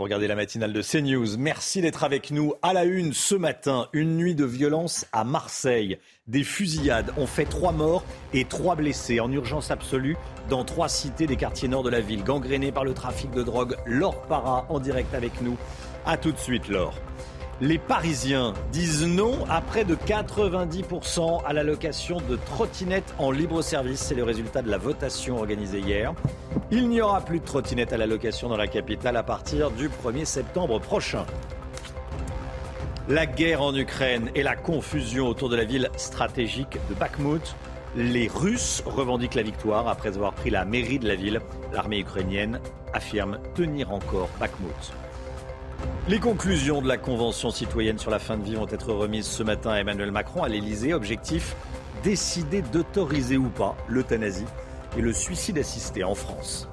[0.00, 1.36] Regardez la matinale de CNews.
[1.36, 2.54] Merci d'être avec nous.
[2.62, 5.98] À la une ce matin, une nuit de violence à Marseille.
[6.26, 10.16] Des fusillades ont fait trois morts et trois blessés en urgence absolue
[10.48, 13.76] dans trois cités des quartiers nord de la ville, gangrénées par le trafic de drogue.
[13.84, 15.58] Laure Para en direct avec nous.
[16.06, 16.94] A tout de suite, Laure.
[17.62, 23.60] Les Parisiens disent non à près de 90% à la location de trottinettes en libre
[23.60, 24.00] service.
[24.00, 26.14] C'est le résultat de la votation organisée hier.
[26.70, 29.90] Il n'y aura plus de trottinettes à la location dans la capitale à partir du
[29.90, 31.26] 1er septembre prochain.
[33.10, 37.54] La guerre en Ukraine et la confusion autour de la ville stratégique de Bakhmut.
[37.94, 41.42] Les Russes revendiquent la victoire après avoir pris la mairie de la ville.
[41.74, 42.58] L'armée ukrainienne
[42.94, 44.94] affirme tenir encore Bakhmut.
[46.08, 49.42] Les conclusions de la Convention citoyenne sur la fin de vie vont être remises ce
[49.42, 50.92] matin à Emmanuel Macron à l'Elysée.
[50.92, 51.54] Objectif
[52.02, 54.46] décider d'autoriser ou pas l'euthanasie
[54.96, 56.68] et le suicide assisté en France.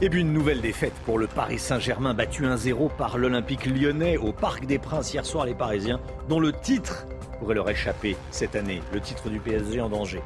[0.00, 4.32] Et puis une nouvelle défaite pour le Paris Saint-Germain battu 1-0 par l'Olympique lyonnais au
[4.32, 7.06] Parc des Princes hier soir les Parisiens dont le titre
[7.38, 10.20] pourrait leur échapper cette année, le titre du PSG en danger.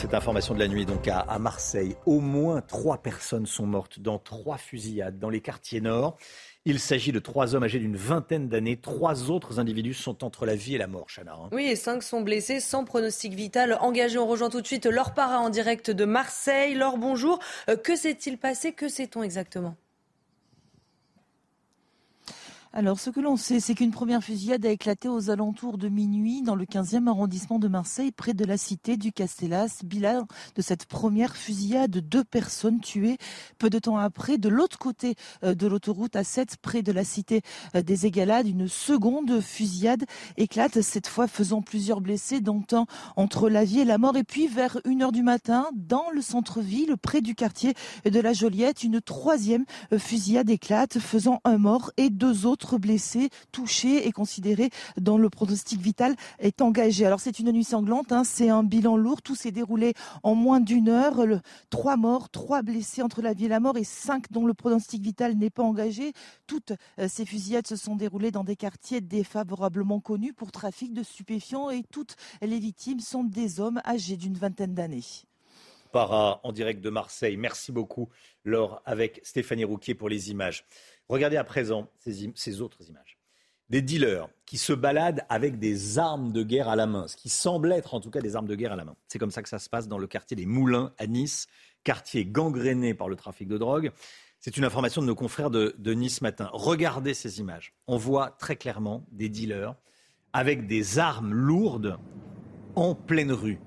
[0.00, 4.18] Cette information de la nuit, donc à, Marseille, au moins trois personnes sont mortes dans
[4.18, 6.16] trois fusillades dans les quartiers nord.
[6.64, 8.78] Il s'agit de trois hommes âgés d'une vingtaine d'années.
[8.78, 11.34] Trois autres individus sont entre la vie et la mort, Chana.
[11.34, 11.50] Hein.
[11.52, 13.76] Oui, et cinq sont blessés sans pronostic vital.
[13.82, 16.74] Engagé, on rejoint tout de suite Laure Para en direct de Marseille.
[16.74, 17.38] Laure, bonjour.
[17.68, 18.72] Euh, que s'est-il passé?
[18.72, 19.76] Que sait-on exactement?
[22.72, 26.42] Alors, ce que l'on sait, c'est qu'une première fusillade a éclaté aux alentours de minuit
[26.42, 29.80] dans le 15e arrondissement de Marseille, près de la cité du Castellas.
[29.82, 33.18] Bilan de cette première fusillade, deux personnes tuées.
[33.58, 37.42] Peu de temps après, de l'autre côté euh, de l'autoroute A7, près de la cité
[37.74, 40.04] euh, des Égalades, une seconde fusillade
[40.36, 42.86] éclate, cette fois faisant plusieurs blessés, dont un
[43.16, 44.16] entre la vie et la mort.
[44.16, 48.84] Et puis, vers 1h du matin, dans le centre-ville, près du quartier de la Joliette,
[48.84, 54.70] une troisième euh, fusillade éclate, faisant un mort et deux autres blessés, touchés et considérés
[54.96, 57.06] dont le pronostic vital est engagé.
[57.06, 59.22] Alors c'est une nuit sanglante, hein, c'est un bilan lourd.
[59.22, 61.20] Tout s'est déroulé en moins d'une heure.
[61.70, 65.02] trois morts, trois blessés entre la vie et la mort et cinq dont le pronostic
[65.02, 66.12] vital n'est pas engagé.
[66.46, 71.02] Toutes euh, ces fusillades se sont déroulées dans des quartiers défavorablement connus pour trafic de
[71.02, 75.04] stupéfiants et toutes les victimes sont des hommes âgés d'une vingtaine d'années.
[75.92, 77.36] Para en direct de Marseille.
[77.36, 78.08] Merci beaucoup,
[78.44, 80.64] Laure, avec Stéphanie Rouquier pour les images.
[81.10, 83.18] Regardez à présent ces, autres images.
[83.68, 87.28] Des dealers qui se baladent avec des armes de guerre à la main, ce qui
[87.28, 88.94] semble être en tout cas des armes de guerre à la main.
[89.08, 91.48] C'est comme ça que ça se passe dans le quartier des Moulins à Nice,
[91.82, 93.90] quartier gangréné par le trafic de drogue.
[94.38, 96.48] C'est une information de nos confrères de, de, Nice Matin.
[96.52, 97.74] Regardez ces images.
[97.88, 99.74] On voit très clairement des dealers
[100.32, 101.98] avec des armes lourdes
[102.76, 103.58] en pleine rue.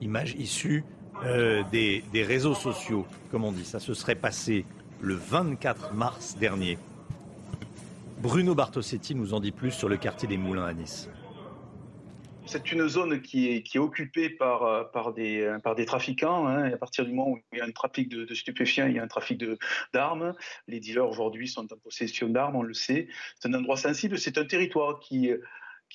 [0.00, 0.82] Image issue
[1.24, 3.66] euh, des, des réseaux sociaux, comme on dit.
[3.66, 4.64] Ça se serait passé
[5.02, 6.78] le 24 mars dernier.
[8.18, 11.08] Bruno Bartosetti nous en dit plus sur le quartier des Moulins à Nice.
[12.44, 14.82] C'est une zone qui est, occupée par, euh,
[15.18, 16.48] euh, par des trafiquants.
[16.48, 18.98] Hein, à partir du moment où il y a un trafic de, stupéfiants, il y
[18.98, 19.42] a un trafic
[19.92, 20.34] d'armes.
[20.66, 23.08] Les dealers aujourd'hui sont en possession d'armes, on le sait.
[23.38, 24.18] C'est un endroit sensible.
[24.18, 25.30] C'est un territoire qui,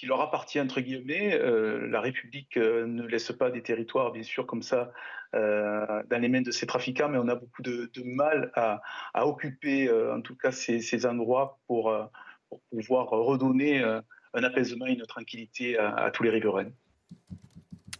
[0.03, 1.33] leur appartient, entre guillemets.
[1.33, 4.93] Euh, la République ne laisse pas des territoires, bien sûr, comme ça,
[5.33, 8.81] dans les mains de ces trafiquants, mais on a beaucoup de, mal à,
[9.27, 12.05] occuper, euh, en tout cas, ces, endroits pour, euh,
[12.49, 16.69] pour, pouvoir redonner un apaisement et une tranquillité à, tous les riverains.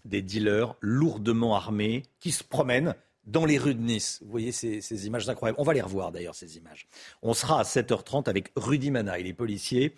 [0.06, 4.20] Des dealers lourdement armés qui se promènent dans les rues de Nice.
[4.24, 5.60] Vous voyez ces, images incroyables.
[5.60, 6.88] On va les revoir d'ailleurs, ces images.
[7.24, 9.96] On sera à 7h30 avec Rudy Mana, il est policier,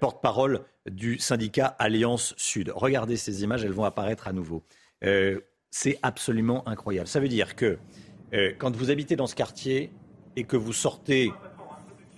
[0.00, 2.72] porte-parole du syndicat Alliance Sud.
[2.74, 4.64] Regardez ces images, elles vont apparaître à nouveau
[5.72, 7.08] c'est absolument incroyable.
[7.08, 7.78] Ça veut dire que
[8.34, 9.90] euh, quand vous habitez dans ce quartier
[10.36, 11.32] et que vous sortez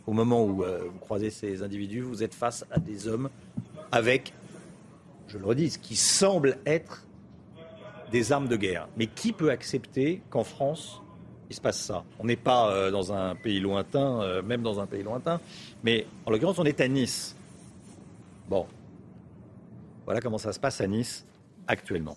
[0.06, 3.30] au moment où euh, vous croisez ces individus, vous êtes face à des hommes
[3.92, 4.34] avec,
[5.28, 7.06] je le redis, qui semble être
[8.10, 8.88] des armes de guerre.
[8.96, 11.00] Mais qui peut accepter qu'en France,
[11.48, 12.04] il se passe ça?
[12.18, 15.40] On n'est pas euh, dans un pays lointain, même dans un pays lointain,
[15.84, 17.36] mais en l'occurrence, on est à Nice.
[18.48, 18.66] Bon,
[20.06, 21.24] voilà comment ça se passe à Nice
[21.68, 22.16] actuellement.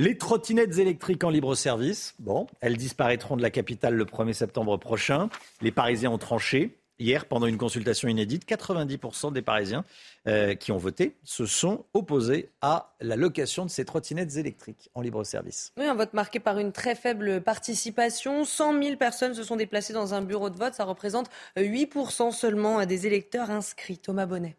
[0.00, 4.76] Les trottinettes électriques en libre service, bon, elles disparaîtront de la capitale le 1er septembre
[4.76, 5.28] prochain.
[5.60, 6.78] Les Parisiens ont tranché.
[7.00, 9.84] Hier, pendant une consultation inédite, 90% des Parisiens
[10.28, 15.00] euh, qui ont voté se sont opposés à la location de ces trottinettes électriques en
[15.00, 15.72] libre service.
[15.76, 18.44] Oui, un vote marqué par une très faible participation.
[18.44, 20.74] 100 000 personnes se sont déplacées dans un bureau de vote.
[20.74, 23.98] Ça représente 8% seulement des électeurs inscrits.
[23.98, 24.54] Thomas Bonnet.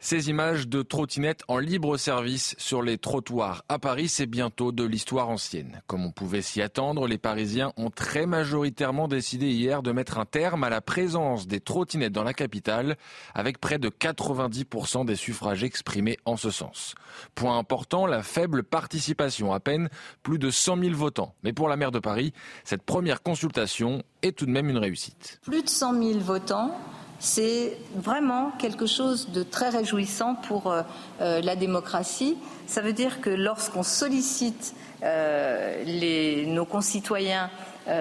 [0.00, 4.84] Ces images de trottinettes en libre service sur les trottoirs à Paris, c'est bientôt de
[4.84, 5.80] l'histoire ancienne.
[5.86, 10.26] Comme on pouvait s'y attendre, les Parisiens ont très majoritairement décidé hier de mettre un
[10.26, 12.96] terme à la présence des trottinettes dans la capitale,
[13.34, 16.94] avec près de 90% des suffrages exprimés en ce sens.
[17.34, 19.88] Point important, la faible participation, à peine
[20.22, 21.34] plus de 100 000 votants.
[21.44, 25.40] Mais pour la maire de Paris, cette première consultation est tout de même une réussite.
[25.44, 26.76] Plus de 100 000 votants
[27.18, 30.82] c'est vraiment quelque chose de très réjouissant pour euh,
[31.20, 32.36] euh, la démocratie.
[32.66, 37.50] Ça veut dire que lorsqu'on sollicite euh, nos concitoyens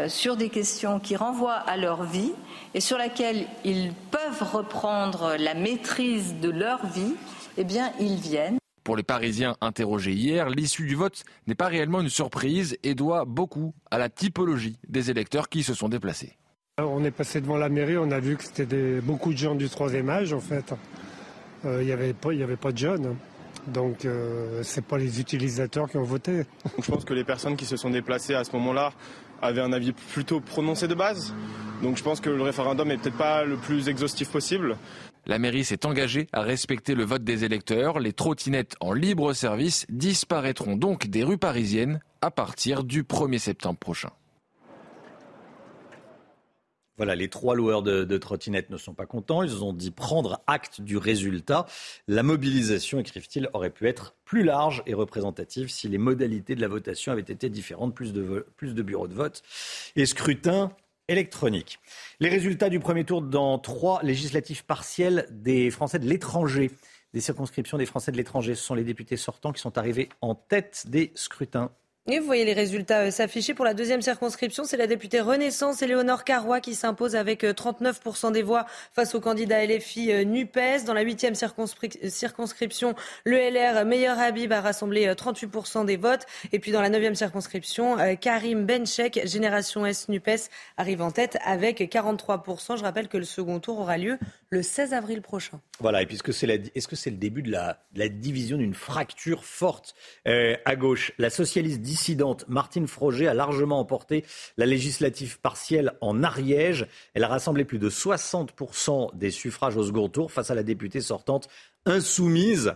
[0.08, 2.32] sur des questions qui renvoient à leur vie
[2.74, 7.16] et sur lesquelles ils peuvent reprendre la maîtrise de leur vie,
[7.58, 8.60] eh bien, ils viennent.
[8.86, 13.26] Pour les Parisiens interrogés hier, l'issue du vote n'est pas réellement une surprise et doit
[13.26, 16.38] beaucoup à la typologie des électeurs qui se sont déplacés.
[16.82, 19.70] On est passé devant la mairie, on a vu que c'était beaucoup de gens du
[19.70, 20.74] troisième âge en fait.
[21.66, 23.16] Euh, il n'y avait, pas, avait pas de jeunes.
[23.68, 26.46] Donc euh, ce n'est pas les utilisateurs qui ont voté.
[26.82, 28.92] Je pense que les personnes qui se sont déplacées à ce moment-là
[29.40, 31.36] avaient un avis plutôt prononcé de base.
[31.84, 34.76] Donc je pense que le référendum n'est peut-être pas le plus exhaustif possible.
[35.28, 38.00] La mairie s'est engagée à respecter le vote des électeurs.
[38.00, 43.78] Les trottinettes en libre service disparaîtront donc des rues parisiennes à partir du 1er septembre
[43.78, 44.10] prochain.
[46.98, 49.42] Voilà, les trois loueurs de, trottinettes ne sont pas contents.
[49.42, 51.66] Ils ont dit prendre acte du résultat.
[52.08, 56.68] La mobilisation, écrivent-ils, aurait pu être plus large et représentative si les modalités de la
[56.68, 59.42] votation avaient été différentes, plus de, de bureaux de vote
[59.96, 60.72] et scrutin
[61.08, 61.80] électronique.
[62.20, 66.72] Les résultats du premier tour dans trois législatives partielles des Français de l'étranger.
[67.14, 70.36] Des circonscriptions des Français de l'étranger, ce sont les députés sortants qui sont arrivés en
[70.36, 71.72] tête des scrutins
[72.06, 74.66] et vous voyez les résultats euh, s'afficher pour la deuxième circonscription.
[74.66, 79.22] C'est la députée Renaissance Éléonore Carrois qui s'impose avec 39% euh, des voix face au
[79.22, 80.84] candidat LFI euh, NUPES.
[80.86, 86.26] Dans la huitième circonscription, le LR Meilleur Habib a rassemblé 38% des votes.
[86.52, 91.80] Et puis dans la neuvième circonscription, Karim Benchek, Génération S NUPES, arrive en tête avec
[91.80, 92.78] 43%.
[92.78, 94.20] Je rappelle que le second tour aura lieu
[94.50, 95.62] le 16 avril prochain.
[95.80, 96.44] Voilà, et puisque c'est
[96.76, 99.96] est-ce que c'est le début de la, division d'une fracture forte
[100.26, 101.14] à gauche?
[101.18, 104.26] La socialiste dissidente Martine Froger a largement emporté
[104.58, 106.88] la législative partielle en Ariège.
[107.14, 111.02] Elle a rassemblé plus de 60% des suffrages au second tour face à la députée
[111.02, 111.50] sortante
[111.86, 112.74] insoumise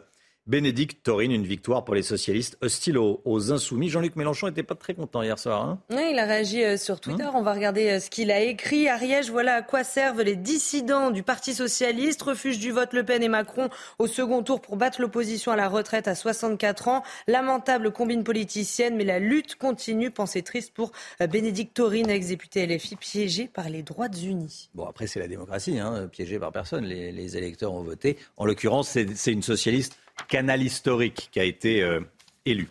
[0.47, 3.89] Bénédicte Taurine, une victoire pour les socialistes hostiles aux, insoumis.
[3.89, 5.65] Jean-Luc Mélenchon n'était pas très content hier soir.
[5.65, 7.23] Hein oui, il a réagi euh, sur Twitter.
[7.23, 8.87] Hein On va regarder euh, ce qu'il a écrit.
[8.87, 12.21] Ariège, voilà à quoi servent les dissidents du Parti socialiste.
[12.21, 15.67] Refuge du vote Le Pen et Macron au second tour pour battre l'opposition à la
[15.67, 17.03] retraite à 64 ans.
[17.27, 20.11] Lamentable combine politicienne, mais la lutte continue.
[20.11, 24.69] Pensée triste pour euh, Bénédicte Taurine, ex-députée LFI, piégée par les droites unis.
[24.75, 26.85] Bon, après, c'est la démocratie, hein, piégée par personne.
[26.85, 28.17] Les, les électeurs ont voté.
[28.37, 29.97] En l'occurrence, c'est une socialiste
[30.27, 31.99] canal historique qui a été euh,
[32.45, 32.69] élu.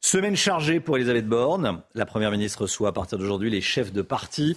[0.00, 1.82] Semaine chargée pour Elisabeth Borne.
[1.94, 4.56] La Première ministre reçoit à partir d'aujourd'hui les chefs de parti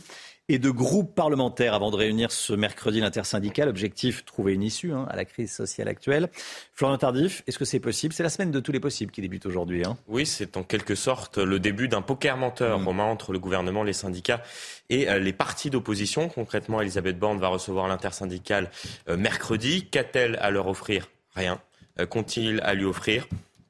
[0.50, 3.70] et de groupes parlementaires avant de réunir ce mercredi l'intersyndical.
[3.70, 6.30] Objectif, trouver une issue hein, à la crise sociale actuelle.
[6.74, 8.14] Florian Tardif, est-ce que c'est possible?
[8.14, 9.84] C'est la semaine de tous les possibles qui débute aujourd'hui.
[9.86, 9.98] Hein.
[10.08, 12.88] Oui, c'est en quelque sorte le début d'un poker menteur, mmh.
[12.88, 14.44] Romain, entre le gouvernement, les syndicats
[14.90, 16.28] et euh, les partis d'opposition.
[16.28, 18.70] Concrètement, Elisabeth Borne va recevoir l'intersyndical
[19.08, 19.88] euh, mercredi.
[19.90, 21.10] Qu'a-t-elle à leur offrir?
[21.36, 21.60] Rien.
[22.00, 23.28] Euh, qu'ont-ils à lui offrir?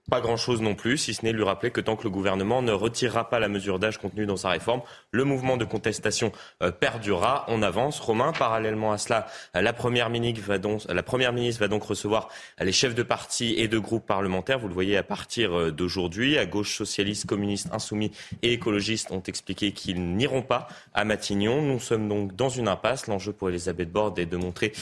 [0.09, 2.73] Pas grand-chose non plus, si ce n'est lui rappeler que tant que le gouvernement ne
[2.73, 7.45] retirera pas la mesure d'âge contenue dans sa réforme, le mouvement de contestation euh, perdurera.
[7.47, 8.01] On avance.
[8.01, 12.27] Romain, parallèlement à cela, la première, ministre va donc, recevoir
[12.59, 14.59] les chefs de partis et de groupes parlementaires.
[14.59, 16.37] Vous le voyez à partir euh, d'aujourd'hui.
[16.37, 18.11] À gauche, socialistes, communistes, insoumis
[18.41, 21.61] et écologistes ont expliqué qu'ils n'iront pas à Matignon.
[21.61, 23.07] Nous sommes donc dans une impasse.
[23.07, 24.73] L'enjeu pour Elisabeth Borne est de montrer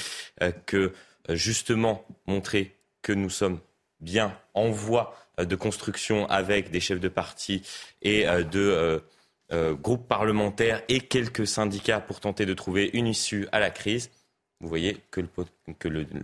[0.66, 0.94] que,
[1.30, 3.60] justement, montrer que nous sommes
[4.00, 7.62] bien en voie euh, de construction avec des chefs de parti
[8.02, 9.04] et euh, de
[9.52, 14.10] euh, groupes parlementaires et quelques syndicats pour tenter de trouver une issue à la crise.
[14.60, 15.22] Vous voyez que,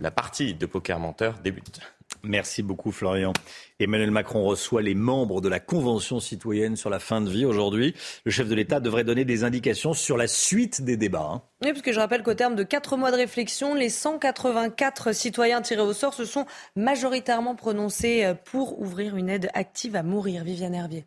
[0.00, 1.80] la partie de poker menteur débute.
[2.22, 3.32] Merci beaucoup Florian.
[3.78, 7.94] Emmanuel Macron reçoit les membres de la Convention citoyenne sur la fin de vie aujourd'hui.
[8.24, 11.30] Le chef de l'État devrait donner des indications sur la suite des débats.
[11.32, 11.42] Hein.
[11.62, 15.62] Oui, parce que je rappelle qu'au terme de quatre mois de réflexion, les 184 citoyens
[15.62, 16.46] tirés au sort se sont
[16.76, 20.44] majoritairement prononcés pour ouvrir une aide active à mourir.
[20.44, 21.04] Viviane Hervier.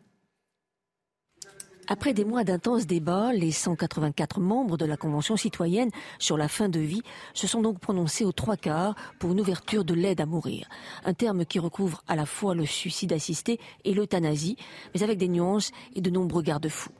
[1.92, 6.70] Après des mois d'intenses débats, les 184 membres de la Convention citoyenne sur la fin
[6.70, 7.02] de vie
[7.34, 10.70] se sont donc prononcés aux trois quarts pour une ouverture de l'aide à mourir.
[11.04, 14.56] Un terme qui recouvre à la fois le suicide assisté et l'euthanasie,
[14.94, 16.92] mais avec des nuances et de nombreux garde-fous.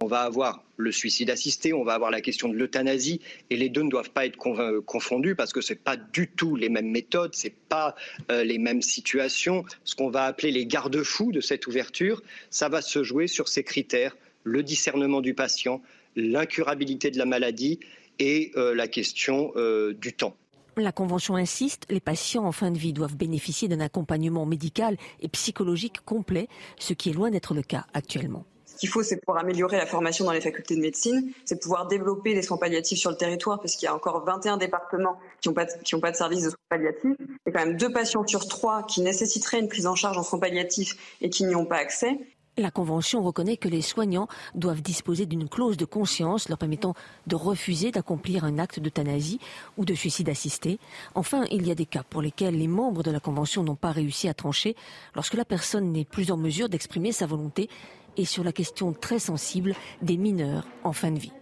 [0.00, 3.68] On va avoir le suicide assisté, on va avoir la question de l'euthanasie, et les
[3.68, 4.38] deux ne doivent pas être
[4.86, 7.96] confondus parce que ce n'est pas du tout les mêmes méthodes, ce pas
[8.30, 9.66] euh, les mêmes situations.
[9.84, 13.62] Ce qu'on va appeler les garde-fous de cette ouverture, ça va se jouer sur ces
[13.62, 15.82] critères le discernement du patient,
[16.16, 17.80] l'incurabilité de la maladie
[18.18, 20.36] et euh, la question euh, du temps.
[20.76, 25.28] La Convention insiste, les patients en fin de vie doivent bénéficier d'un accompagnement médical et
[25.28, 28.44] psychologique complet, ce qui est loin d'être le cas actuellement.
[28.64, 31.88] Ce qu'il faut, c'est pouvoir améliorer la formation dans les facultés de médecine, c'est pouvoir
[31.88, 35.48] développer des soins palliatifs sur le territoire, parce qu'il y a encore 21 départements qui
[35.48, 37.16] n'ont pas, pas, de service de soins palliatifs.
[37.18, 40.16] Il y a quand même deux patients sur trois qui nécessiteraient une prise en charge
[40.16, 42.20] en soins palliatifs et qui n'y ont pas accès.
[42.58, 46.94] La Convention reconnaît que les soignants doivent disposer d'une clause de conscience leur permettant
[47.28, 49.38] de refuser d'accomplir un acte d'euthanasie
[49.76, 50.80] ou de suicide assisté.
[51.14, 53.92] Enfin, il y a des cas pour lesquels les membres de la Convention n'ont pas
[53.92, 54.74] réussi à trancher
[55.14, 57.70] lorsque la personne n'est plus en mesure d'exprimer sa volonté
[58.16, 61.32] et sur la question très sensible des mineurs en fin de vie.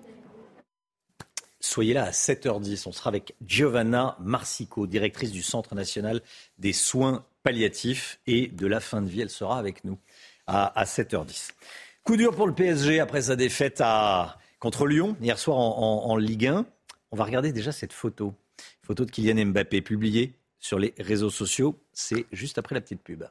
[1.61, 2.87] Soyez là à 7h10.
[2.87, 6.21] On sera avec Giovanna Marsico, directrice du Centre national
[6.59, 9.23] des soins palliatifs et de la fin de vie.
[9.23, 9.99] Elle sera avec nous
[10.47, 11.51] à, 7h10.
[12.05, 16.47] Coup dur pour le PSG après sa défaite à, contre Lyon hier soir en, Ligue
[16.47, 16.67] 1.
[17.11, 18.35] On va regarder déjà cette photo.
[18.83, 21.79] Photo de Kylian Mbappé publiée sur les réseaux sociaux.
[21.93, 23.25] C'est juste après la petite pub.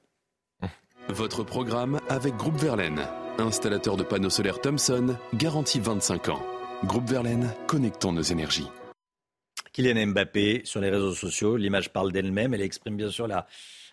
[1.08, 3.02] Votre programme avec Groupe Verlaine,
[3.38, 6.44] installateur de panneaux solaires Thomson, garantie 25 ans.
[6.84, 8.68] Groupe Verlaine, connectons nos énergies.
[9.72, 13.46] Kylian Mbappé sur les réseaux sociaux, l'image parle d'elle-même, elle exprime bien sûr la,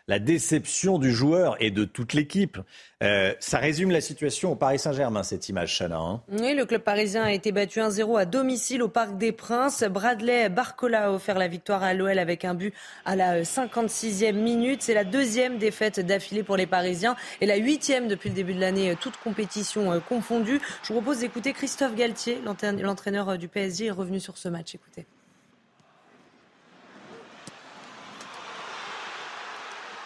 [0.08, 2.58] la déception du joueur et de toute l'équipe.
[3.02, 5.98] Euh, ça résume la situation au Paris Saint-Germain, cette image, Chana.
[5.98, 6.22] Hein.
[6.30, 9.82] oui, le club parisien a été battu 1-0 à domicile au Parc des Princes.
[9.82, 12.72] Bradley Barcola a offert la victoire à l'OL avec un but
[13.04, 14.82] à la 56e minute.
[14.82, 18.60] C'est la deuxième défaite d'affilée pour les Parisiens et la huitième depuis le début de
[18.60, 20.60] l'année, euh, toute compétition euh, confondue.
[20.82, 24.74] Je vous propose d'écouter Christophe Galtier, l'entraîneur du PSG, est revenu sur ce match.
[24.74, 25.06] Écoutez.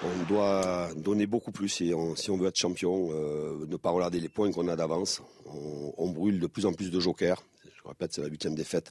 [0.02, 4.28] On doit donner beaucoup plus si on, veut être champion, euh, ne pas regarder les
[4.28, 5.22] points qu'on a d'avance.
[5.46, 7.42] On, brûle de plus en plus de jokers.
[7.64, 8.90] Je répète, c'est la huitième défaite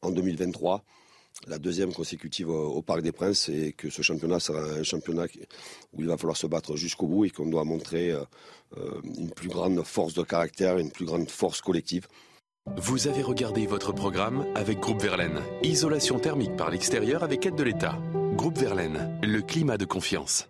[0.00, 0.84] en 2023,
[1.46, 5.26] la deuxième consécutive au, Parc des Princes, et que ce championnat sera un championnat
[5.92, 8.22] où il va falloir se battre jusqu'au bout et qu'on doit montrer euh,
[8.78, 12.06] euh, une plus grande force de caractère, une plus grande force collective.
[12.76, 15.40] Vous avez regardé votre programme avec Groupe Verlaine.
[15.62, 17.98] Isolation thermique par l'extérieur avec aide de l'État.
[18.34, 20.48] Groupe Verlaine, le climat de confiance.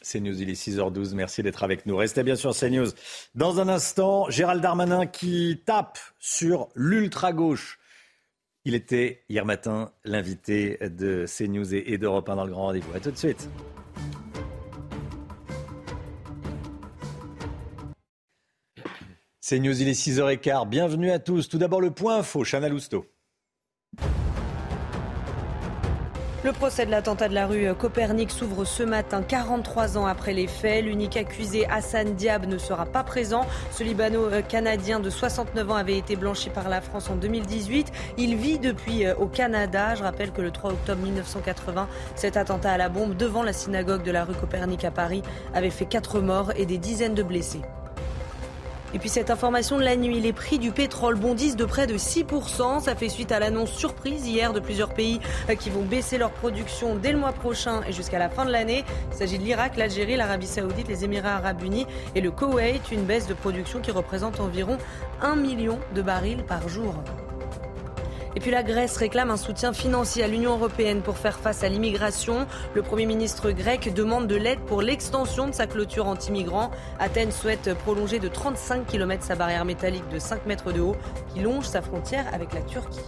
[0.00, 1.14] C'est News, il est 6h12.
[1.14, 1.96] Merci d'être avec nous.
[1.96, 2.88] Restez bien sur CNews.
[3.34, 7.78] Dans un instant, Gérald Darmanin qui tape sur l'ultra-gauche.
[8.64, 12.94] Il était hier matin l'invité de CNews et d'Europe 1 dans le grand rendez-vous.
[12.94, 13.48] A tout de suite.
[19.44, 20.68] CNews, il est 6h15.
[20.68, 21.48] Bienvenue à tous.
[21.48, 23.04] Tout d'abord, le point info, Chana Lousteau.
[26.44, 30.46] Le procès de l'attentat de la rue Copernic s'ouvre ce matin, 43 ans après les
[30.46, 30.84] faits.
[30.84, 33.44] L'unique accusé, Hassan Diab, ne sera pas présent.
[33.72, 37.90] Ce Libano-Canadien de 69 ans avait été blanchi par la France en 2018.
[38.18, 39.96] Il vit depuis euh, au Canada.
[39.96, 44.04] Je rappelle que le 3 octobre 1980, cet attentat à la bombe devant la synagogue
[44.04, 45.22] de la rue Copernic à Paris
[45.52, 47.62] avait fait 4 morts et des dizaines de blessés.
[48.94, 51.96] Et puis cette information de la nuit, les prix du pétrole bondissent de près de
[51.96, 52.80] 6%.
[52.80, 56.30] Ça fait suite à l'annonce surprise hier de plusieurs pays euh, qui vont baisser leur
[56.30, 58.84] production dès le mois prochain et jusqu'à la fin de l'année.
[59.12, 62.90] Il s'agit de l'Irak, l'Algérie, l'Arabie saoudite, les Émirats arabes unis et le Koweït.
[62.90, 64.76] Une baisse de production qui représente environ
[65.22, 66.94] 1 million de barils par jour.
[68.34, 71.68] Et puis la Grèce réclame un soutien financier à l'Union européenne pour faire face à
[71.68, 72.46] l'immigration.
[72.74, 76.70] Le Premier ministre grec demande de l'aide pour l'extension de sa clôture anti-migrants.
[76.98, 80.96] Athènes souhaite prolonger de 35 km sa barrière métallique de 5 mètres de haut
[81.34, 83.00] qui longe sa frontière avec la Turquie.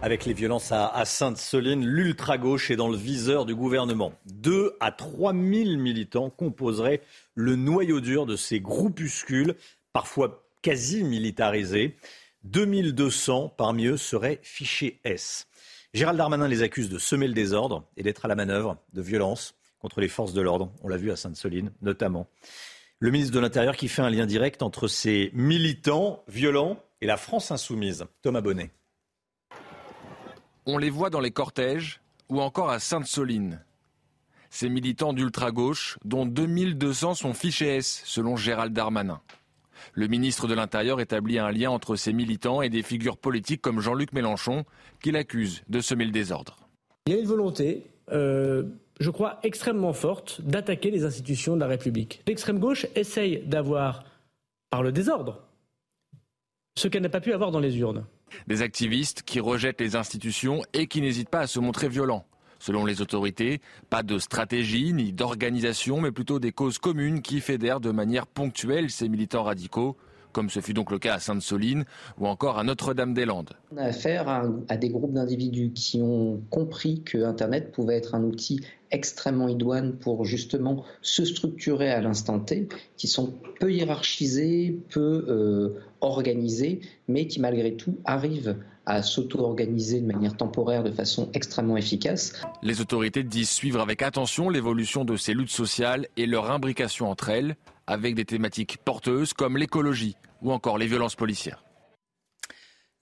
[0.00, 4.12] Avec les violences à, Sainte-Soline, l'ultra-gauche est dans le viseur du gouvernement.
[4.26, 5.42] 2 à 3 000
[5.76, 7.00] militants composeraient
[7.34, 9.56] le noyau dur de ces groupuscules,
[9.92, 11.96] parfois quasi militarisés.
[12.44, 15.46] 2200 parmi eux seraient fichés S.
[15.94, 19.54] Gérald Darmanin les accuse de semer le désordre et d'être à la manœuvre de violence
[19.78, 20.72] contre les forces de l'ordre.
[20.82, 22.28] On l'a vu à Sainte-Soline notamment.
[23.00, 27.16] Le ministre de l'Intérieur qui fait un lien direct entre ces militants violents et la
[27.16, 28.04] France insoumise.
[28.22, 28.70] Thomas Bonnet.
[30.66, 33.64] On les voit dans les cortèges ou encore à Sainte-Soline.
[34.50, 39.20] Ces militants d'ultra-gauche, dont 2200 sont fichés S, selon Gérald Darmanin.
[39.98, 43.80] Le ministre de l'Intérieur établit un lien entre ces militants et des figures politiques comme
[43.80, 44.64] Jean-Luc Mélenchon,
[45.02, 46.56] qu'il accuse de semer le désordre.
[47.08, 48.62] Il y a une volonté, euh,
[49.00, 52.22] je crois, extrêmement forte d'attaquer les institutions de la République.
[52.28, 54.04] L'extrême gauche essaye d'avoir,
[54.70, 55.42] par le désordre,
[56.76, 58.04] ce qu'elle n'a pas pu avoir dans les urnes.
[58.46, 62.24] Des activistes qui rejettent les institutions et qui n'hésitent pas à se montrer violents.
[62.58, 63.60] Selon les autorités,
[63.90, 68.90] pas de stratégie ni d'organisation, mais plutôt des causes communes qui fédèrent de manière ponctuelle
[68.90, 69.96] ces militants radicaux,
[70.32, 71.84] comme ce fut donc le cas à Sainte-Soline
[72.18, 73.54] ou encore à Notre-Dame-des-Landes.
[73.72, 78.22] On a affaire à, des groupes d'individus qui ont compris que Internet pouvait être un
[78.22, 78.60] outil
[78.90, 85.80] extrêmement idoine pour justement se structurer à l'instant T, qui sont peu hiérarchisés, peu euh,
[86.00, 88.56] organisés, mais qui malgré tout arrivent
[88.88, 92.32] à s'auto-organiser de manière temporaire de façon extrêmement efficace.
[92.62, 97.28] Les autorités disent suivre avec attention l'évolution de ces luttes sociales et leur imbrication entre
[97.28, 101.62] elles, avec des thématiques porteuses comme l'écologie ou encore les violences policières.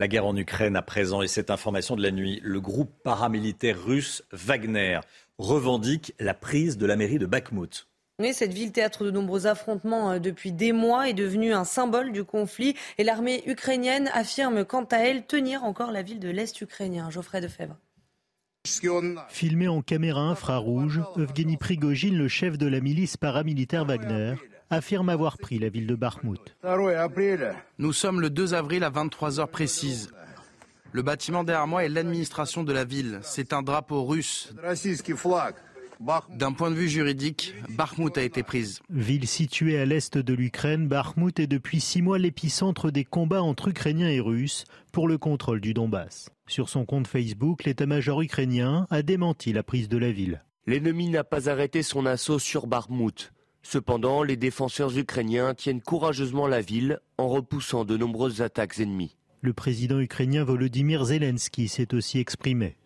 [0.01, 2.41] La guerre en Ukraine à présent et cette information de la nuit.
[2.43, 4.99] Le groupe paramilitaire russe Wagner
[5.39, 7.87] revendique la prise de la mairie de Bakhmut.
[8.19, 12.13] Oui, cette ville, théâtre de nombreux affrontements euh, depuis des mois, est devenue un symbole
[12.13, 12.75] du conflit.
[12.97, 17.11] Et l'armée ukrainienne affirme quant à elle tenir encore la ville de l'Est ukrainien.
[17.11, 17.77] Geoffrey Defebvre.
[19.29, 24.35] Filmé en caméra infrarouge, Evgeny Prigogine, le chef de la milice paramilitaire Wagner,
[24.71, 26.57] affirme avoir pris la ville de Bakhmut.
[27.79, 30.11] Nous sommes le 2 avril à 23h précises.
[30.91, 33.21] Le bâtiment derrière moi est l'administration de la ville.
[33.23, 34.55] C'est un drapeau russe.
[36.31, 38.81] D'un point de vue juridique, Bakhmut a été prise.
[38.91, 43.69] Ville située à l'est de l'Ukraine, Bakhmut est depuis six mois l'épicentre des combats entre
[43.69, 46.31] Ukrainiens et Russes pour le contrôle du Donbass.
[46.47, 50.45] Sur son compte Facebook, l'état-major ukrainien a démenti la prise de la ville.
[50.67, 53.33] L'ennemi n'a pas arrêté son assaut sur Bakhmut.
[53.63, 59.17] Cependant, les défenseurs ukrainiens tiennent courageusement la ville en repoussant de nombreuses attaques ennemies.
[59.41, 62.77] Le président ukrainien Volodymyr Zelensky s'est aussi exprimé.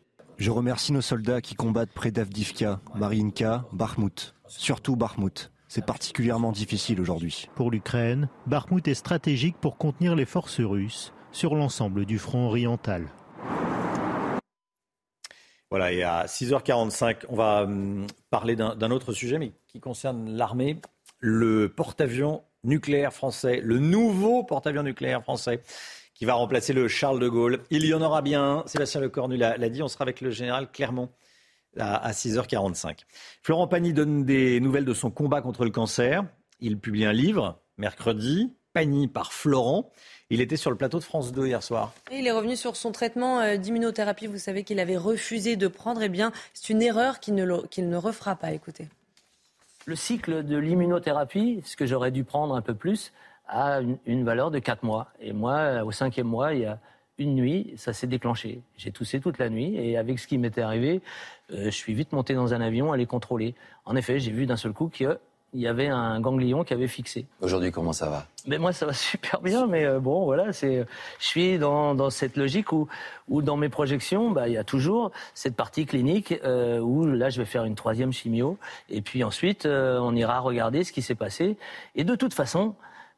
[0.40, 4.35] Je remercie nos soldats qui combattent près d'Avdivka, Mariinka, Bakhmut.
[4.46, 5.53] Surtout Bakhmut.
[5.68, 7.46] C'est particulièrement difficile aujourd'hui.
[7.55, 13.07] Pour l'Ukraine, Bakhmut est stratégique pour contenir les forces russes sur l'ensemble du front oriental.
[15.68, 20.81] Voilà, et à 6h45, on va hum, parler d'un autre sujet, mais qui concerne l'armée.
[21.18, 25.61] Le porte-avions nucléaire français, le nouveau porte-avions nucléaire français
[26.20, 27.61] qui va remplacer le Charles de Gaulle.
[27.70, 28.66] Il y en aura bien un.
[28.66, 29.83] Sébastien Lecornu l'a dit.
[29.83, 31.09] On sera avec le général Clermont
[31.78, 33.06] à 6h45.
[33.42, 36.22] Florent Pagny donne des nouvelles de son combat contre le cancer.
[36.61, 38.52] Il publie un livre mercredi.
[38.74, 39.90] Pagny par Florent.
[40.28, 41.94] Il était sur le plateau de France 2 hier soir.
[42.11, 44.26] Et il est revenu sur son traitement euh, d'immunothérapie.
[44.26, 46.02] Vous savez qu'il avait refusé de prendre.
[46.02, 48.52] Eh bien, c'est une erreur qu'il ne, ne refera pas.
[48.52, 48.88] Écoutez.
[49.87, 53.11] Le cycle de l'immunothérapie, ce que j'aurais dû prendre un peu plus,
[53.50, 55.08] a une, valeur de 4 mois.
[55.20, 56.78] Et moi, au cinquième mois, il y a
[57.18, 58.62] une nuit, ça s'est déclenché.
[58.76, 61.02] J'ai toussé toute la nuit et avec ce qui m'était arrivé,
[61.52, 63.54] euh, je suis vite monté dans un avion à les contrôler.
[63.84, 65.18] En effet, j'ai vu d'un seul coup qu'il
[65.52, 67.26] y avait un ganglion qui avait fixé.
[67.42, 68.26] Aujourd'hui, comment ça va?
[68.46, 70.86] Mais Moi, ça va super bien, mais euh, bon, voilà, c'est,
[71.18, 72.88] je suis dans, dans, cette logique où,
[73.28, 77.28] où dans mes projections, bah, il y a toujours cette partie clinique euh, où là,
[77.28, 78.56] je vais faire une troisième chimio,
[78.88, 81.58] et puis ensuite, on ira regarder ce qui s'est passé.
[81.96, 82.74] Et de toute façon,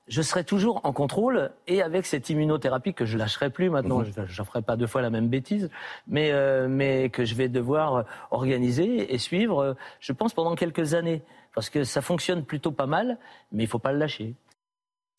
[0.08, 4.12] je serai toujours en contrôle et avec cette immunothérapie que je lâcherai plus maintenant, mhm.
[4.26, 5.70] je ne ferai pas deux fois la même bêtise,
[6.06, 10.94] mais, euh, mais que je vais devoir organiser et suivre, euh, je pense, pendant quelques
[10.94, 11.22] années.
[11.54, 13.18] Parce que ça fonctionne plutôt pas mal,
[13.52, 14.34] mais il ne faut pas le lâcher.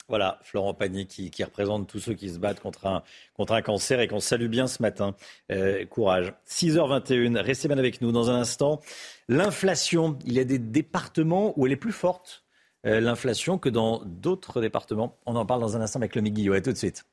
[0.10, 3.04] Voilà, Florent Pagny qui, représente tous ceux qui se battent contre un,
[3.36, 5.16] contre un cancer et qu'on salue bien ce matin.
[5.52, 6.34] Euh, courage.
[6.48, 8.82] 6h21, restez bien avec nous dans un instant.
[9.30, 12.43] L'inflation, il y a des départements où elle est plus forte euh,
[12.84, 15.18] l'inflation que dans d'autres départements.
[15.26, 16.54] On en parle dans un instant avec le Guillot.
[16.54, 17.06] A tout de suite.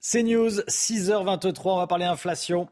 [0.00, 2.68] CNews, 6h23, on va parler inflation.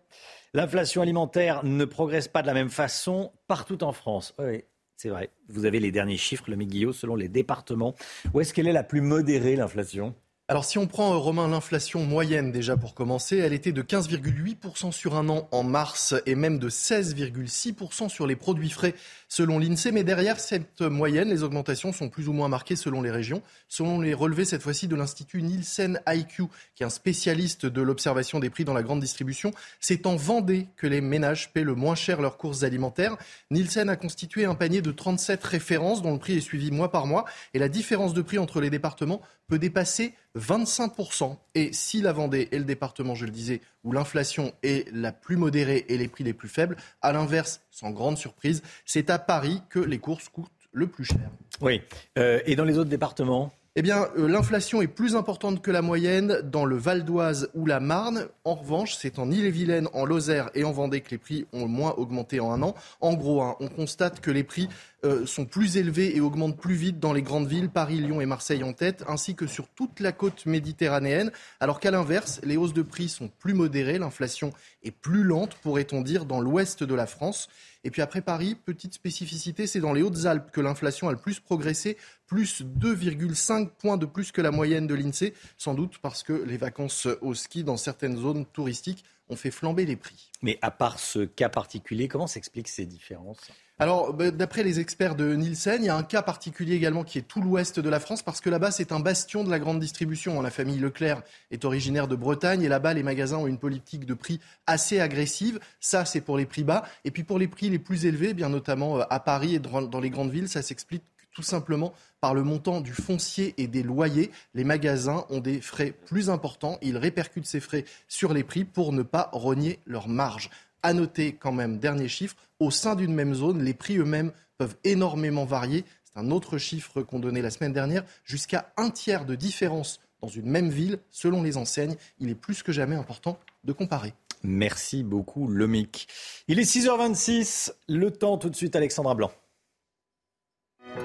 [0.55, 4.35] L'inflation alimentaire ne progresse pas de la même façon partout en France.
[4.39, 4.65] Oui,
[4.97, 5.31] c'est vrai.
[5.49, 7.95] Vous avez les derniers chiffres, le Guillot, selon les départements.
[8.33, 10.15] Où est-ce qu'elle est la plus modérée, l'inflation?
[10.51, 14.93] Alors si on prend, euh, Romain, l'inflation moyenne déjà pour commencer, elle était de 15,8%
[14.93, 18.95] sur un an en mars et même de 16,6% sur les produits frais
[19.29, 19.93] selon l'INSEE.
[19.93, 23.43] Mais derrière cette moyenne, les augmentations sont plus ou moins marquées selon les régions.
[23.69, 28.41] Selon les relevés cette fois-ci de l'Institut Nielsen IQ, qui est un spécialiste de l'observation
[28.41, 31.95] des prix dans la grande distribution, c'est en Vendée que les ménages paient le moins
[31.95, 33.19] cher leurs courses alimentaires.
[33.51, 37.07] Nielsen a constitué un panier de 37 références dont le prix est suivi mois par
[37.07, 41.37] mois et la différence de prix entre les départements peut dépasser 25%.
[41.55, 45.37] Et si la Vendée est le département, je le disais, où l'inflation est la plus
[45.37, 49.63] modérée et les prix les plus faibles, à l'inverse, sans grande surprise, c'est à Paris
[49.71, 51.31] que les courses coûtent le plus cher.
[51.61, 51.83] Oui.
[52.19, 53.53] Euh, et dans les autres départements?
[53.77, 57.67] Eh bien, euh, l'inflation est plus importante que la moyenne dans le Val d'Oise ou
[57.67, 58.27] la Marne.
[58.45, 61.93] En revanche, c'est en Ille-et-Vilaine, en Lozère et en Vendée que les prix ont moins
[61.93, 62.75] augmenté en un an.
[63.01, 64.69] En gros, hein, on constate que les prix
[65.05, 68.27] euh, sont plus élevés et augmentent plus vite dans les grandes villes, Paris, Lyon et
[68.27, 72.75] Marseille en tête, ainsi que sur toute la côte méditerranéenne, alors qu'à l'inverse, les hausses
[72.75, 74.51] de prix sont plus modérées, l'inflation
[74.83, 77.49] est plus lente, pourrait-on dire, dans l'ouest de la France.
[77.85, 81.41] Et puis après Paris, petite spécificité, c'est dans les Hautes-Alpes que l'inflation a le plus
[81.41, 86.33] progressé, plus 2,5 points de plus que la moyenne de l'INSEE, sans doute parce que
[86.33, 90.31] les vacances au ski dans certaines zones touristiques ont fait flamber les prix.
[90.43, 93.41] Mais à part ce cas particulier, comment s'expliquent ces différences?
[93.81, 97.19] Alors, bah, d'après les experts de Nielsen, il y a un cas particulier également qui
[97.19, 99.79] est tout l'ouest de la France, parce que là-bas, c'est un bastion de la grande
[99.79, 100.43] distribution.
[100.43, 104.15] La famille Leclerc est originaire de Bretagne, et là-bas, les magasins ont une politique de
[104.15, 105.61] prix assez agressive.
[105.79, 106.85] Ça, c'est pour les prix bas.
[107.05, 110.01] Et puis pour les prix les plus élevés, bien notamment euh, à Paris et dans
[110.01, 111.05] les grandes villes, ça s'explique
[111.39, 114.33] tout simplement par le montant du foncier et des loyers.
[114.55, 116.79] Les magasins ont des frais plus importants.
[116.83, 120.51] Ils répercutent ces frais sur les prix pour ne pas rogner leurs marges.
[120.83, 124.75] À noter quand même, dernier chiffre, au sein d'une même zone, les prix eux-mêmes peuvent
[124.83, 125.85] énormément varier.
[126.03, 130.27] C'est un autre chiffre qu'on donnait la semaine dernière, jusqu'à un tiers de différence dans
[130.27, 131.95] une même ville selon les enseignes.
[132.19, 134.13] Il est plus que jamais important de comparer.
[134.43, 136.09] Merci beaucoup, Lomic.
[136.49, 139.31] Il est 6h26, le temps tout de suite, Alexandra Blanc.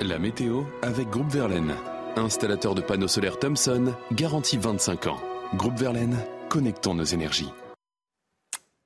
[0.02, 1.76] La météo avec Groupe Verlaine.
[2.16, 5.22] Installateur de panneaux solaires Thomson, garantie 25 ans.
[5.56, 6.18] Groupe Verlaine,
[6.50, 7.52] connectons nos énergies.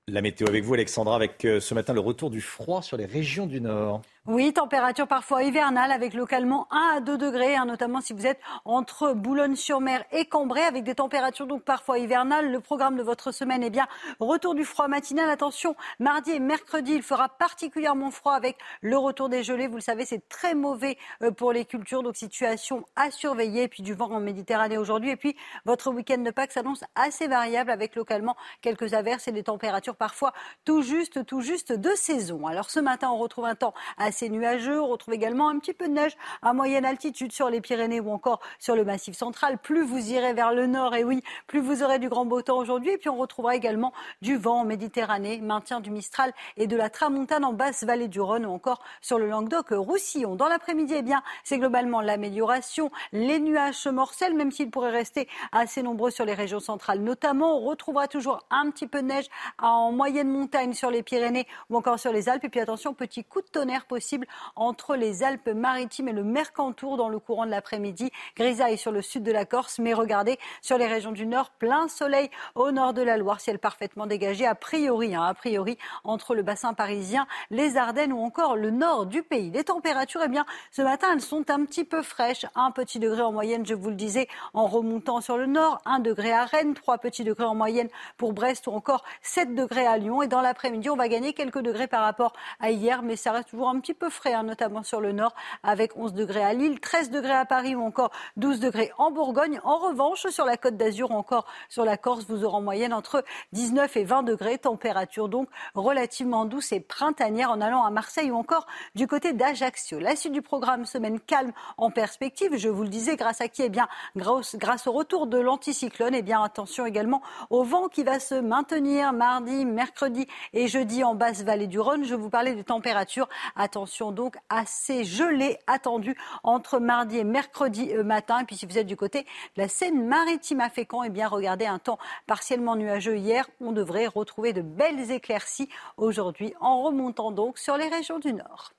[0.08, 3.06] La météo avec vous, Alexandra, avec euh, ce matin le retour du froid sur les
[3.06, 4.02] régions du Nord.
[4.28, 8.42] Oui, température parfois hivernale avec localement 1 à 2 degrés, hein, notamment si vous êtes
[8.66, 12.52] entre Boulogne-sur-Mer et Cambrai avec des températures donc parfois hivernales.
[12.52, 13.88] Le programme de votre semaine est bien
[14.20, 15.30] retour du froid matinal.
[15.30, 19.68] Attention, mardi et mercredi, il fera particulièrement froid avec le retour des gelées.
[19.68, 23.64] Vous le savez, c'est très mauvais euh, pour les cultures, donc situation à surveiller.
[23.64, 25.12] Et puis du vent en Méditerranée aujourd'hui.
[25.12, 29.44] Et puis votre week-end de Pâques s'annonce assez variable avec localement quelques averses et des
[29.44, 30.34] températures parfois
[30.66, 32.46] tout juste, tout juste de saison.
[32.46, 34.82] Alors ce matin, on retrouve un temps assez c'est nuageux.
[34.82, 38.12] On retrouve également un petit peu de neige à moyenne altitude sur les Pyrénées ou
[38.12, 39.60] encore sur le Massif central.
[39.60, 42.58] Plus vous irez vers le nord, et oui, plus vous aurez du grand beau temps
[42.58, 42.92] aujourd'hui.
[42.92, 46.90] Et puis on retrouvera également du vent en Méditerranée, maintien du Mistral et de la
[46.90, 50.36] Tramontane en basse vallée du Rhône ou encore sur le Languedoc-Roussillon.
[50.36, 52.90] Dans l'après-midi, eh bien, c'est globalement l'amélioration.
[53.12, 57.58] Les nuages se morcellent, même s'ils pourraient rester assez nombreux sur les régions centrales notamment.
[57.58, 59.28] On retrouvera toujours un petit peu de neige
[59.62, 62.46] en moyenne montagne sur les Pyrénées ou encore sur les Alpes.
[62.46, 64.07] Et puis attention, petit coup de tonnerre possible
[64.56, 68.12] entre les Alpes-Maritimes et le Mercantour dans le courant de l'après-midi.
[68.36, 71.88] Grisaille sur le sud de la Corse, mais regardez sur les régions du nord, plein
[71.88, 76.36] soleil au nord de la Loire, ciel parfaitement dégagé a priori, hein, a priori entre
[76.36, 79.52] le bassin parisien, les Ardennes ou encore le nord du pays.
[79.52, 83.22] Les températures, eh bien, ce matin, elles sont un petit peu fraîches, un petit degré
[83.22, 86.74] en moyenne, je vous le disais, en remontant sur le nord, un degré à Rennes,
[86.74, 90.22] trois petits degrés en moyenne pour Brest ou encore 7 degrés à Lyon.
[90.22, 93.50] Et dans l'après-midi, on va gagner quelques degrés par rapport à hier, mais ça reste
[93.50, 96.80] toujours un petit peu frais, hein, notamment sur le nord, avec 11 degrés à Lille,
[96.80, 99.60] 13 degrés à Paris ou encore 12 degrés en Bourgogne.
[99.64, 102.94] En revanche, sur la côte d'Azur ou encore sur la Corse, vous aurez en moyenne
[102.94, 103.24] entre
[103.54, 108.36] 19 et 20 degrés, température donc relativement douce et printanière en allant à Marseille ou
[108.36, 110.00] encore du côté d'Ajaccio.
[110.00, 113.64] La suite du programme, semaine calme en perspective, je vous le disais, grâce à qui?
[113.64, 118.04] Eh bien, grâce, grâce au retour de l'anticyclone, eh bien, attention également au vent qui
[118.04, 122.04] va se maintenir mardi, mercredi et jeudi en basse vallée du Rhône.
[122.04, 123.30] Je vous parlais des températures.
[123.56, 123.77] Attention
[124.12, 128.40] donc assez gelée attendue entre mardi et mercredi euh, matin.
[128.40, 131.66] Et puis si vous êtes du côté de la Seine-Maritime à Fécamp, eh bien regardez
[131.66, 133.48] un temps partiellement nuageux hier.
[133.62, 138.72] On devrait retrouver de belles éclaircies aujourd'hui en remontant donc sur les régions du nord.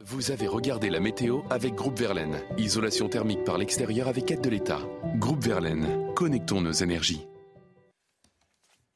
[0.00, 2.40] Vous avez regardé la météo avec Groupe Verlaine.
[2.56, 4.78] Isolation thermique par l'extérieur avec aide de l'État.
[5.16, 7.26] Groupe Verlaine, connectons nos énergies.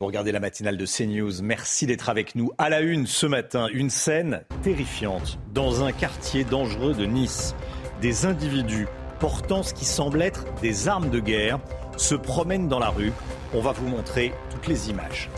[0.02, 1.42] Vous regardez la matinale de CNews.
[1.44, 2.50] Merci d'être avec nous.
[2.58, 7.54] À la une ce matin, une scène terrifiante dans un quartier dangereux de Nice.
[8.00, 8.88] Des individus
[9.20, 11.60] portant ce qui semble être des armes de guerre
[11.96, 13.12] se promènent dans la rue.
[13.54, 15.30] On va vous montrer toutes les images.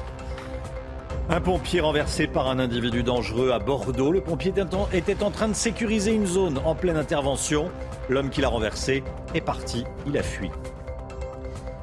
[1.29, 4.13] Un pompier renversé par un individu dangereux à Bordeaux.
[4.13, 4.55] Le pompier
[4.95, 7.71] était en train de sécuriser une zone en pleine intervention.
[8.09, 10.51] L'homme qui l'a renversé est parti, il a fui.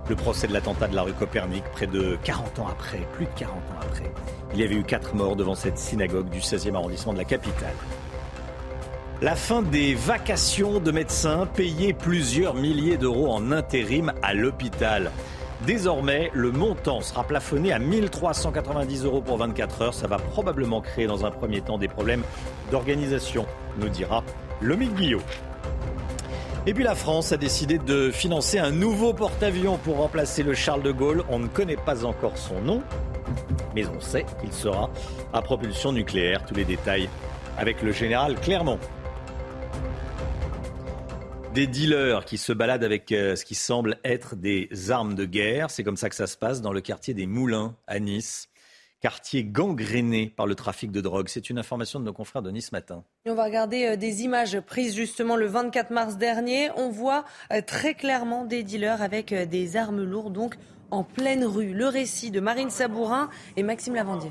[0.10, 3.32] Le procès de l'attentat de la rue Copernic, près de 40 ans après, plus de
[3.38, 4.12] 40 ans après.
[4.54, 7.76] Il y avait eu quatre morts devant cette synagogue du 16e arrondissement de la capitale.
[9.22, 15.12] La fin des vacations de médecins payés plusieurs milliers d'euros en intérim à l'hôpital.
[15.66, 19.94] Désormais, le montant sera plafonné à 1390 euros pour 24 heures.
[19.94, 22.24] Ça va probablement créer dans un premier temps des problèmes
[22.72, 23.46] d'organisation,
[23.78, 24.24] nous dira
[24.60, 25.22] Lomique Guillot.
[26.68, 30.84] Et puis la France a décidé de financer un nouveau porte-avions pour remplacer le Charles
[30.84, 31.24] de Gaulle.
[31.28, 32.84] On ne connaît pas encore son nom,
[33.74, 34.92] mais on sait qu'il sera
[35.34, 36.46] à propulsion nucléaire.
[36.46, 37.10] Tous les détails
[37.58, 38.80] avec le général Clermont
[41.54, 45.70] des dealers qui se baladent avec euh, ce qui semble être des armes de guerre.
[45.70, 48.51] C'est comme ça que ça se passe dans le quartier des Moulins à Nice.
[49.02, 51.28] Quartier gangréné par le trafic de drogue.
[51.28, 53.04] C'est une information de nos confrères de Nice Matin.
[53.26, 56.70] On va regarder euh, des images prises justement le 24 mars dernier.
[56.76, 60.56] On voit euh, très clairement des dealers avec des armes lourdes, donc
[60.92, 61.74] en pleine rue.
[61.74, 64.30] Le récit de Marine Sabourin et Maxime Lavandier.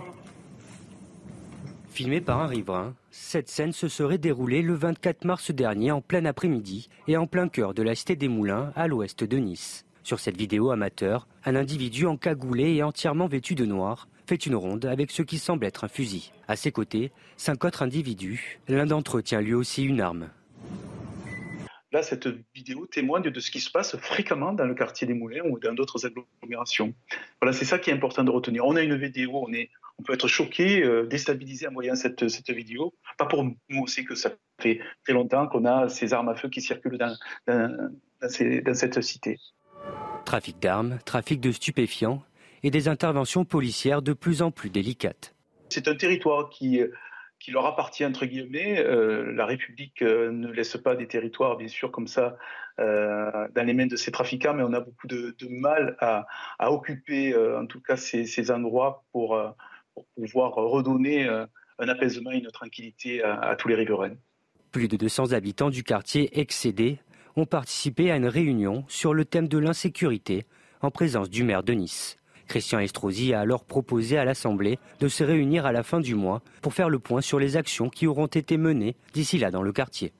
[1.88, 6.24] Filmé par un riverain, cette scène se serait déroulée le 24 mars dernier en plein
[6.24, 9.84] après-midi et en plein cœur de la cité des Moulins à l'ouest de Nice.
[10.04, 14.84] Sur cette vidéo amateur, un individu encagoulé et entièrement vêtu de noir fait une ronde
[14.84, 16.30] avec ce qui semble être un fusil.
[16.46, 18.60] À ses côtés, cinq autres individus.
[18.68, 20.28] L'un d'entre eux tient lui aussi une arme.
[21.90, 25.42] Là, cette vidéo témoigne de ce qui se passe fréquemment dans le quartier des Moulins
[25.50, 26.94] ou dans d'autres agglomérations.
[27.40, 28.64] Voilà, c'est ça qui est important de retenir.
[28.64, 32.28] On a une vidéo, on, est, on peut être choqué, euh, déstabilisé en voyant cette,
[32.28, 32.94] cette vidéo.
[33.18, 36.48] Pas pour nous aussi que ça fait très longtemps qu'on a ces armes à feu
[36.48, 37.16] qui circulent dans,
[37.48, 37.90] dans,
[38.20, 39.38] dans cette cité.
[40.24, 42.22] Trafic d'armes, trafic de stupéfiants
[42.62, 45.34] et des interventions policières de plus en plus délicates.
[45.68, 46.80] C'est un territoire qui
[47.40, 48.78] qui leur appartient entre guillemets.
[48.78, 52.36] Euh, la République euh, ne laisse pas des territoires, bien sûr, comme ça
[52.78, 56.26] euh, dans les mains de ces trafiquants, mais on a beaucoup de, mal à,
[56.70, 59.38] occuper, en tout cas, ces, endroits pour,
[60.14, 64.14] pouvoir redonner un apaisement et une tranquillité à, à tous les riverains.
[64.70, 67.00] Plus de 200 habitants du quartier excédé
[67.36, 70.44] ont participé à une réunion sur le thème de l'insécurité
[70.80, 72.19] en présence du maire de Nice.
[72.50, 76.42] Christian Estrosi a alors proposé à l'Assemblée de se réunir à la fin du mois
[76.62, 79.72] pour faire le point sur les actions qui auront été menées d'ici là dans le
[79.72, 80.12] quartier.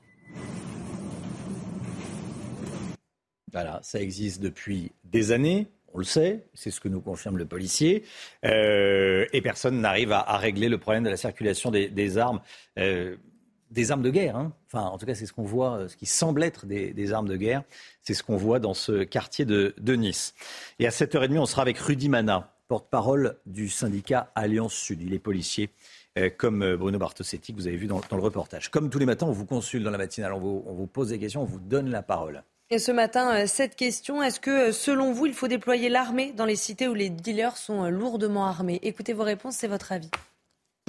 [3.52, 5.66] Voilà, ça existe depuis des années.
[5.92, 8.04] On le sait, c'est ce que nous confirme le policier,
[8.44, 12.40] euh, et personne n'arrive à, régler le problème de la circulation des, armes.
[12.78, 13.16] Euh,
[13.70, 14.36] des armes de guerre.
[14.36, 14.52] Hein.
[14.66, 17.28] Enfin, en tout cas, c'est ce qu'on voit, euh, ce qui semble être des, armes
[17.28, 17.62] de guerre.
[18.02, 20.34] C'est ce qu'on voit dans ce quartier de, Nice.
[20.78, 25.02] Et à 7h30, on sera avec Rudy Mana, porte-parole du syndicat Alliance Sud.
[25.02, 25.70] Il est policier,
[26.18, 28.70] euh, comme euh, Bruno Bartosetti, que vous avez vu dans, le reportage.
[28.70, 31.08] Comme tous les matins, on vous consulte dans la matinale, on vous, on vous pose
[31.08, 32.42] des questions, on vous donne la parole.
[32.72, 36.54] Et ce matin, cette question, est-ce que selon vous, il faut déployer l'armée dans les
[36.54, 38.78] cités où les dealers sont lourdement armés?
[38.82, 40.10] Écoutez vos réponses, c'est votre avis.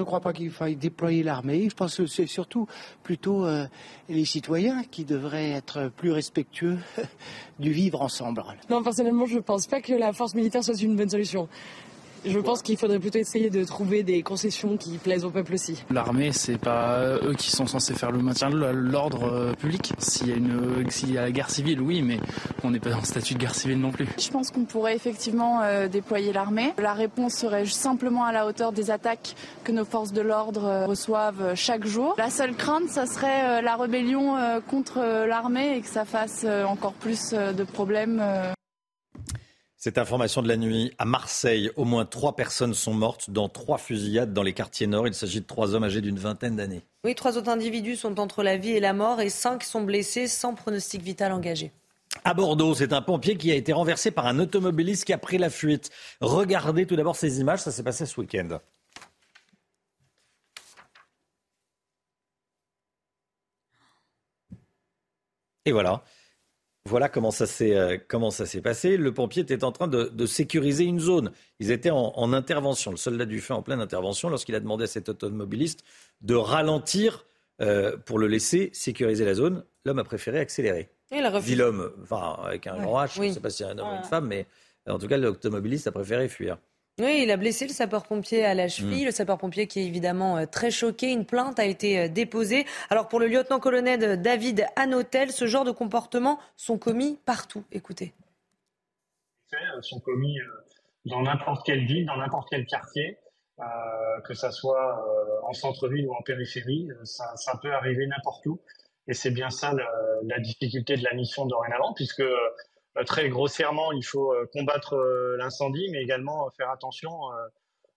[0.01, 1.69] Je ne crois pas qu'il faille déployer l'armée.
[1.69, 2.65] Je pense que c'est surtout
[3.03, 3.67] plutôt euh,
[4.09, 6.79] les citoyens qui devraient être plus respectueux
[7.59, 8.43] du vivre ensemble.
[8.67, 11.47] Non, personnellement, je ne pense pas que la force militaire soit une bonne solution.
[12.23, 15.83] Je pense qu'il faudrait plutôt essayer de trouver des concessions qui plaisent au peuple aussi.
[15.89, 19.93] L'armée, c'est pas eux qui sont censés faire le maintien de l'ordre euh, public.
[19.97, 22.19] S'il y a une, s'il y a la guerre civile, oui, mais
[22.63, 24.07] on n'est pas dans le statut de guerre civile non plus.
[24.19, 26.73] Je pense qu'on pourrait effectivement euh, déployer l'armée.
[26.77, 30.85] La réponse serait simplement à la hauteur des attaques que nos forces de l'ordre euh,
[30.85, 32.13] reçoivent chaque jour.
[32.19, 34.35] La seule crainte, ça serait la rébellion
[34.67, 38.21] contre l'armée et que ça fasse encore plus de problèmes.
[39.83, 43.79] Cette information de la nuit à Marseille, au moins trois personnes sont mortes dans trois
[43.79, 45.07] fusillades dans les quartiers nord.
[45.07, 46.83] Il s'agit de trois hommes âgés d'une vingtaine d'années.
[47.03, 50.27] Oui, trois autres individus sont entre la vie et la mort et cinq sont blessés
[50.27, 51.71] sans pronostic vital engagé.
[52.23, 55.39] À Bordeaux, c'est un pompier qui a été renversé par un automobiliste qui a pris
[55.39, 55.89] la fuite.
[56.19, 58.59] Regardez tout d'abord ces images, ça s'est passé ce week-end.
[65.65, 66.03] Et voilà.
[66.85, 68.97] Voilà comment ça s'est euh, comment ça s'est passé.
[68.97, 71.31] Le pompier était en train de, sécuriser une zone.
[71.59, 72.91] Ils étaient en, intervention.
[72.91, 75.83] Le soldat du feu en pleine intervention lorsqu'il a demandé à cet automobiliste
[76.21, 77.25] de ralentir
[77.61, 79.63] euh, pour le laisser sécuriser la zone.
[79.85, 80.89] L'homme a préféré accélérer.
[81.11, 83.15] Il a Dit l'homme, enfin avec un grand H.
[83.15, 84.47] Je ne sais pas si c'est un homme ou une femme, mais
[84.87, 86.57] en tout cas l'automobiliste a préféré fuir.
[86.99, 89.03] Oui, il a blessé le sapeur-pompier à la cheville.
[89.03, 89.05] Mm.
[89.05, 91.11] Le sapeur-pompier qui est évidemment euh, très choqué.
[91.11, 92.65] Une plainte a été euh, déposée.
[92.89, 97.63] Alors pour le lieutenant-colonel David Hanotel, ce genre de comportements sont commis partout.
[97.71, 98.13] Écoutez.
[99.49, 100.45] faits euh, sont commis euh,
[101.05, 103.17] dans n'importe quelle ville, dans n'importe quel quartier,
[103.59, 103.63] euh,
[104.25, 108.45] que ça soit euh, en centre-ville ou en périphérie, euh, ça, ça peut arriver n'importe
[108.45, 108.59] où.
[109.07, 109.87] Et c'est bien ça la,
[110.23, 112.35] la difficulté de la mission dorénavant, puisque euh,
[113.05, 117.47] très grossièrement, il faut euh, combattre euh, l'incendie, mais également euh, faire attention euh,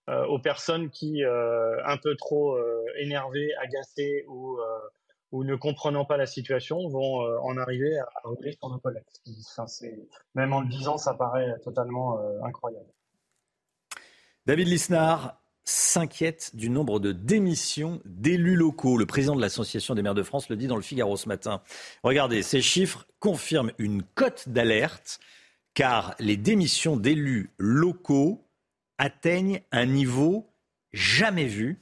[0.09, 6.05] euh, aux personnes qui, euh, un peu trop euh, énervées, agacées ou, euh, ne comprenant
[6.05, 9.03] pas la situation, vont euh, en arriver à, à rouler sur nos collègues.
[10.33, 12.87] Même en le disant, ça paraît totalement euh, incroyable.
[14.45, 18.97] David Lisnard s'inquiète du nombre de démissions d'élus locaux.
[18.97, 21.61] Le président de l'Association des maires de France le dit dans le Figaro ce matin.
[22.03, 25.19] Regardez, ces chiffres confirment une cote d'alerte
[25.73, 28.47] car les démissions d'élus locaux
[28.97, 30.47] atteignent un niveau
[30.93, 31.81] jamais vu.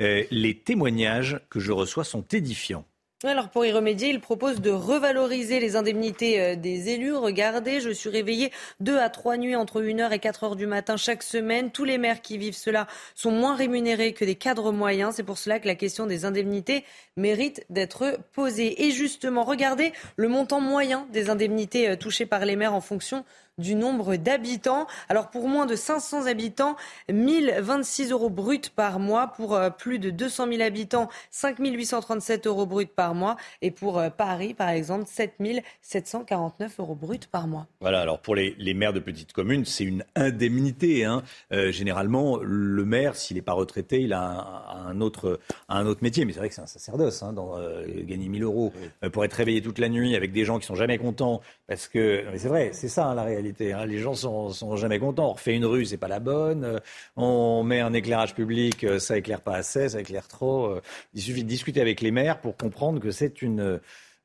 [0.00, 2.86] Euh, les témoignages que je reçois sont édifiants.
[3.26, 7.14] Alors pour y remédier, il propose de revaloriser les indemnités euh, des élus.
[7.14, 11.22] Regardez, je suis réveillé deux à trois nuits entre 1h et 4h du matin chaque
[11.22, 11.70] semaine.
[11.70, 15.14] Tous les maires qui vivent cela sont moins rémunérés que des cadres moyens.
[15.16, 16.84] C'est pour cela que la question des indemnités
[17.16, 18.84] mérite d'être posée.
[18.84, 23.24] Et justement, regardez le montant moyen des indemnités euh, touchées par les maires en fonction
[23.58, 24.86] du nombre d'habitants.
[25.08, 26.76] Alors pour moins de 500 habitants,
[27.12, 29.28] 1026 euros bruts par mois.
[29.28, 33.36] Pour euh, plus de 200 000 habitants, 5837 euros bruts par mois.
[33.62, 37.66] Et pour euh, Paris, par exemple, 7749 euros bruts par mois.
[37.80, 41.04] Voilà, alors pour les, les maires de petites communes, c'est une indemnité.
[41.04, 41.22] hein.
[41.52, 45.38] Euh, généralement, le maire, s'il n'est pas retraité, il a un, un autre,
[45.68, 46.24] un autre métier.
[46.24, 49.24] Mais c'est vrai que c'est un sacerdoce, hein, dans, euh, gagner 1000 euros euh, pour
[49.24, 51.40] être réveillé toute la nuit avec des gens qui sont jamais contents.
[51.66, 53.72] Parce que, c'est vrai, c'est ça hein, la réalité.
[53.72, 53.86] hein.
[53.86, 55.30] Les gens sont, sont jamais contents.
[55.30, 56.64] On refait une rue, c'est pas la bonne.
[56.64, 56.78] Euh,
[57.16, 60.66] on met un éclairage public, euh, ça éclaire pas assez, ça éclaire trop.
[60.66, 60.82] Euh,
[61.14, 63.80] Il suffit de discuter avec les maires pour comprendre que c'est une,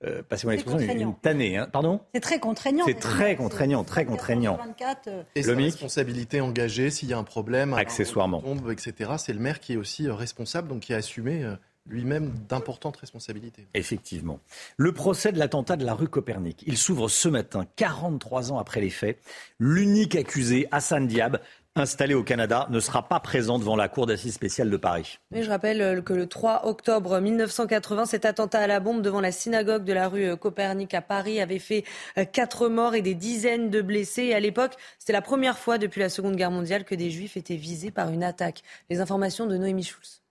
[0.05, 1.57] euh, passez-moi l'expression, une, tannée.
[1.57, 1.69] hein.
[1.71, 2.01] Pardon?
[2.13, 2.83] C'est très contraignant.
[2.85, 4.57] C'est très contraignant, très contraignant.
[4.57, 8.41] 24, euh, Et sa Lomique responsabilité engagée, s'il y a un problème, un Accessoirement.
[8.41, 9.11] qui tombe, etc.
[9.17, 11.55] C'est le maire qui est aussi responsable, donc qui a assumé euh,
[11.89, 13.67] lui-même d'importantes responsabilités.
[13.73, 14.39] Effectivement.
[14.77, 18.81] Le procès de l'attentat de la rue Copernic, il s'ouvre ce matin, 43 ans après
[18.81, 19.19] les faits.
[19.59, 21.39] L'unique accusé, Hassan Diab,
[21.75, 25.19] installé au Canada, ne sera pas présent devant la cour d'assises spéciale de Paris.
[25.31, 29.21] Mais je rappelle euh, que le 3 octobre 1980, cet attentat à la bombe devant
[29.21, 31.83] la synagogue de la rue euh, Copernic à Paris avait fait
[32.17, 34.23] euh, quatre morts et des dizaines de blessés.
[34.23, 37.37] Et à l'époque, c'était la première fois depuis la Seconde Guerre mondiale que des juifs
[37.37, 38.63] étaient visés par une attaque.
[38.89, 40.21] Les informations de Noémie Schulz.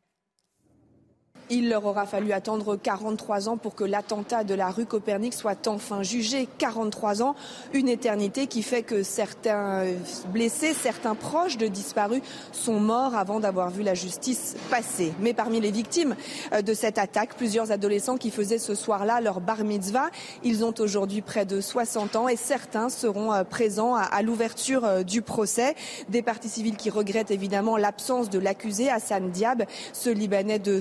[1.51, 5.67] Il leur aura fallu attendre 43 ans pour que l'attentat de la rue Copernic soit
[5.67, 6.47] enfin jugé.
[6.59, 7.35] 43 ans,
[7.73, 9.95] une éternité qui fait que certains euh,
[10.31, 12.21] blessés, certains proches de disparus
[12.53, 15.15] sont morts avant d'avoir vu la justice passer.
[15.21, 16.17] Mais parmi les victimes
[16.53, 20.11] euh, de cette attaque, plusieurs adolescents qui faisaient ce soir-là leur bar mitzvah,
[20.45, 25.23] ils ont aujourd'hui près de 60 ans et certains seront euh, présents à, l'ouverture du
[25.23, 25.75] procès.
[26.11, 30.81] Des partis civils qui regrettent évidemment l'absence de l'accusé Hassan Diab, ce Libanais de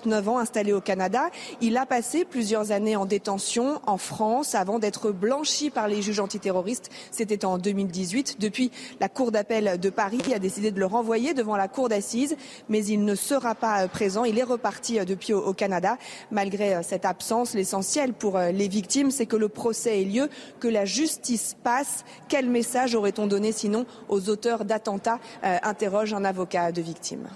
[0.00, 1.30] 69 ans installé au Canada.
[1.60, 6.20] Il a passé plusieurs années en détention en France avant d'être blanchi par les juges
[6.20, 6.90] antiterroristes.
[7.10, 8.40] C'était en 2018.
[8.40, 12.36] Depuis, la Cour d'appel de Paris a décidé de le renvoyer devant la Cour d'assises,
[12.68, 14.24] mais il ne sera pas euh, présent.
[14.24, 15.98] Il est reparti euh, depuis au, Canada.
[16.30, 20.68] Malgré euh, cette absence, l'essentiel pour les victimes, c'est que le procès ait lieu, que
[20.68, 22.04] la justice passe.
[22.28, 27.28] Quel message aurait-on donné sinon aux auteurs d'attentats interroge un avocat de victimes.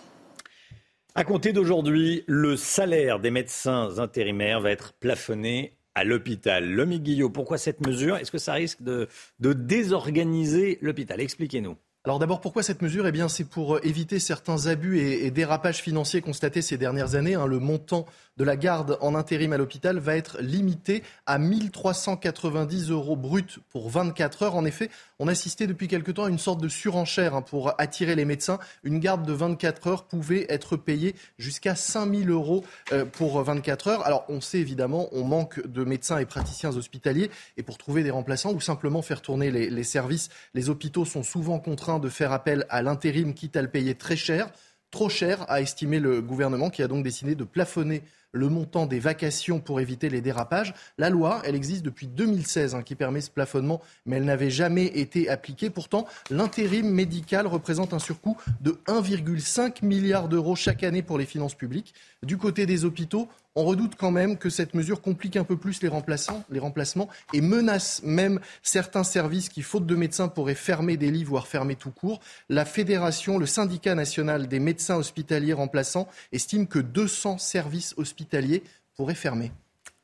[1.17, 6.69] À compter d'aujourd'hui, le salaire des médecins intérimaires va être plafonné à l'hôpital.
[6.69, 8.17] Lomi Guillot, pourquoi cette mesure?
[8.17, 9.07] Est-ce que ça risque de,
[9.39, 11.21] de désorganiser l'hôpital?
[11.21, 11.77] Expliquez-nous.
[12.03, 13.07] Alors d'abord, pourquoi cette mesure?
[13.07, 17.35] Eh bien, c'est pour euh, éviter certains abus et, dérapages financiers constatés ces dernières années.
[17.35, 17.47] hein.
[17.47, 23.17] Le montant de la garde en intérim à l'hôpital va être limité à 1390 euros
[23.17, 24.55] bruts pour 24 heures.
[24.57, 28.15] En effet, on assistait depuis quelque temps à une sorte de surenchère hein, pour attirer
[28.17, 28.59] les médecins.
[28.83, 34.07] Une garde de 24 heures pouvait être payée jusqu'à 5000 euros euh, pour 24 heures.
[34.07, 37.31] Alors, on sait évidemment, on manque de médecins et praticiens hospitaliers.
[37.57, 41.23] Et pour trouver des remplaçants ou simplement faire tourner les, les services, les hôpitaux sont
[41.23, 44.51] souvent contraints de faire appel à l'intérim, quitte à le payer très cher.
[44.91, 48.99] Trop cher, a estimé le gouvernement, qui a donc décidé de plafonner le montant des
[48.99, 50.75] vacations pour éviter les dérapages.
[50.99, 54.87] La loi, elle existe depuis 2016, hein, qui permet ce plafonnement, mais elle n'avait jamais
[54.87, 55.71] été appliquée.
[55.71, 61.55] Pourtant, l'intérim médical représente un surcoût de 1,5 milliard d'euros chaque année pour les finances
[61.55, 61.95] publiques.
[62.23, 65.81] Du côté des hôpitaux, On redoute quand même que cette mesure complique un peu plus
[65.81, 70.97] les, remplaçants, les remplacements et menace même certains services qui, faute de médecins, pourraient fermer
[70.97, 72.21] des lits, voire fermer tout court.
[72.49, 78.65] La fédération, le syndicat national des médecins hospitaliers remplaçants estime que 200 services hospitaliers
[78.97, 79.53] pourraient fermer.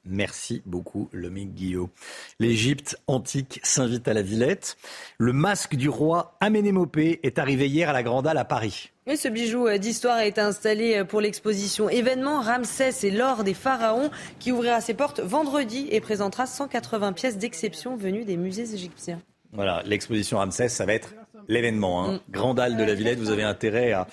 [0.04, 1.90] Merci beaucoup, Lomique Guillot.
[2.38, 4.76] L'Égypte antique s'invite à la Villette.
[5.18, 8.90] Le masque du roi Aménémopé est arrivé hier à la Grande Halle à Paris.
[9.06, 13.44] Oui, ce bijou euh, d'histoire a été installé euh, pour l'exposition événement Ramsès et l'or
[13.44, 18.72] des pharaons qui ouvrira ses portes vendredi et présentera 180 pièces d'exception venues des musées
[18.72, 19.20] égyptiens.
[19.52, 21.14] Voilà, l'exposition Ramsès, ça va être
[21.48, 22.04] l'événement.
[22.04, 22.12] Hein.
[22.12, 22.20] Mm.
[22.30, 24.06] Grande Halle de la Villette, vous avez intérêt à,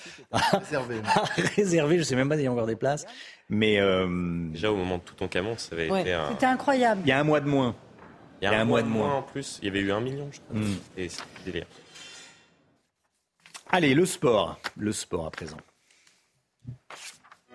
[1.56, 1.96] réserver.
[1.96, 3.06] Je ne sais même pas s'il y a encore des places.
[3.48, 4.06] Mais euh,
[4.50, 6.28] déjà au moment de tout ton camon, ça avait été un...
[6.30, 7.00] C'était incroyable.
[7.04, 7.74] Il y a un mois de moins.
[8.40, 9.16] Il y a, un, mois, de moins.
[9.16, 9.58] en plus.
[9.62, 10.60] Il y avait eu un million, je crois.
[10.60, 10.76] Mm.
[10.96, 11.66] Et c'est délire.
[13.70, 14.58] Allez, le sport.
[14.76, 15.56] Le sport à présent.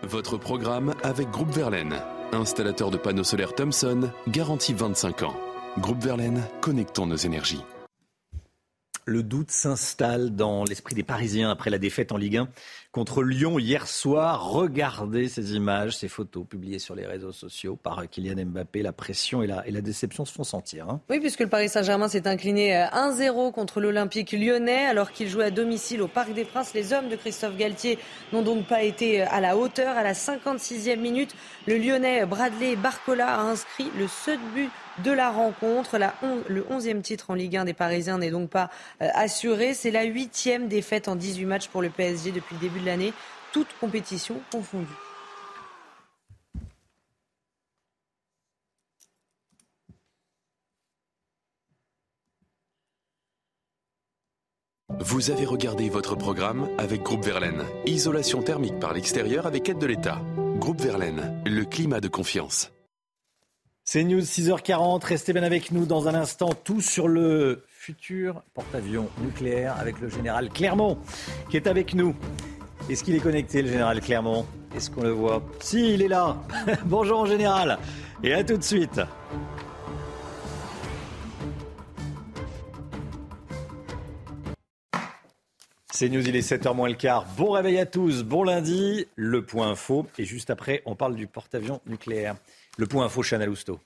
[0.01, 1.95] Votre programme avec Groupe Verlaine,
[2.33, 5.35] installateur de panneaux solaires Thomson, garantie 25 ans.
[5.77, 7.63] Groupe Verlaine, connectons nos énergies.
[9.05, 12.47] Le doute s'installe dans l'esprit des Parisiens après la défaite en Ligue 1
[12.93, 14.49] contre Lyon hier soir.
[14.49, 18.81] Regardez ces images, ces photos publiées sur les réseaux sociaux par Kylian Mbappé.
[18.81, 20.89] La pression et la, et la déception se font sentir.
[20.89, 21.01] Hein.
[21.09, 25.45] Oui, puisque le Paris Saint-Germain s'est incliné 1-0 euh, contre l'Olympique lyonnais alors qu'il jouait
[25.45, 26.73] à domicile au Parc des Princes.
[26.73, 27.99] Les hommes de Christophe Galtier
[28.31, 29.97] n'ont donc pas été euh, à la hauteur.
[29.97, 31.35] À la 56e minute,
[31.67, 35.97] le Lyonnais Bradley Barcola a inscrit le seul but de la rencontre.
[36.47, 38.69] le 11e titre en Ligue 1 des Parisiens n'est donc pas
[39.01, 39.73] euh, assuré.
[39.73, 43.13] C'est la huitième défaite en 18 matchs pour le PSG depuis le début de l'année,
[43.51, 44.87] toute compétition confondue.
[54.99, 57.63] Vous avez regardé votre programme avec Groupe Verlaine.
[57.85, 60.21] Isolation thermique par l'extérieur avec aide de l'État.
[60.57, 62.71] Groupe Verlaine, le climat de confiance.
[63.93, 65.05] C'est News 6h40.
[65.05, 66.49] Restez bien avec nous dans un instant.
[66.63, 70.97] Tout sur le futur porte-avions nucléaire avec le général Clermont
[71.51, 72.15] qui est avec nous.
[72.89, 74.47] Est-ce qu'il est connecté, le général Clermont?
[74.75, 75.43] Est-ce qu'on le voit?
[75.59, 76.37] Si, il est là.
[76.85, 77.77] Bonjour, général.
[78.23, 78.99] Et à tout de suite.
[85.91, 87.27] C'est News, il est 7h moins le quart.
[87.37, 90.07] Bon réveil à tous, bon lundi, le point info.
[90.17, 92.37] Et juste après, on parle du porte-avions nucléaire.
[92.79, 93.79] Le point info, Chanel Housteau.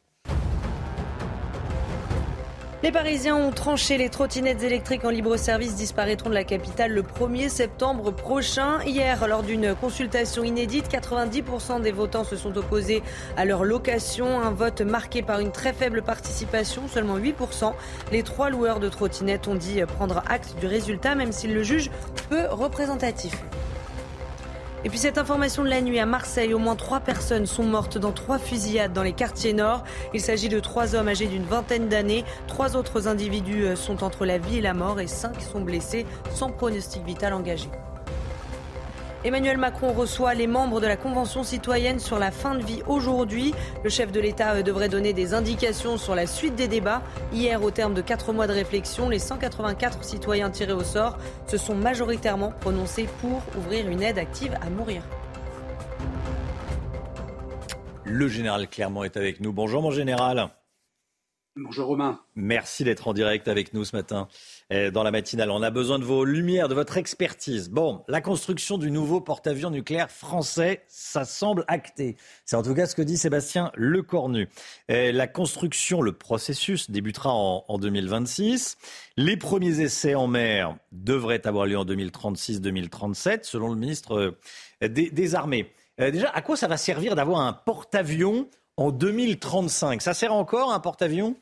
[2.83, 3.97] Les Parisiens ont tranché.
[3.97, 8.81] Les trottinettes électriques en libre service disparaîtront de la capitale le 1er septembre prochain.
[8.83, 13.03] Hier, lors d'une consultation inédite, 90% des votants se sont opposés
[13.35, 14.39] à leur location.
[14.39, 17.73] Un vote marqué par une très faible participation, seulement 8%.
[18.13, 21.91] Les trois loueurs de trottinettes ont dit prendre acte du résultat, même s'ils le jugent
[22.29, 23.33] peu représentatif.
[24.85, 27.97] Et puis cette information de la nuit à Marseille, au moins trois personnes sont mortes
[27.97, 29.83] dans trois fusillades dans les quartiers nord.
[30.13, 32.23] Il s'agit de trois hommes âgés d'une vingtaine d'années.
[32.47, 36.05] Trois autres individus euh, sont entre la vie et la mort et cinq sont blessés
[36.31, 37.69] sans pronostic vital engagé.
[39.23, 43.53] Emmanuel Macron reçoit les membres de la Convention citoyenne sur la fin de vie aujourd'hui.
[43.83, 47.01] Le chef de l'État euh, devrait donner des indications sur la suite des débats.
[47.33, 51.57] Hier, au terme de quatre mois de réflexion, les 184 citoyens tirés au sort se
[51.57, 55.01] sont majoritairement prononcés pour ouvrir une aide active à mourir.
[58.03, 59.51] Le général Clermont est avec nous.
[59.51, 60.49] Bonjour mon général.
[61.59, 62.19] Bonjour Romain.
[62.35, 65.49] Merci d'être en direct avec nous ce matin euh, dans la matinale.
[65.49, 67.69] On a besoin de vos lumières, de votre expertise.
[67.69, 72.17] Bon, la construction du nouveau porte-avions nucléaire français, ça semble acté.
[72.45, 74.49] C'est en tout cas ce que dit Sébastien Lecornu.
[74.91, 78.77] Euh, la construction, le processus débutera en, 2026.
[79.15, 84.35] Les premiers essais en mer devraient avoir lieu en 2036-2037, selon le ministre
[84.83, 85.71] euh, des, Armées.
[85.97, 90.79] déjà, à quoi ça va servir d'avoir un porte-avions en 2035 Ça sert encore un
[90.79, 91.35] porte-avions?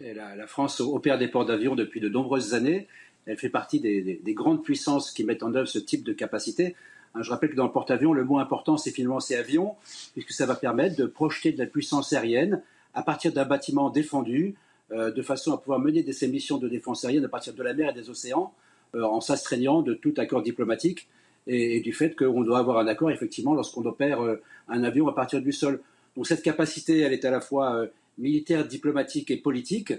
[0.00, 2.86] La, France opère des ports d'avions depuis de nombreuses années.
[3.26, 6.74] Elle fait partie des, grandes puissances qui mettent en œuvre ce type de capacité.
[7.14, 9.74] Hein, je rappelle que dans le porte-avions, le mot important, c'est finalement c'est avion,
[10.14, 12.62] puisque ça va permettre de projeter de la puissance aérienne
[12.94, 14.54] à partir d'un bâtiment défendu,
[14.92, 17.74] euh, de façon à pouvoir mener des missions de défense aérienne à partir de la
[17.74, 18.52] mer et des océans,
[18.94, 21.08] euh, en s'astreignant de tout accord diplomatique
[21.46, 25.14] et, du fait qu'on doit avoir un accord, effectivement, lorsqu'on opère euh, un avion à
[25.14, 25.80] partir du sol.
[26.16, 27.86] Donc cette capacité, elle est à la fois
[28.18, 29.92] militaire, diplomatique et politique.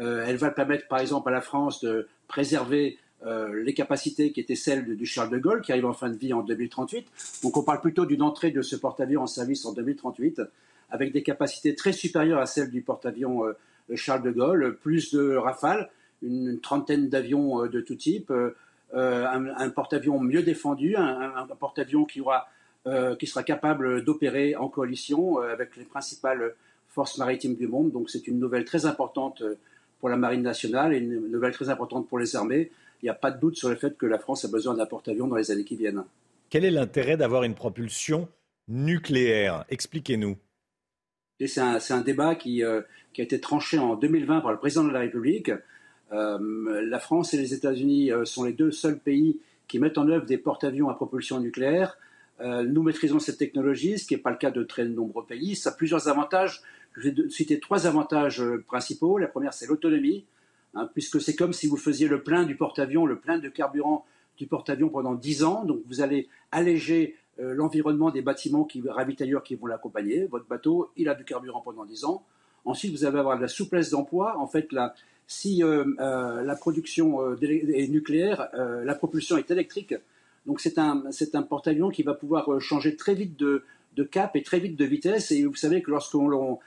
[0.00, 4.40] Euh, elle va permettre, par exemple, à la France de préserver euh, les capacités qui
[4.40, 7.06] étaient celles du Charles de Gaulle, qui arrive en fin de vie en 2038.
[7.42, 10.42] Donc on parle plutôt d'une entrée de ce porte-avions en service en 2038,
[10.90, 13.52] avec des capacités très supérieures à celles du porte-avions euh,
[13.94, 15.90] Charles de Gaulle, plus de rafales,
[16.22, 18.32] une, trentaine d'avions de tout type,
[18.94, 22.22] un, porte-avions mieux défendu, un, porte-avions qui
[23.18, 26.54] qui sera capable d'opérer en coalition avec les principales
[26.94, 27.90] forces maritimes du monde.
[27.92, 29.42] Donc c'est une nouvelle très importante
[30.00, 32.70] pour la Marine nationale et une nouvelle très importante pour les armées.
[33.02, 34.86] Il n'y a pas de doute sur le fait que la France a besoin d'un
[34.86, 36.04] porte-avions dans les années qui viennent.
[36.50, 38.28] Quel est l'intérêt d'avoir une propulsion
[38.68, 39.64] nucléaire?
[39.68, 40.36] Expliquez-nous.
[41.40, 42.80] C'est un, un, débat qui, euh,
[43.12, 45.50] qui, a été tranché en 2020 par le président de la République.
[46.12, 50.08] Euh, la France et les États-Unis euh, sont les deux seuls pays qui mettent en
[50.08, 51.98] œuvre des porte-avions à propulsion nucléaire.
[52.40, 55.56] nous maîtrisons cette technologie, ce qui n'est pas le cas de très nombreux pays.
[55.56, 56.62] Ça a plusieurs avantages.
[56.96, 59.18] Je vais citer trois avantages principaux.
[59.18, 60.24] La première, c'est l'autonomie,
[60.74, 64.04] hein, puisque c'est comme si vous faisiez le plein du porte-avions, le plein de carburant
[64.38, 65.64] du porte-avions pendant 10 ans.
[65.64, 70.26] Donc vous allez alléger euh, l'environnement des bâtiments qui, ravitailleurs qui vont l'accompagner.
[70.26, 72.24] Votre bateau, il a du carburant pendant 10 ans.
[72.64, 74.38] Ensuite, vous allez avoir de la souplesse d'emploi.
[74.38, 74.68] En fait,
[75.26, 79.94] si euh, euh, la production est nucléaire, la propulsion est électrique.
[80.46, 81.02] Donc c'est un,
[81.48, 83.64] porte-avions qui va pouvoir changer très vite de,
[83.96, 85.30] de, cap et très vite de vitesse.
[85.32, 86.58] Et vous savez que lorsqu'on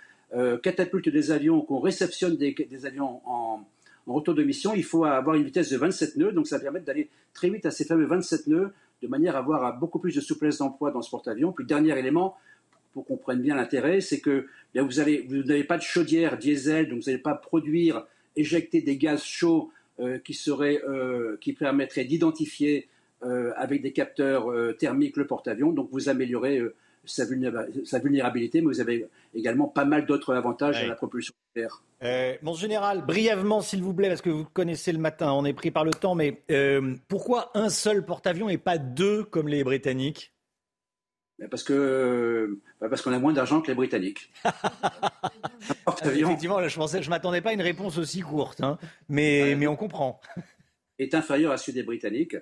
[0.62, 3.66] catapulte des avions, qu'on réceptionne des, avions en,
[4.08, 6.32] retour de mission, il faut avoir une vitesse de 27 nœuds.
[6.32, 9.78] Donc ça permet d'aller très vite à ces fameux 27 nœuds de manière à avoir
[9.78, 11.52] beaucoup plus de souplesse d'emploi dans ce porte-avions.
[11.52, 12.36] Puis dernier élément,
[12.94, 17.12] pour qu'on prenne bien l'intérêt, c'est que vous n'avez pas de chaudière diesel, donc vous
[17.12, 18.06] n'allez pas produire,
[18.36, 22.88] éjecter des gaz chauds euh, qui, seraient, euh, qui permettraient d'identifier
[23.24, 25.72] euh, avec des capteurs thermiques le porte-avions.
[25.72, 26.62] Donc vous améliorez
[27.08, 31.82] sa, vulnérabilité, mais vous avez également pas mal d'autres avantages à la propulsion nucléaire.
[32.04, 35.54] Euh, mon général, brièvement, s'il vous plaît, parce que vous connaissez le matin, on est
[35.54, 39.64] pris par le temps, mais euh, pourquoi un seul porte-avions et pas deux comme les
[39.64, 40.34] Britanniques?
[41.52, 44.32] Parce que bah, parce qu'on a moins d'argent que les Britanniques.
[46.04, 49.76] Effectivement, je ne je m'attendais pas à une réponse aussi courte, hein, mais, mais on
[49.76, 50.20] comprend.
[50.98, 52.36] Est inférieur à celui des Britanniques.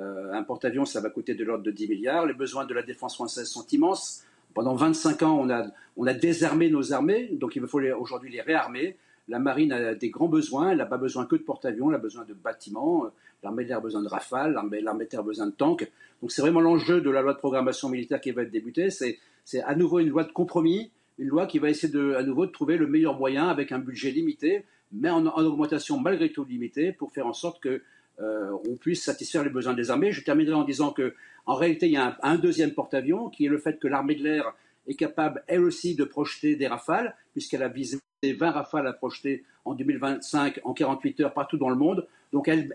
[0.00, 2.26] Euh, un porte-avions, ça va coûter de l'ordre de 10 milliards.
[2.26, 4.24] Les besoins de la défense française sont immenses.
[4.54, 8.40] Pendant 25 ans, on a, on a désarmé nos armées, donc il faut aujourd'hui les
[8.40, 8.96] réarmer.
[9.28, 12.00] La marine a des grands besoins, elle n'a pas besoin que de porte-avions, elle a
[12.00, 13.06] besoin de bâtiments,
[13.44, 15.88] l'armée de l'air a besoin de rafales, l'armée de terre a besoin de tanks.
[16.20, 18.90] Donc c'est vraiment l'enjeu de la loi de programmation militaire qui va être débutée.
[18.90, 19.18] C'est
[19.62, 22.76] à nouveau une loi de compromis, une loi qui va essayer à nouveau de trouver
[22.76, 27.12] le meilleur moyen avec un budget limité, mais en, en augmentation malgré tout limitée, pour
[27.12, 27.82] faire en sorte que
[28.20, 30.12] euh, on puisse satisfaire les besoins des armées.
[30.12, 31.14] Je terminerai en disant que,
[31.46, 34.22] en réalité, il y a un, deuxième porte-avions qui est le fait que l'armée de
[34.22, 34.54] l'air
[34.86, 39.44] est capable, elle aussi, de projeter des rafales, puisqu'elle a visé 20 rafales à projeter
[39.64, 42.06] en 2025 en 48 heures partout dans le monde.
[42.32, 42.74] Donc elle,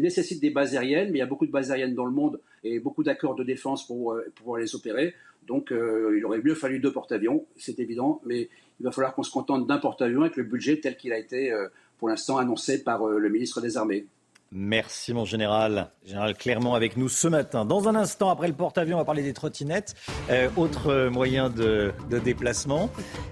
[0.00, 2.40] nécessite des bases aériennes, mais il y a beaucoup de bases aériennes dans le monde
[2.64, 5.14] et beaucoup d'accords de défense pour euh, pouvoir les opérer.
[5.46, 8.48] Donc euh, il aurait mieux fallu deux porte-avions, c'est évident, mais
[8.80, 11.52] il va falloir qu'on se contente d'un porte-avions avec le budget tel qu'il a été
[11.98, 14.06] pour l'instant annoncé par le ministre des Armées.
[14.50, 15.90] Merci mon général.
[16.06, 17.66] Général Clermont avec nous ce matin.
[17.66, 19.94] Dans un instant, après le porte-avions, on va parler des trottinettes.
[20.30, 21.92] Euh, autre moyen de,
[22.24, 22.88] déplacement.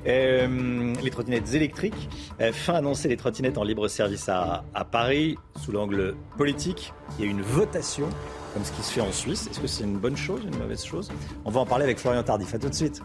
[0.07, 2.09] Euh, les trottinettes électriques.
[2.41, 5.39] Euh, fin annoncée les trottinettes en libre service à, à Paris.
[5.57, 8.11] Sous l'angle politique, il y a une votation
[8.53, 9.49] comme ce qui se fait en Suisse.
[9.51, 11.11] Est-ce que c'est une bonne chose, une mauvaise chose?
[11.47, 12.55] On va en parler avec Florian Tardif.
[12.55, 13.03] A tout de suite.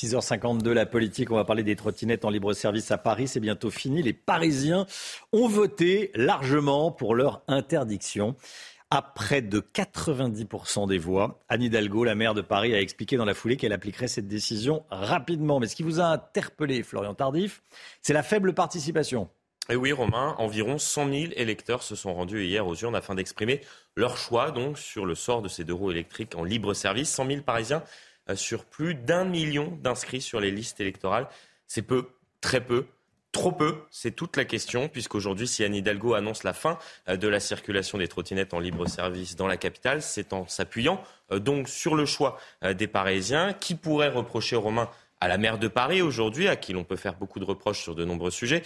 [0.00, 1.30] 6h52, la politique.
[1.30, 3.28] On va parler des trottinettes en libre service à Paris.
[3.28, 4.02] C'est bientôt fini.
[4.02, 4.86] Les Parisiens
[5.32, 8.34] ont voté largement pour leur interdiction.
[8.90, 13.26] À près de 90% des voix, Anne Hidalgo, la maire de Paris, a expliqué dans
[13.26, 15.60] la foulée qu'elle appliquerait cette décision rapidement.
[15.60, 17.62] Mais ce qui vous a interpellé, Florian Tardif,
[18.00, 19.28] c'est la faible participation.
[19.68, 23.60] Et oui, Romain, environ 100 000 électeurs se sont rendus hier aux urnes afin d'exprimer
[23.96, 27.10] leur choix donc sur le sort de ces deux roues électriques en libre service.
[27.10, 27.82] 100 000 Parisiens
[28.34, 31.28] sur plus d'un million d'inscrits sur les listes électorales.
[31.66, 32.08] C'est peu,
[32.40, 32.86] très peu.
[33.32, 36.78] Trop peu, c'est toute la question, puisqu'aujourd'hui, si Anne Hidalgo annonce la fin
[37.08, 41.00] euh, de la circulation des trottinettes en libre service dans la capitale, c'est en s'appuyant
[41.30, 42.38] euh, donc sur le choix
[42.74, 46.72] des Parisiens, qui pourrait reprocher aux Romains à la maire de Paris aujourd'hui, à qui
[46.72, 48.62] l'on peut faire beaucoup de reproches sur de nombreux sujets,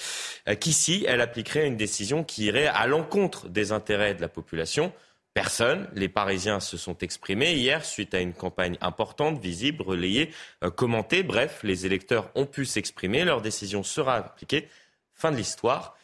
[0.61, 4.93] qu'ici, elle appliquerait une décision qui irait à l'encontre des intérêts de la population.
[5.35, 5.89] Personne.
[5.95, 10.31] Les Parisiens se sont exprimés hier suite à une campagne importante, visible, relayée,
[10.63, 11.25] euh, commentée.
[11.25, 13.25] Bref, les électeurs ont pu s'exprimer.
[13.25, 14.69] Leur décision sera appliquée.
[15.13, 15.99] Fin de l'histoire.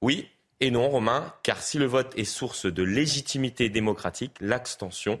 [0.00, 0.26] Oui
[0.60, 5.18] et non, Romain, car si le vote est source de légitimité démocratique, l'abstention,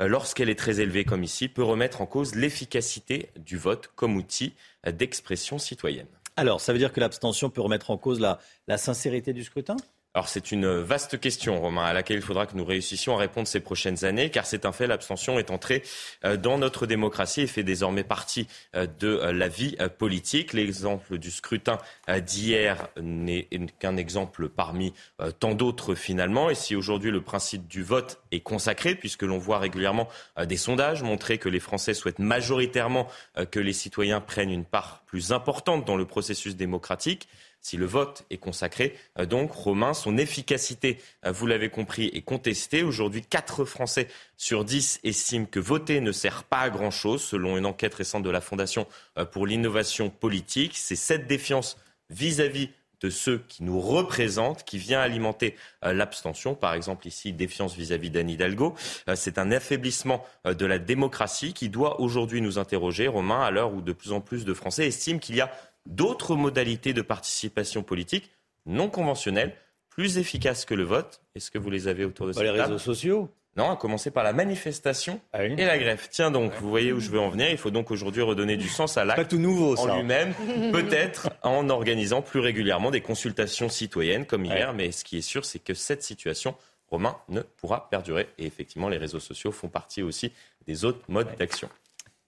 [0.00, 4.16] euh, lorsqu'elle est très élevée comme ici, peut remettre en cause l'efficacité du vote comme
[4.16, 4.54] outil
[4.86, 6.06] d'expression citoyenne.
[6.36, 9.76] Alors, ça veut dire que l'abstention peut remettre en cause la sincérité du scrutin?
[10.16, 13.46] Alors c'est une vaste question, Romain, à laquelle il faudra que nous réussissions à répondre
[13.46, 15.82] ces prochaines années, car c'est un fait, l'abstention est entrée
[16.24, 20.54] euh, dans notre démocratie et fait désormais partie euh, de euh, la vie politique.
[20.54, 21.76] L'exemple du scrutin
[22.24, 23.46] d'hier n'est
[23.78, 24.94] qu'un exemple parmi
[25.38, 26.48] tant d'autres finalement.
[26.48, 30.08] Et si aujourd'hui le principe du vote est consacré, puisque l'on voit régulièrement
[30.42, 33.06] des sondages montrer que les Français souhaitent majoritairement
[33.50, 37.28] que les citoyens prennent une part plus importante dans le processus démocratique,
[37.66, 38.96] si le vote est consacré.
[39.18, 42.84] Euh, donc, Romain, son efficacité, euh, vous l'avez compris, est contestée.
[42.84, 44.06] Aujourd'hui, 4 Français
[44.36, 48.30] sur 10 estiment que voter ne sert pas à grand-chose, selon une enquête récente de
[48.30, 48.86] la Fondation
[49.18, 50.76] euh, pour l'innovation politique.
[50.76, 51.76] C'est cette défiance
[52.08, 56.54] vis-à-vis de ceux qui nous représentent, qui vient alimenter l'abstention.
[56.54, 58.74] Par exemple, ici, défiance vis-à-vis d'Anne Hidalgo.
[59.14, 63.82] c'est un affaiblissement de la démocratie qui doit aujourd'hui nous interroger, Romain, à l'heure où
[63.82, 65.50] de plus en plus de Français estiment qu'il y a
[65.86, 68.30] d'autres modalités de participation politique
[68.66, 69.54] non conventionnelles,
[69.88, 71.22] plus efficaces que le vote.
[71.34, 74.22] Est-ce que vous les avez autour de cette Les réseaux sociaux non, à commencer par
[74.22, 76.08] la manifestation ah et la grève.
[76.10, 77.48] Tiens donc, vous voyez où je veux en venir.
[77.50, 80.34] Il faut donc aujourd'hui redonner du sens à l'acte tout nouveau, en lui-même,
[80.72, 84.74] peut-être en organisant plus régulièrement des consultations citoyennes comme hier.
[84.74, 86.54] Mais ce qui est sûr, c'est que cette situation,
[86.90, 88.28] Romain, ne pourra perdurer.
[88.36, 90.32] Et effectivement, les réseaux sociaux font partie aussi
[90.66, 91.70] des autres modes d'action.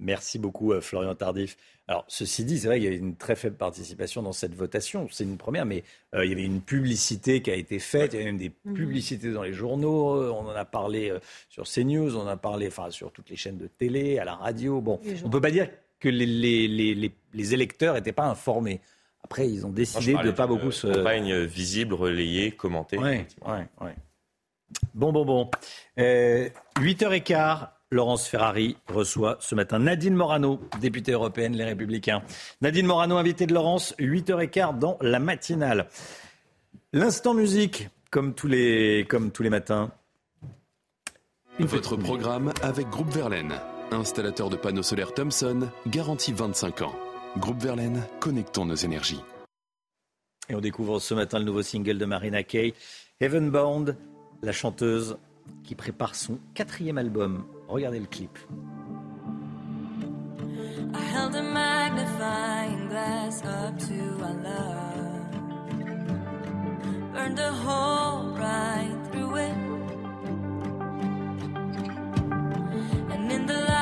[0.00, 1.56] Merci beaucoup, euh, Florian Tardif.
[1.88, 5.08] Alors, ceci dit, c'est vrai qu'il y avait une très faible participation dans cette votation.
[5.10, 5.82] C'est une première, mais
[6.14, 8.12] euh, il y avait une publicité qui a été faite.
[8.12, 8.74] Il y avait même des mhm.
[8.74, 10.14] publicités dans les journaux.
[10.14, 11.12] Euh, on en a parlé
[11.48, 14.36] sur CNews, on en a parlé enfin, sur toutes les chaînes de télé, à la
[14.36, 14.80] radio.
[14.80, 15.68] Bon, on ne peut pas dire
[15.98, 16.94] que les, les,
[17.32, 18.80] les, électeurs n'étaient pas informés.
[19.24, 20.86] Après, ils ont décidé de ne pas beaucoup se.
[20.86, 22.98] Campagne visible, relayée, commentée.
[22.98, 23.90] Oui, oui, oui.
[24.94, 25.50] Bon, bon, bon.
[25.96, 27.68] 8h15.
[27.90, 32.22] Laurence Ferrari reçoit ce matin Nadine Morano, députée européenne Les Républicains.
[32.60, 35.88] Nadine Morano, invitée de Laurence, 8h15 dans la matinale.
[36.92, 39.90] L'instant musique, comme tous les, comme tous les matins.
[41.58, 43.54] Votre programme avec Groupe Verlaine,
[43.90, 46.94] installateur de panneaux solaires Thomson, garantie 25 ans.
[47.38, 49.22] Groupe Verlaine, connectons nos énergies.
[50.50, 52.74] Et on découvre ce matin le nouveau single de Marina Kaye,
[53.20, 53.96] Heavenbound,
[54.42, 55.16] la chanteuse
[55.64, 57.44] qui prépare son quatrième album.
[57.68, 58.38] Regardez le clip.
[60.94, 65.30] I held a magnifying glass up to our love.
[67.12, 69.56] Burned a hole right through it.
[73.12, 73.77] And in the light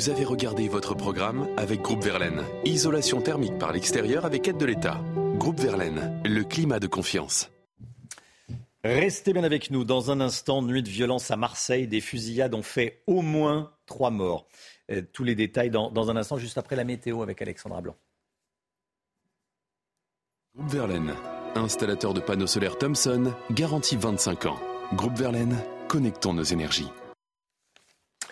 [0.00, 2.42] Vous avez regardé votre programme avec Groupe Verlaine.
[2.64, 4.98] Isolation thermique par l'extérieur avec aide de l'État.
[5.34, 7.50] Groupe Verlaine, le climat de confiance.
[8.82, 9.84] Restez bien avec nous.
[9.84, 11.86] Dans un instant, nuit de violence à Marseille.
[11.86, 14.48] Des fusillades ont fait au moins trois morts.
[14.90, 17.96] Euh, tous les détails dans, dans un instant, juste après la météo avec Alexandra Blanc.
[20.56, 21.12] Groupe Verlaine,
[21.56, 24.58] installateur de panneaux solaires Thomson, garantie 25 ans.
[24.94, 26.88] Groupe Verlaine, connectons nos énergies.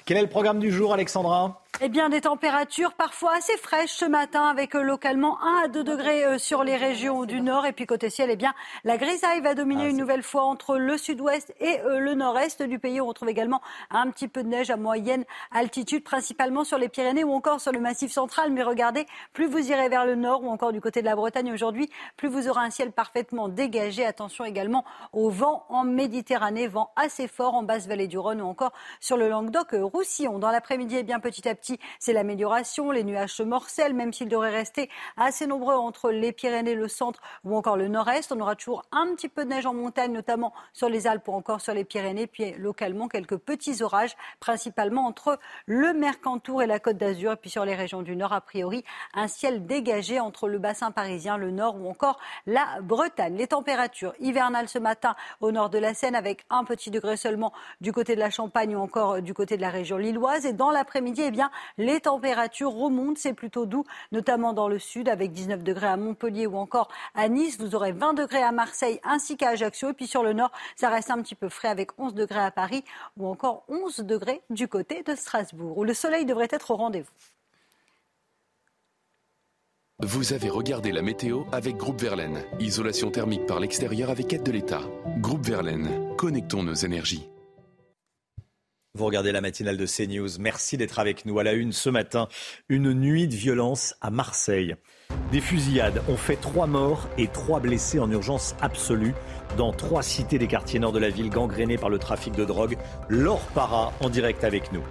[0.09, 1.67] Quel est le programme du jour, Alexandra?
[1.81, 5.85] Eh bien, des températures parfois assez fraîches ce matin, avec euh, localement 1 à 2
[5.85, 7.67] degrés euh, sur les régions du nord.
[7.67, 8.53] Et puis côté ciel, eh bien,
[8.83, 12.65] la grisaille va dominer ah, une nouvelle fois entre le sud-ouest et euh, le nord-est
[12.65, 13.01] du pays.
[13.01, 13.63] On retrouve également
[13.93, 17.71] un petit peu de neige à moyenne altitude, principalement sur les Pyrénées ou encore sur
[17.71, 18.51] le Massif central.
[18.51, 21.53] Mais regardez, plus vous irez vers le nord ou encore du côté de la Bretagne
[21.53, 24.05] aujourd'hui, plus vous aurez un ciel parfaitement dégagé.
[24.05, 28.47] Attention également au vent en Méditerranée, vent assez fort en basse vallée du Rhône ou
[28.47, 30.41] encore sur le Languedoc-Roussillon.
[30.41, 31.68] Dans l'après-midi, eh bien, petit à petit,
[31.99, 32.91] c'est l'amélioration.
[32.91, 37.21] Les nuages se morcellent, même s'ils devraient rester assez nombreux entre les Pyrénées, le centre
[37.45, 38.33] ou encore le nord-est.
[38.33, 41.33] On aura toujours un petit peu de neige en montagne, notamment sur les Alpes ou
[41.33, 42.27] encore sur les Pyrénées.
[42.27, 47.33] Puis localement, quelques petits orages, principalement entre le Mercantour et la Côte d'Azur.
[47.33, 50.91] Et puis sur les régions du nord, a priori, un ciel dégagé entre le bassin
[50.91, 53.37] parisien, le nord ou encore la Bretagne.
[53.37, 57.53] Les températures hivernales ce matin au nord de la Seine avec un petit degré seulement
[57.81, 60.47] du côté de la Champagne ou encore du côté de la région lilloise.
[60.47, 65.09] Et dans l'après-midi, eh bien, Les températures remontent, c'est plutôt doux, notamment dans le sud,
[65.09, 67.59] avec 19 degrés à Montpellier ou encore à Nice.
[67.59, 69.91] Vous aurez 20 degrés à Marseille ainsi qu'à Ajaccio.
[69.91, 72.51] Et puis sur le nord, ça reste un petit peu frais avec 11 degrés à
[72.51, 72.85] Paris
[73.17, 77.13] ou encore 11 degrés du côté de Strasbourg, où le soleil devrait être au rendez-vous.
[80.01, 82.45] Vous avez regardé la météo avec Groupe Verlaine.
[82.61, 84.83] Isolation thermique par l'extérieur avec aide de l'État.
[85.17, 87.29] Groupe Verlaine, connectons nos énergies.
[88.99, 90.41] Vous regardez la matinale de CNews.
[90.41, 92.27] Merci d'être avec nous à la une ce matin.
[92.69, 94.75] Une nuit de violence à Marseille.
[95.31, 99.15] Des fusillades ont fait trois morts et trois blessés en urgence absolue
[99.57, 102.77] dans trois cités des quartiers nord de la ville gangrénées par le trafic de drogue.
[103.09, 104.83] Laure Para en direct avec nous.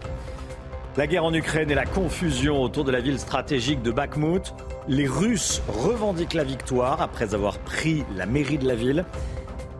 [0.96, 4.54] La guerre en Ukraine et la confusion autour de la ville stratégique de Bakhmut.
[4.88, 9.04] Les Russes revendiquent la victoire après avoir pris la mairie de la ville.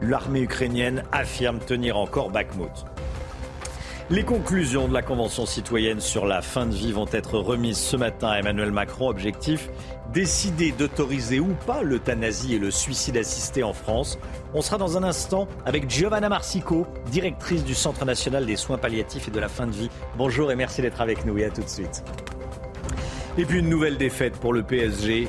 [0.02, 2.97] L'armée ukrainienne affirme tenir encore Bakhmut.
[4.10, 7.98] Les conclusions de la Convention citoyenne sur la fin de vie vont être remises ce
[7.98, 9.10] matin à Emmanuel Macron.
[9.10, 9.70] Objectif
[10.14, 14.18] décider d'autoriser ou pas l'euthanasie et le suicide assisté en France.
[14.54, 19.28] On sera dans un instant avec Giovanna Marsico, directrice du Centre national des soins palliatifs
[19.28, 19.90] et de la fin de vie.
[20.18, 22.02] Bonjour et merci d'être avec nous et à tout de suite.
[23.38, 25.28] Et puis une nouvelle défaite pour le PSG,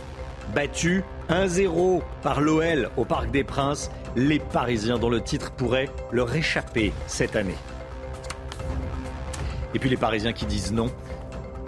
[0.54, 3.90] battu 1-0 par l'OL au Parc des Princes.
[4.14, 7.56] Les Parisiens dont le titre pourrait leur échapper cette année.
[9.78, 10.90] Et puis les Parisiens qui disent non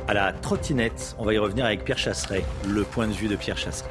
[0.09, 1.15] à la trottinette.
[1.21, 3.89] On va y revenir avec Pierre Chasseret, le point de vue de Pierre Chasseret.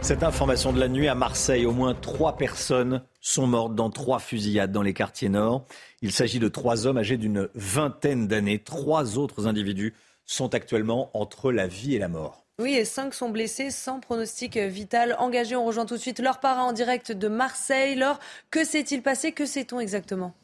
[0.00, 4.18] Cette information de la nuit à Marseille, au moins trois personnes sont mortes dans trois
[4.18, 5.66] fusillades dans les quartiers nord.
[6.00, 8.58] Il s'agit de trois hommes âgés d'une vingtaine d'années.
[8.58, 9.94] Trois autres individus
[10.26, 12.44] sont actuellement entre la vie et la mort.
[12.58, 15.14] Oui, et cinq sont blessés sans pronostic vital.
[15.20, 17.94] Engagé, on rejoint tout de suite leur parrain en direct de Marseille.
[17.94, 18.18] Laure,
[18.50, 19.30] que s'est-il passé?
[19.30, 20.34] Que sait-on exactement?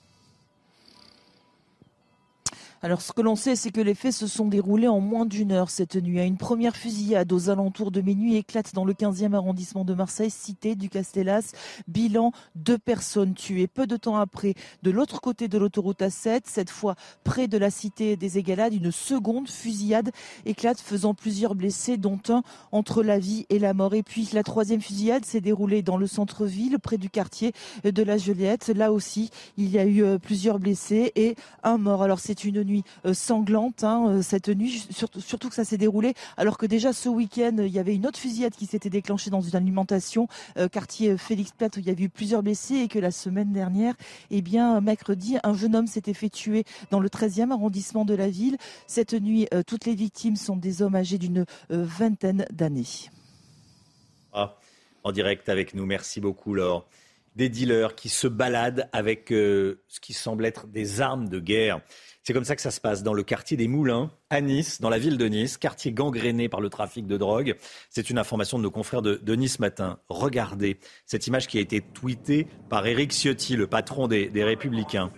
[2.80, 5.50] Alors ce que l'on sait, c'est que les faits se sont déroulés en moins d'une
[5.50, 6.24] heure cette nuit.
[6.24, 10.76] Une première fusillade aux alentours de minuit éclate dans le 15e arrondissement de Marseille, cité
[10.76, 11.52] du Castellas.
[11.88, 13.66] Bilan, deux personnes tuées.
[13.66, 14.54] Peu de temps après,
[14.84, 18.92] de l'autre côté de l'autoroute A7, cette fois près de la cité des Égalades, une
[18.92, 20.12] seconde fusillade
[20.46, 23.94] éclate faisant plusieurs blessés, dont un entre la vie et la mort.
[23.94, 27.52] Et puis la troisième fusillade s'est déroulée dans le centre-ville, près du quartier
[27.82, 28.68] de la Joliette.
[28.68, 32.04] Là aussi, il y a eu euh, plusieurs blessés et un mort.
[32.04, 34.86] Alors c'est une nuit euh, sanglante, hein, euh, cette nuit,
[35.18, 38.18] surtout, que ça s'est déroulé alors que déjà ce week-end, il y avait une autre
[38.18, 42.04] fusillade qui s'était déclenchée dans une alimentation, euh, quartier Félix Platt, où il y avait
[42.04, 43.94] eu plusieurs blessés et que la semaine dernière,
[44.30, 48.28] eh bien, mercredi, un jeune homme s'était fait tuer dans le 13e arrondissement de la
[48.28, 48.56] ville.
[48.86, 53.08] Cette nuit, toutes les victimes sont des hommes âgés d'une vingtaine d'années.
[54.32, 54.56] Ah,
[55.02, 56.86] en direct avec nous, merci beaucoup Laure
[57.38, 61.80] des dealers qui se baladent avec ce qui semble être des armes de guerre.
[62.28, 64.90] C'est comme ça que ça se passe dans le quartier des Moulins, à Nice, dans
[64.90, 67.56] la ville de Nice, quartier gangréné par le trafic de drogue.
[67.88, 69.98] C'est une information de nos confrères de, Nice Matin.
[70.10, 75.10] Regardez cette image qui a été tweetée par Éric Ciotti, le patron des, des Républicains.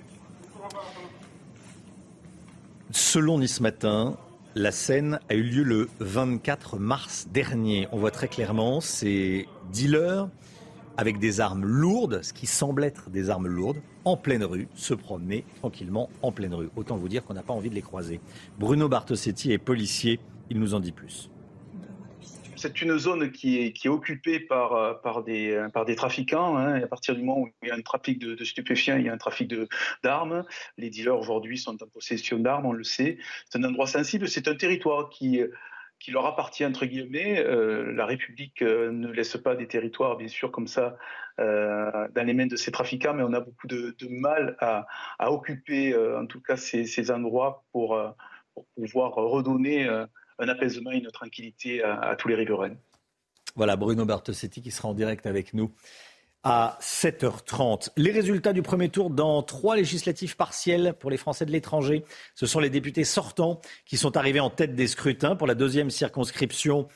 [2.92, 4.16] Selon Nice Matin,
[4.54, 7.88] la scène a eu lieu le 24 mars dernier.
[7.90, 10.28] On voit très clairement ces dealers
[10.96, 14.94] avec des armes lourdes, ce qui semble être des armes lourdes, en pleine rue, se
[14.94, 16.70] promener tranquillement en pleine rue.
[16.76, 18.20] Autant vous dire qu'on n'a pas envie de les croiser.
[18.58, 20.20] Bruno Bartosetti est policier,
[20.50, 21.30] il nous en dit plus.
[22.60, 26.58] C'est une zone qui est, occupée par, par, des, par des trafiquants.
[26.58, 26.82] Hein.
[26.82, 29.14] à partir du moment où il y a un trafic de, stupéfiants, il y a
[29.14, 29.50] un trafic
[30.02, 30.44] d'armes.
[30.76, 33.16] Les dealers aujourd'hui sont en possession d'armes, on le sait.
[33.48, 34.28] C'est un endroit sensible.
[34.28, 35.40] C'est un territoire qui,
[36.08, 37.38] leur appartient entre guillemets.
[37.38, 40.98] Euh, la République euh, ne laisse pas des territoires, bien sûr, comme ça
[41.40, 44.86] euh, dans les mains de ces trafiquants, mais on a beaucoup de, mal à,
[45.32, 47.98] occuper, en tout cas, ces, endroits pour,
[48.74, 52.74] pouvoir redonner un apaisement et une tranquillité à, à tous les riverains.
[53.56, 55.72] Voilà, Bruno Bartosetti qui sera en direct avec nous
[56.42, 57.90] à 7h30.
[57.96, 62.04] Les résultats du premier tour dans trois législatives partielles pour les Français de l'étranger.
[62.34, 65.90] Ce sont les députés sortants qui sont arrivés en tête des scrutins pour la deuxième
[65.90, 66.88] circonscription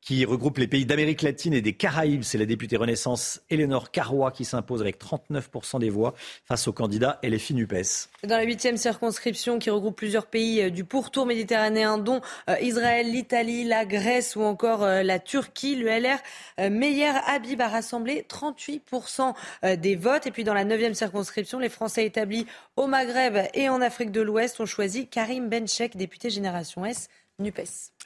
[0.00, 2.22] qui regroupe les pays d'Amérique latine et des Caraïbes.
[2.22, 6.14] C'est la députée Renaissance Eleanor Carrois qui s'impose avec 39% des voix
[6.46, 8.08] face au candidat LFI NUPES.
[8.24, 13.10] Dans la huitième circonscription qui regroupe plusieurs pays euh, du pourtour méditerranéen, dont euh, Israël,
[13.10, 16.18] l'Italie, la Grèce ou encore euh, la Turquie, le LR
[16.70, 19.34] Meyer Habib a rassemblé 38%
[19.76, 20.26] des votes.
[20.26, 22.46] Et puis dans la neuvième circonscription, les Français établis
[22.76, 27.08] au Maghreb et en Afrique de l'Ouest ont choisi Karim Benchek, député Génération S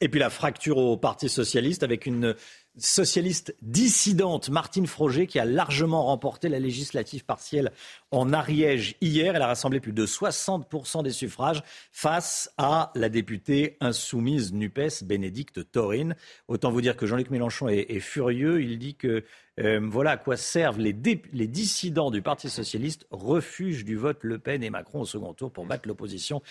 [0.01, 2.35] Et puis la fracture au Parti socialiste avec une
[2.79, 7.71] socialiste dissidente, Martine Froger, qui a largement remporté la législative partielle
[8.11, 9.37] en Ariège hier.
[9.37, 15.71] Elle a rassemblé plus de 60% des suffrages face à la députée insoumise NUPES, Bénédicte
[15.71, 16.17] Taurine.
[16.49, 18.63] Autant vous dire que Jean-Luc Mélenchon est, furieux.
[18.63, 19.25] Il dit que
[19.61, 20.97] euh, voilà à quoi servent les,
[21.33, 25.53] les, dissidents du Parti socialiste, refuge du vote Le Pen et Macron au second tour
[25.53, 26.43] pour battre l'opposition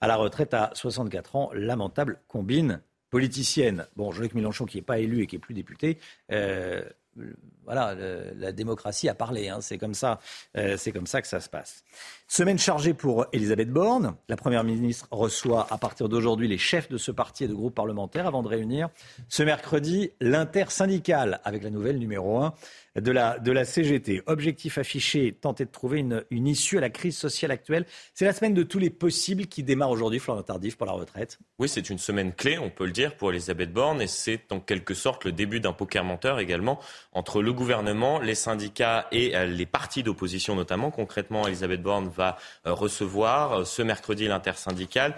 [0.00, 1.50] à la retraite à 64 ans.
[1.54, 2.80] Lamentable combine
[3.10, 3.86] politicienne.
[3.96, 5.98] Bon, Jean-Luc Mélenchon, qui n'est pas élu et qui est plus député,
[6.32, 6.82] euh,
[7.64, 7.94] voilà,
[8.36, 9.48] la démocratie a parlé.
[9.48, 10.20] Hein, c'est comme ça,
[10.56, 11.84] euh, c'est comme ça que ça se passe.
[12.26, 14.14] Semaine chargée pour Elisabeth Borne.
[14.28, 17.74] La première ministre reçoit à partir d'aujourd'hui les chefs de ce parti et de groupe
[17.74, 18.88] parlementaire avant de réunir
[19.28, 22.54] ce mercredi l'intersyndicale avec la nouvelle numéro 1
[23.00, 24.22] de la, de la CGT.
[24.26, 27.86] Objectif affiché, tenter de trouver une, une issue à la crise sociale actuelle.
[28.14, 31.38] C'est la semaine de tous les possibles qui démarre aujourd'hui, Florent Tardif, pour la retraite.
[31.58, 34.60] Oui, c'est une semaine clé, on peut le dire, pour Elisabeth Borne, et c'est en
[34.60, 36.80] quelque sorte le début d'un poker menteur également
[37.12, 40.90] entre le gouvernement, les syndicats et euh, les partis d'opposition notamment.
[40.90, 42.36] Concrètement, Elisabeth Borne va
[42.66, 45.16] euh, recevoir euh, ce mercredi l'intersyndicale.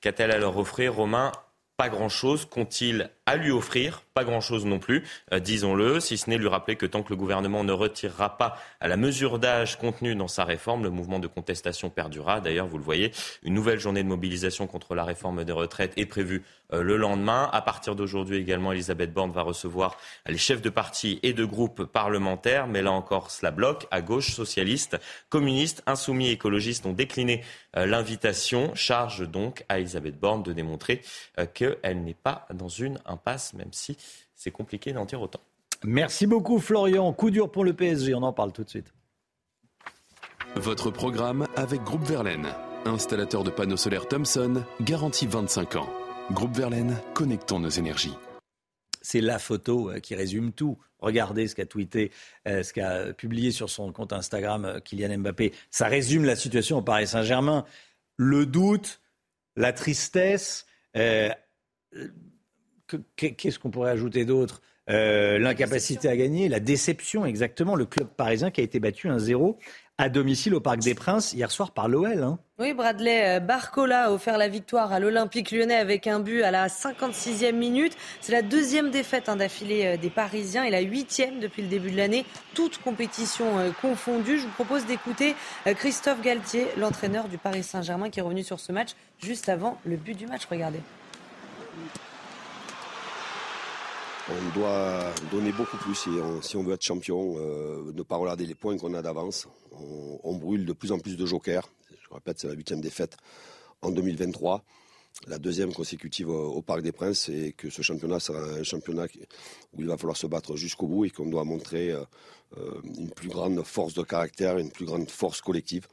[0.00, 1.32] Qu'a-t-elle à leur offrir, Romain?
[1.76, 2.46] Pas grand-chose.
[2.46, 6.76] Qu'ont-ils à lui offrir Pas grand-chose non plus, euh, disons-le, si ce n'est lui rappeler
[6.76, 10.44] que tant que le gouvernement ne retirera pas à la mesure d'âge contenue dans sa
[10.44, 12.40] réforme, le mouvement de contestation perdurera.
[12.40, 13.12] D'ailleurs, vous le voyez,
[13.42, 17.50] une nouvelle journée de mobilisation contre la réforme des retraites est prévue euh, le lendemain.
[17.52, 21.84] À partir d'aujourd'hui également, Elisabeth Borne va recevoir les chefs de parti et de groupes
[21.84, 23.88] parlementaires, mais là encore, cela bloque.
[23.90, 24.98] À gauche, socialistes,
[25.28, 27.42] communistes, insoumis, écologistes ont décliné
[27.76, 28.72] euh, l'invitation.
[28.74, 31.02] Charge donc à Elisabeth Borne de démontrer
[31.54, 33.96] qu'elle n'est pas dans une passe, même si
[34.34, 35.40] c'est compliqué d'en dire autant.
[35.84, 37.12] Merci beaucoup Florian.
[37.12, 38.92] Coup dur pour le PSG, on en parle tout de suite.
[40.56, 42.48] Votre programme avec Groupe Verlaine,
[42.86, 45.88] installateur de panneaux solaires Thomson, garantie 25 ans.
[46.32, 48.14] Groupe Verlaine, connectons nos énergies.
[49.02, 50.78] C'est la photo euh, qui résume tout.
[50.98, 52.10] Regardez ce qu'a tweeté,
[52.48, 55.52] euh, ce qu'a publié sur son compte Instagram euh, Kylian Mbappé.
[55.70, 57.64] Ça résume la situation au Paris Saint-Germain.
[58.16, 59.00] Le doute,
[59.54, 60.66] la tristesse,
[63.16, 67.74] qu'est-ce qu'on pourrait ajouter d'autre euh, L'incapacité à gagner, la déception, exactement.
[67.74, 69.56] Le club parisien qui a été battu 1-0
[69.98, 72.22] à domicile au Parc des Princes hier soir par l'OL.
[72.22, 72.38] Hein.
[72.58, 76.50] Oui, Bradley euh, Barcola a offert la victoire à l'Olympique lyonnais avec un but à
[76.50, 77.96] la 56e minute.
[78.20, 81.90] C'est la deuxième défaite hein, d'affilée euh, des Parisiens et la huitième depuis le début
[81.90, 83.46] de l'année, toute compétition
[83.80, 84.38] confondue.
[84.38, 85.34] Je vous propose d'écouter
[85.64, 88.90] Christophe Galtier, l'entraîneur du Paris Saint-Germain, qui est revenu sur ce match
[89.22, 90.42] juste avant le but du match.
[90.50, 90.80] Regardez.
[94.28, 98.56] On doit donner beaucoup plus si on, veut être champion, euh, ne pas regarder les
[98.56, 99.46] points qu'on a d'avance.
[100.24, 101.68] On, brûle de plus en plus de jokers.
[101.90, 103.16] Je répète, c'est la huitième défaite
[103.82, 104.64] en 2023,
[105.28, 109.06] la deuxième consécutive au, Parc des Princes, et que ce championnat sera un championnat
[109.72, 112.02] où il va falloir se battre jusqu'au bout et qu'on doit montrer euh,
[112.58, 115.86] euh, une plus grande force de caractère, une plus grande force collective.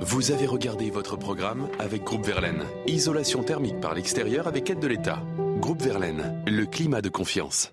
[0.00, 2.64] Vous avez regardé votre programme avec Groupe Verlaine.
[2.88, 5.22] Isolation thermique par l'extérieur avec aide de l'État.
[5.60, 7.72] Groupe Verlaine, le climat de confiance.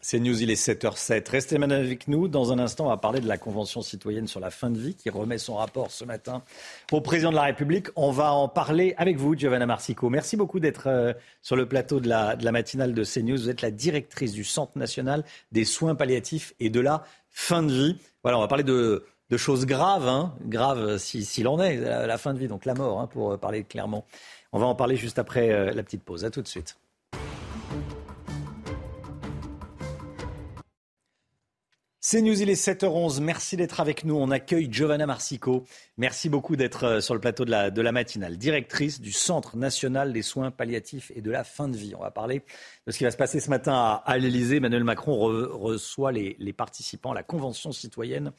[0.00, 1.30] C'est News, il est 7h07.
[1.30, 2.28] Restez maintenant avec nous.
[2.28, 4.94] Dans un instant, on va parler de la Convention citoyenne sur la fin de vie
[4.94, 6.42] qui remet son rapport ce matin
[6.92, 7.86] au président de la République.
[7.96, 10.10] On va en parler avec vous, Giovanna Marsico.
[10.10, 13.38] Merci beaucoup d'être euh, sur le plateau de la, matinale de CNews.
[13.38, 17.72] Vous êtes la directrice du Centre national des soins palliatifs et de la fin de
[17.72, 17.96] vie.
[18.22, 19.04] Voilà, on va parler de,
[19.36, 23.08] choses graves, hein, graves s'il en est, la, fin de vie, donc la mort, hein,
[23.08, 24.04] pour parler clairement.
[24.56, 26.24] On va en parler juste après euh, la petite pause.
[26.24, 26.78] À tout de suite.
[31.98, 33.20] C'est News, il est 7h11.
[33.20, 34.14] Merci d'être avec nous.
[34.14, 35.64] On accueille Giovanna Marsico.
[35.96, 38.36] Merci beaucoup d'être euh, sur le plateau de la, matinale.
[38.36, 41.94] Directrice du Centre national des soins palliatifs et de la fin de vie.
[41.96, 42.44] On va parler
[42.86, 44.58] de ce qui va se passer ce matin à, à l'Elysée.
[44.58, 48.30] Emmanuel Macron reçoit les, les, participants à la Convention citoyenne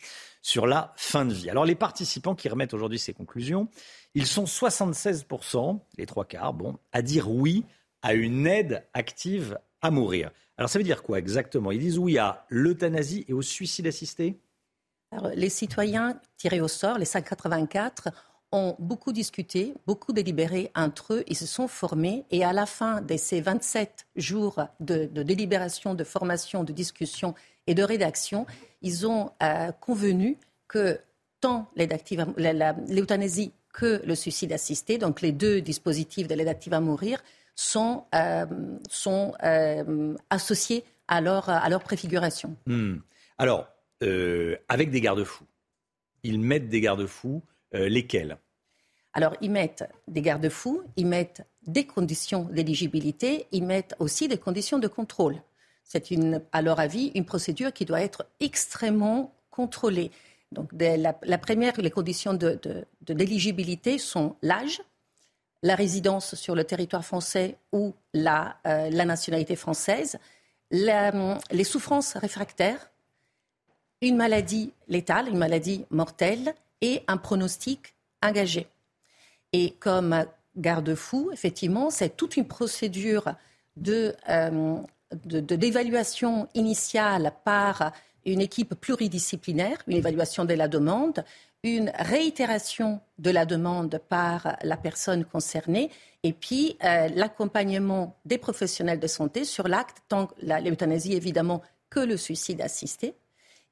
[0.42, 1.50] sur la fin de vie.
[1.50, 3.68] Alors, les participants qui remettent aujourd'hui ces conclusions,
[4.16, 7.66] ils sont 76%, les trois quarts, bon, à dire oui
[8.02, 10.32] à une aide active à mourir.
[10.58, 11.72] Alors ça veut dire quoi exactement?
[11.72, 14.40] Ils disent oui à l'euthanasie et au suicide assisté?
[15.34, 18.10] Les citoyens tirés au sort, les 184,
[18.52, 23.02] ont beaucoup discuté, beaucoup délibéré entre eux, ils se sont formés et à la fin
[23.02, 27.36] de ces 27 jours de, délibération, de formation, de discussion
[27.68, 28.46] et de rédaction,
[28.82, 30.38] ils ont euh, convenu
[30.68, 31.00] que
[31.42, 37.22] tant l'euthanasie que le suicide assisté, donc les deux dispositifs de l'aide active à mourir,
[37.56, 38.46] sont, euh,
[38.90, 42.56] sont euh, associés à leur, à leur préfiguration.
[42.66, 42.98] Hmm.
[43.38, 43.68] Alors,
[44.02, 45.46] euh, avec des garde-fous,
[46.24, 47.42] ils mettent des garde-fous,
[47.74, 48.38] lesquels?
[49.12, 54.80] Alors, ils mettent des garde-fous, ils mettent des conditions d'éligibilité, ils mettent aussi des conditions
[54.80, 55.36] de contrôle.
[55.84, 56.08] C'est
[56.54, 60.12] à leur avis une procédure qui doit être extrêmement contrôlée.
[60.56, 62.60] Donc la, première, les conditions de,
[63.02, 64.82] d'éligibilité sont l'âge,
[65.62, 70.18] la résidence sur le territoire français ou la, euh, nationalité française,
[70.72, 72.90] les souffrances réfractaires,
[74.02, 78.68] une maladie létale, une maladie mortelle et un pronostic engagé.
[79.54, 80.26] Et comme
[80.58, 83.36] garde-fou, effectivement, c'est toute une procédure
[83.78, 84.78] de, euh,
[85.24, 87.94] d'évaluation initiale par
[88.26, 91.24] une équipe pluridisciplinaire, une évaluation de la demande,
[91.64, 95.90] une réitération de la demande par la personne concernée
[96.24, 102.18] et puis euh, l'accompagnement des professionnels de santé sur l'acte, tant l'euthanasie évidemment que le
[102.18, 103.16] suicide assisté.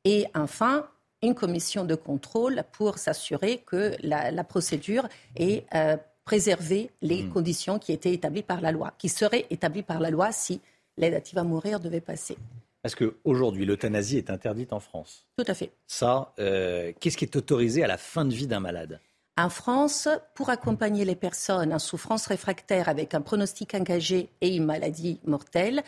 [0.05, 0.87] Et enfin,
[1.21, 5.95] une commission de contrôle pour s'assurer que la, procédure ait euh,
[6.25, 7.29] préservé les mmh.
[7.29, 10.61] conditions qui étaient établies par la loi, qui seraient établies par la loi si
[10.97, 12.37] l'aide active à mourir devait passer.
[12.84, 15.25] Parce qu'aujourd'hui, l'euthanasie est interdite en France.
[15.38, 15.71] Tout à fait.
[15.88, 18.99] Ça, euh, qu'est-ce qui est autorisé à la fin de vie d'un malade?
[19.38, 24.65] En France, pour accompagner les personnes en souffrance réfractaire avec un pronostic engagé et une
[24.65, 25.81] maladie mortelle,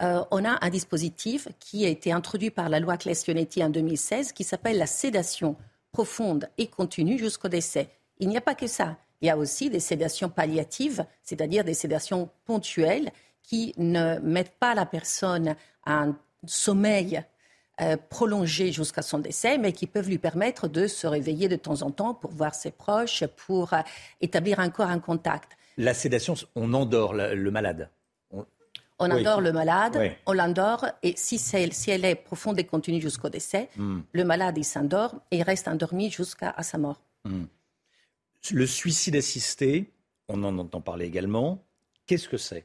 [0.00, 4.32] euh, on a un dispositif qui a été introduit par la loi Claes-Leonetti en 2016
[4.32, 5.54] qui s'appelle la sédation
[5.92, 7.90] profonde et continue jusqu'au décès.
[8.20, 8.96] Il n'y a pas que ça.
[9.20, 13.10] Il y a aussi des sédations palliatives, c'est-à-dire des sédations ponctuelles
[13.42, 16.16] qui ne mettent pas la personne à un
[16.46, 17.22] sommeil
[17.80, 21.82] euh, prolongé jusqu'à son décès, mais qui peuvent lui permettre de se réveiller de temps
[21.82, 23.82] en temps pour voir ses proches, pour euh,
[24.20, 25.52] établir encore un contact.
[25.76, 27.88] La sédation, on endort le, malade.
[28.98, 33.28] On, endort le malade, on l'endort, et si, si, elle est profonde et continue jusqu'au
[33.28, 34.00] décès, hmm.
[34.10, 37.00] le malade, il s'endort et il reste endormi jusqu'à sa mort.
[37.24, 37.44] Hmm.
[38.50, 39.92] Le suicide assisté,
[40.26, 41.62] on en entend parler également.
[42.06, 42.64] Qu'est-ce que c'est?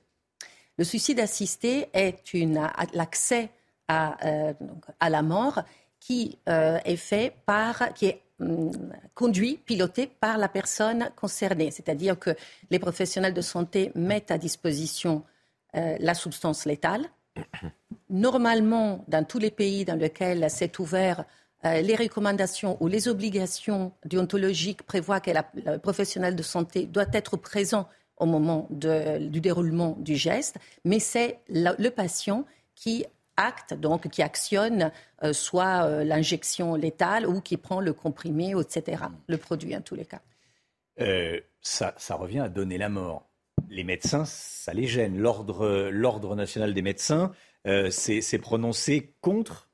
[0.80, 2.34] Le suicide assisté est
[2.96, 3.52] l'accès
[4.26, 4.54] euh,
[5.00, 5.62] à, la mort
[6.00, 8.72] qui euh, est fait par, qui est hum,
[9.14, 11.72] conduit, piloté par la personne concernée.
[11.72, 12.32] C'est-à-dire que
[12.70, 15.24] les professionnels de santé mettent à disposition
[15.76, 17.06] euh, la substance létale.
[18.10, 21.26] Normalement, dans tous les pays dans lesquels c'est ouvert,
[21.64, 27.88] les recommandations ou les obligations déontologiques prévoient que le professionnel de santé doit être présent
[28.18, 33.06] au moment du déroulement du geste, mais c'est le, patient qui
[33.38, 34.92] acte, donc qui actionne
[35.24, 39.96] euh, soit euh, l'injection létale ou qui prend le comprimé, etc., le produit en tous
[39.96, 40.22] les cas.
[41.00, 43.30] Euh, ça, ça, revient à donner la mort.
[43.70, 45.18] Les médecins, ça les gêne.
[45.18, 47.32] L'ordre national des médecins
[47.66, 49.70] s'est prononcé contre?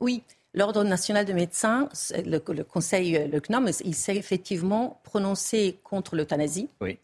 [0.00, 0.22] Oui.
[0.54, 6.68] L'Ordre national de médecins, le, conseil, le CNOM, il s'est effectivement prononcé contre l'euthanasie.
[6.82, 6.98] Oui.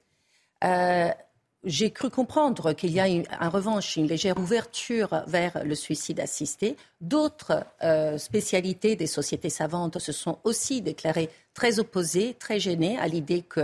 [1.69, 3.07] Euh, j'ai cru comprendre qu'il y a
[3.41, 6.77] en revanche une légère ouverture vers le suicide assisté.
[7.01, 13.07] D'autres euh, spécialités des sociétés savantes se sont aussi déclarées très opposées, très gênées à
[13.07, 13.61] l'idée que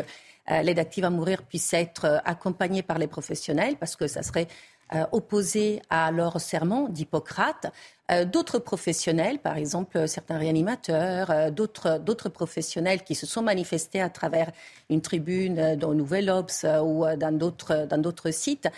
[0.51, 4.47] euh, l'aide active à mourir puisse être accompagnée par les professionnels, parce que ça serait
[4.93, 7.73] euh, opposés à leur serment d'Hippocrate.
[8.11, 14.11] Euh, d'autres professionnels, par exemple certains réanimateurs, euh, d'autres professionnels qui se sont manifestés à
[14.11, 14.51] travers
[14.91, 18.69] une tribune dans Nouvel Obs ou dans d'autres sites,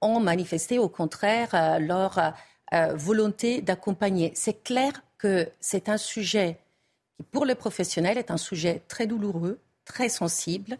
[0.00, 2.32] ont manifesté au contraire leur
[2.94, 4.32] volonté d'accompagner.
[4.34, 6.58] C'est clair que c'est un sujet
[7.18, 10.78] qui, pour les professionnels, est un sujet très douloureux, très sensible.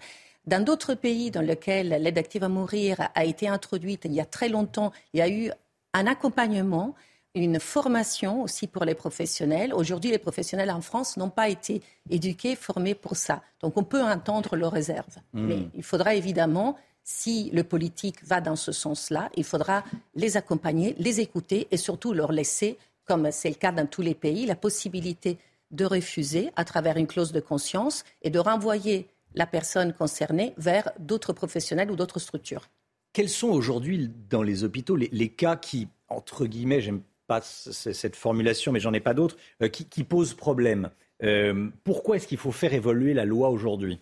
[0.48, 4.24] Dans d'autres pays dans lesquels l'aide active à mourir a été introduite il y a
[4.24, 5.50] très longtemps, il y a eu
[5.92, 6.94] un accompagnement,
[7.34, 9.74] une formation aussi pour les professionnels.
[9.74, 13.42] Aujourd'hui, les professionnels en France n'ont pas été éduqués, formés pour ça.
[13.60, 15.18] Donc on peut entendre leurs réserves.
[15.34, 15.46] Hmm.
[15.48, 19.84] Mais il faudra évidemment, si le politique va dans ce sens-là, il faudra
[20.14, 24.14] les accompagner, les écouter et surtout leur laisser, comme c'est le cas dans tous les
[24.14, 25.36] pays, la possibilité
[25.72, 29.08] de refuser à travers une clause de conscience et de renvoyer
[29.38, 32.68] la personne concernée vers d'autres professionnels ou d'autres structures.
[33.12, 38.72] Quels sont aujourd'hui dans les hôpitaux les, cas qui, entre guillemets, j'aime pas cette formulation,
[38.72, 40.90] mais j'en ai pas d'autres, euh, qui, posent problème
[41.22, 44.00] euh, Pourquoi est-ce qu'il faut faire évoluer la loi aujourd'hui?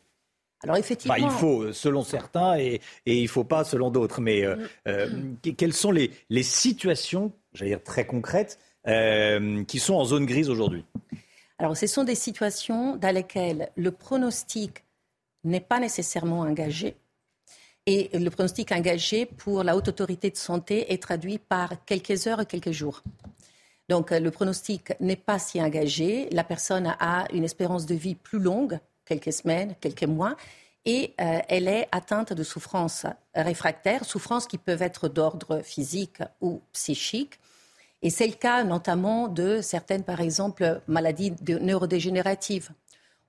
[0.62, 4.22] Alors effectivement, il faut euh, selon certains et, et il ne faut pas selon d'autres.
[4.22, 4.42] Mais
[5.42, 10.84] quelles sont les, les situations, j'allais dire très concrètes, qui sont en zone grise aujourd'hui?
[11.58, 14.85] Alors ce sont des situations dans lesquelles le pronostic
[15.46, 16.96] n'est pas nécessairement engagé.
[17.86, 22.40] Et le pronostic engagé pour la haute autorité de santé est traduit par quelques heures
[22.40, 23.02] et quelques jours.
[23.88, 26.28] Donc le pronostic n'est pas si engagé.
[26.32, 30.36] La personne a une espérance de vie plus longue, quelques semaines, quelques mois.
[30.84, 36.60] et euh, elle est atteinte de souffrances réfractaires, souffrances qui peuvent être d'ordre physique ou
[36.72, 37.40] psychique.
[38.02, 42.70] Et c'est le cas notamment de certaines, par exemple, maladies neurodégénératives,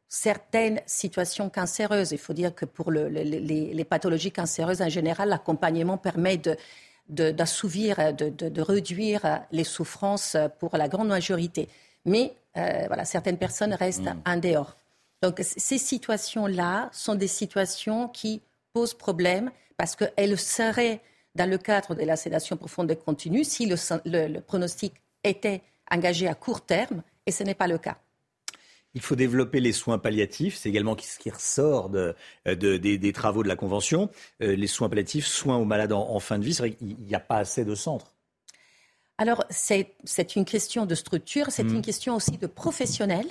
[0.07, 2.11] certaines situations cancéreuses.
[2.11, 6.39] Il faut dire que pour les, pathologies cancéreuses en général, l'accompagnement permet
[7.09, 11.67] d'assouvir, de, réduire les souffrances pour la grande majorité.
[12.05, 14.21] Mais euh, voilà, certaines personnes restent mmh.
[14.25, 14.77] en dehors.
[15.21, 18.41] Donc ces situations-là sont des situations qui
[18.71, 21.01] posent problème parce qu'elles seraient
[21.35, 24.93] dans le cadre de la sédation profonde et continue si le, pronostic
[25.23, 27.97] était engagé à court terme, et ce n'est pas le cas.
[28.97, 30.55] Il faut développer les soins palliatifs.
[30.55, 34.09] C'est également ce qui ressort de, des, travaux de la Convention.
[34.41, 36.55] Euh, les soins palliatifs, soins aux malades en fin de vie.
[36.55, 38.17] C'est vrai qu'il n'y a pas assez de centres.
[39.19, 41.81] Alors, c'est une question de structure, c'est une hmm.
[41.81, 43.25] question aussi de professionnels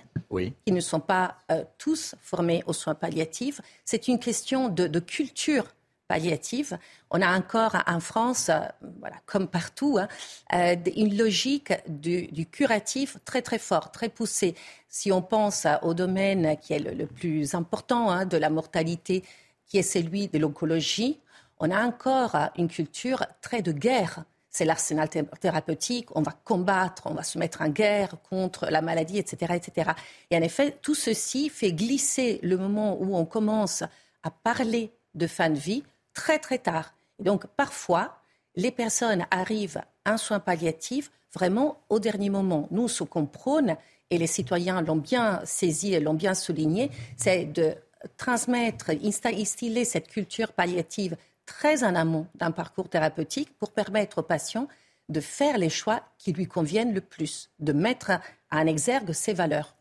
[0.67, 3.61] qui ne sont pas euh, tous formés aux soins palliatifs.
[3.85, 5.65] C'est une question de, culture
[6.07, 6.79] palliative.
[7.11, 8.61] On a encore en France, euh,
[9.01, 10.09] voilà, comme partout, hein,
[10.55, 14.55] euh, une logique du, curatif très très fort, très poussée.
[14.89, 19.25] Si on pense au domaine qui est le, plus important hein, de la mortalité,
[19.67, 21.21] qui est celui de l'oncologie,
[21.59, 24.25] on a encore une culture très de guerre
[24.57, 29.19] c'est l'arsenal thérapeutique, on va combattre, on va se mettre en guerre contre la maladie,
[29.19, 29.91] etc., etc.
[30.31, 33.83] Et en effet, tout ceci fait glisser le moment où on commence
[34.23, 35.83] à parler de fin de vie
[36.17, 36.95] très très tard.
[37.21, 38.19] Et donc parfois,
[38.57, 42.67] les personnes arrivent à un soin palliatif vraiment au dernier moment.
[42.73, 43.77] Nous, ce qu'on prône,
[44.11, 47.75] et les citoyens l'ont bien saisi et l'ont bien souligné, c'est de
[48.17, 54.69] transmettre, instiller cette culture palliative très en amont d'un parcours thérapeutique pour permettre aux patients
[55.09, 58.13] de faire les choix qui lui conviennent le plus, de mettre
[58.51, 59.77] en exergue ses valeurs.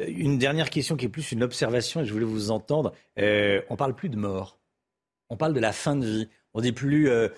[0.00, 2.92] Euh, une dernière question qui est plus une observation, et je voulais vous entendre.
[3.18, 4.58] Euh, on parle plus de mort,
[5.30, 6.28] on parle de la fin de vie.
[6.54, 7.28] On dit plus euh,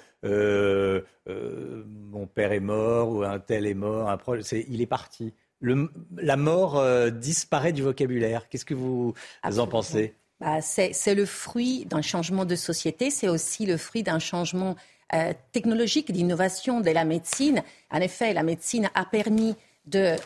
[1.27, 5.35] mon père est mort ou un tel est mort, un proche, il est parti.
[5.61, 8.49] la mort disparaît du vocabulaire.
[8.49, 9.15] Qu'est-ce que vous
[9.45, 10.15] en pensez?
[10.41, 14.77] Bah, c'est le fruit d'un changement de société, c'est aussi le fruit d'un changement
[15.15, 17.63] euh, technologique, d'innovation de la médecine.
[17.91, 20.17] En effet, la médecine a permis de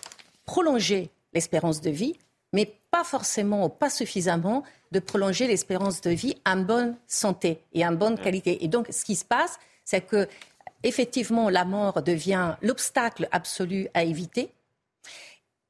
[0.45, 2.17] prolonger l'espérance de vie,
[2.53, 7.87] mais pas forcément ou pas suffisamment de prolonger l'espérance de vie en bonne santé et
[7.87, 8.65] en bonne qualité.
[8.65, 10.29] Et donc, ce qui se passe, c'est que
[10.83, 14.53] effectivement, la mort devient l'obstacle absolu à éviter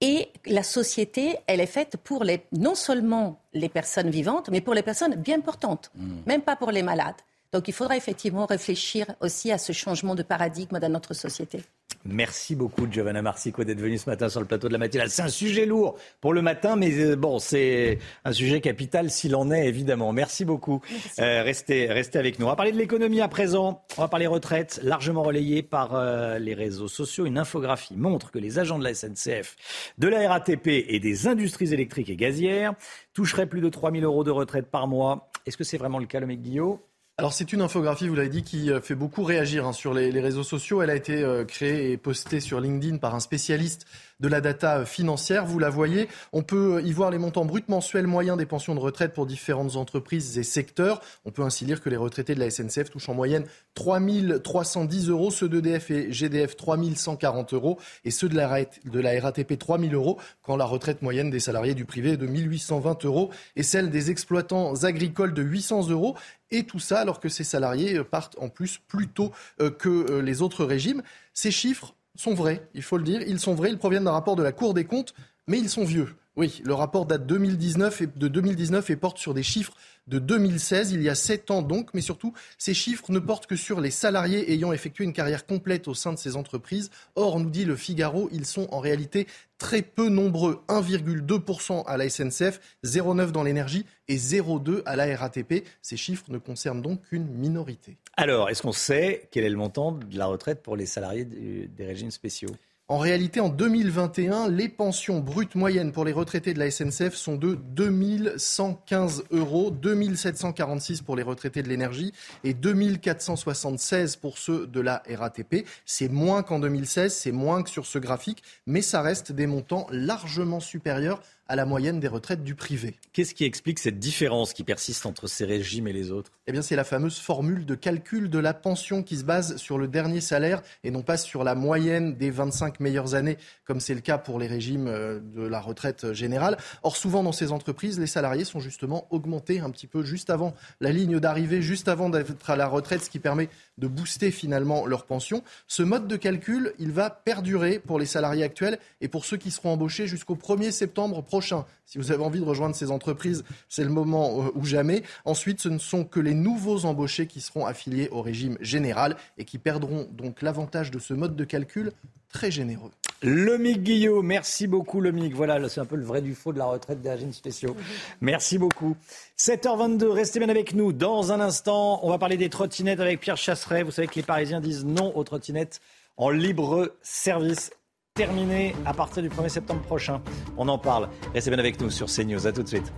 [0.02, 4.74] et la société, elle est faite pour les, non seulement les personnes vivantes, mais pour
[4.74, 6.22] les personnes bien portantes, hmm.
[6.26, 7.14] même pas pour les malades.
[7.52, 11.62] Donc il faudra effectivement réfléchir aussi à ce changement de paradigme dans notre société.
[12.04, 15.08] Merci beaucoup, Giovanna Marsico, d'être venue ce matin sur le plateau de la matinale.
[15.08, 19.36] C'est un sujet lourd pour le matin, mais euh, bon, c'est un sujet capital s'il
[19.36, 20.12] en est, évidemment.
[20.12, 20.80] Merci beaucoup.
[21.20, 22.46] Euh, restez, restez avec nous.
[22.46, 23.84] On va parler de l'économie à présent.
[23.96, 27.24] On va parler retraite, largement relayée par euh, les réseaux sociaux.
[27.24, 29.56] Une infographie montre que les agents de la SNCF,
[29.98, 32.74] de la RATP et des industries électriques et gazières
[33.14, 35.30] toucheraient plus de 3 000 euros de retraite par mois.
[35.46, 36.78] Est-ce que c'est vraiment le cas, le mec Guillaume
[37.18, 40.08] alors c'est une infographie, vous l'avez dit, qui euh, fait beaucoup réagir hein, sur les,
[40.18, 40.80] réseaux sociaux.
[40.80, 43.86] Elle a été euh, créée et postée sur LinkedIn par un spécialiste
[44.18, 45.44] de la data financière.
[45.44, 48.80] Vous la voyez, on peut y voir les montants bruts mensuels moyens des pensions de
[48.80, 51.02] retraite pour différentes entreprises et secteurs.
[51.24, 53.44] On peut ainsi lire que les retraités de la SNCF touchent en moyenne
[53.74, 54.00] 3
[54.42, 59.20] 310 euros, ceux d'EDF et GDF 3 140 euros et ceux de la, de la
[59.20, 62.30] RATP 3 000 euros, quand la retraite moyenne des salariés du privé est de 1
[62.30, 66.16] 820 euros et celle des exploitants agricoles de 800 euros.
[66.52, 70.22] Et tout ça alors que ces salariés partent en plus plus tôt euh, que euh,
[70.22, 71.02] les autres régimes.
[71.32, 73.22] Ces chiffres sont vrais, il faut le dire.
[73.22, 75.14] Ils sont vrais, ils proviennent d'un rapport de la Cour des comptes,
[75.46, 76.14] mais ils sont vieux.
[76.34, 79.74] Oui, le rapport date 2019 et, de 2019 et porte sur des chiffres
[80.06, 83.54] de 2016, il y a sept ans donc, mais surtout, ces chiffres ne portent que
[83.54, 86.90] sur les salariés ayant effectué une carrière complète au sein de ces entreprises.
[87.16, 89.26] Or, nous dit le Figaro, ils sont en réalité
[89.58, 95.64] très peu nombreux, 1,2% à la SNCF, 0,9% dans l'énergie et 0,2% à la RATP.
[95.82, 97.98] Ces chiffres ne concernent donc qu'une minorité.
[98.16, 101.84] Alors, est-ce qu'on sait quel est le montant de la retraite pour les salariés des
[101.84, 102.50] régimes spéciaux?
[102.88, 107.36] En réalité, en 2021, les pensions brutes moyennes pour les retraités de la SNCF sont
[107.36, 112.12] de 2115 euros, 2746 pour les retraités de l'énergie
[112.44, 115.64] et 2476 pour ceux de la RATP.
[115.86, 119.86] C'est moins qu'en 2016, c'est moins que sur ce graphique, mais ça reste des montants
[119.90, 121.22] largement supérieurs
[121.52, 122.94] à la moyenne des retraites du privé.
[123.12, 126.32] Qu'est-ce qui explique cette différence qui persiste entre ces régimes et les autres?
[126.46, 129.76] Eh bien, c'est la fameuse formule de calcul de la pension qui se base sur
[129.76, 133.92] le dernier salaire et non pas sur la moyenne des 25 meilleures années, comme c'est
[133.92, 136.56] le cas pour les régimes euh, de la retraite générale.
[136.84, 140.54] Or, souvent dans ces entreprises, les salariés sont justement augmentés un petit peu juste avant
[140.80, 144.86] la ligne d'arrivée, juste avant d'être à la retraite, ce qui permet de booster finalement
[144.86, 145.44] leur pension.
[145.66, 149.50] Ce mode de calcul, il va perdurer pour les salariés actuels et pour ceux qui
[149.50, 151.41] seront embauchés jusqu'au 1er septembre prochain.
[151.86, 155.02] Si vous avez envie de rejoindre ces entreprises, c'est le moment euh, ou jamais.
[155.24, 159.44] Ensuite, ce ne sont que les nouveaux embauchés qui seront affiliés au régime général et
[159.44, 161.92] qui perdront donc l'avantage de ce mode de calcul
[162.32, 162.90] très généreux.
[163.22, 165.32] Lomic Guillot, merci beaucoup Lomic.
[165.34, 167.76] Voilà, c'est un peu le vrai du faux de la retraite des régimes spéciaux.
[168.20, 168.96] Merci beaucoup.
[169.38, 170.92] 7h22, restez bien avec nous.
[170.92, 173.84] Dans un instant, on va parler des trottinettes avec Pierre Chasseret.
[173.84, 175.80] Vous savez que les Parisiens disent non aux trottinettes
[176.16, 177.70] en libre service.
[178.14, 180.20] Terminé à partir du 1er septembre prochain.
[180.58, 181.08] On en parle.
[181.32, 182.46] Restez bien avec nous sur CNews.
[182.46, 182.92] À tout de suite.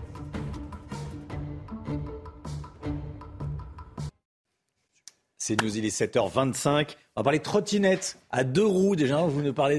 [5.47, 6.97] C'est nous, il est 7h25.
[7.17, 8.97] On va parler de trottinettes à deux roues.
[8.97, 9.79] Déjà, vous nous parlez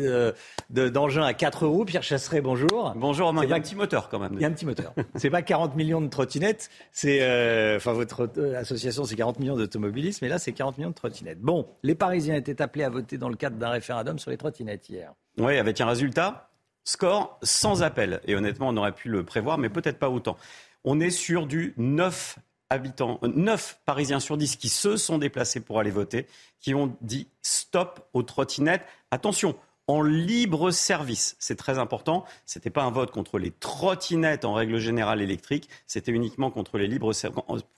[0.70, 1.86] d'engins de, à quatre roues.
[1.86, 2.94] Pierre Chasseret, bonjour.
[2.96, 3.42] Bonjour, Romain.
[3.44, 4.34] Il y a un petit moteur quand même.
[4.36, 4.94] Il y a un petit moteur.
[5.16, 6.70] c'est pas 40 millions de trottinettes.
[6.92, 10.92] C'est, euh, enfin, votre euh, association, c'est 40 millions d'automobilistes, mais là, c'est 40 millions
[10.92, 11.42] de trottinettes.
[11.42, 14.88] Bon, les Parisiens étaient appelés à voter dans le cadre d'un référendum sur les trottinettes
[14.88, 15.14] hier.
[15.40, 16.52] Oui, avec un résultat,
[16.84, 18.22] score sans appel.
[18.28, 20.38] Et honnêtement, on aurait pu le prévoir, mais peut-être pas autant.
[20.84, 22.38] On est sur du 9
[22.70, 26.28] habitants, 9 Parisiens sur 10 qui se sont déplacés pour aller voter,
[26.60, 28.86] qui ont dit stop aux trottinettes.
[29.12, 29.56] Attention,
[29.88, 31.36] en libre service.
[31.40, 32.26] C'est très important.
[32.46, 36.78] Ce n'était pas un vote contre les trottinettes en règle générale électriques, c'était uniquement contre,
[36.78, 37.12] les libres,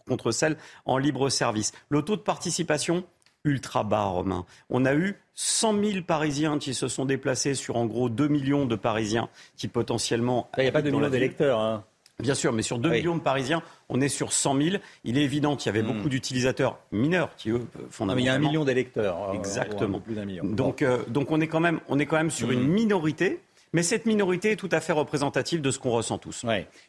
[0.08, 1.74] contre celles en libre service.
[1.90, 3.04] Le taux de participation,
[3.44, 4.46] ultra bas, Romain.
[4.70, 8.66] On a eu 100 000 Parisiens qui se sont déplacés sur en gros 2 millions
[8.66, 10.50] de Parisiens qui potentiellement...
[10.58, 11.60] Il n'y a pas de millions d'électeurs.
[11.60, 11.86] Hein.
[12.20, 14.78] Bien sûr, mais sur 2 millions de Parisiens, on est sur 100 000.
[15.04, 15.94] Il est évident qu'il y avait hmm.
[15.94, 18.16] beaucoup d'utilisateurs mineurs qui, eux, fondamentalement...
[18.16, 19.30] Mais il y a un million d'électeurs.
[19.30, 20.00] Euh, Exactement.
[20.00, 20.44] Plus million.
[20.44, 22.72] Donc, euh, donc on, est quand même, on est quand même sur une hmm.
[22.72, 23.40] minorité.
[23.74, 26.44] Mais cette minorité est tout à fait représentative de ce qu'on ressent tous.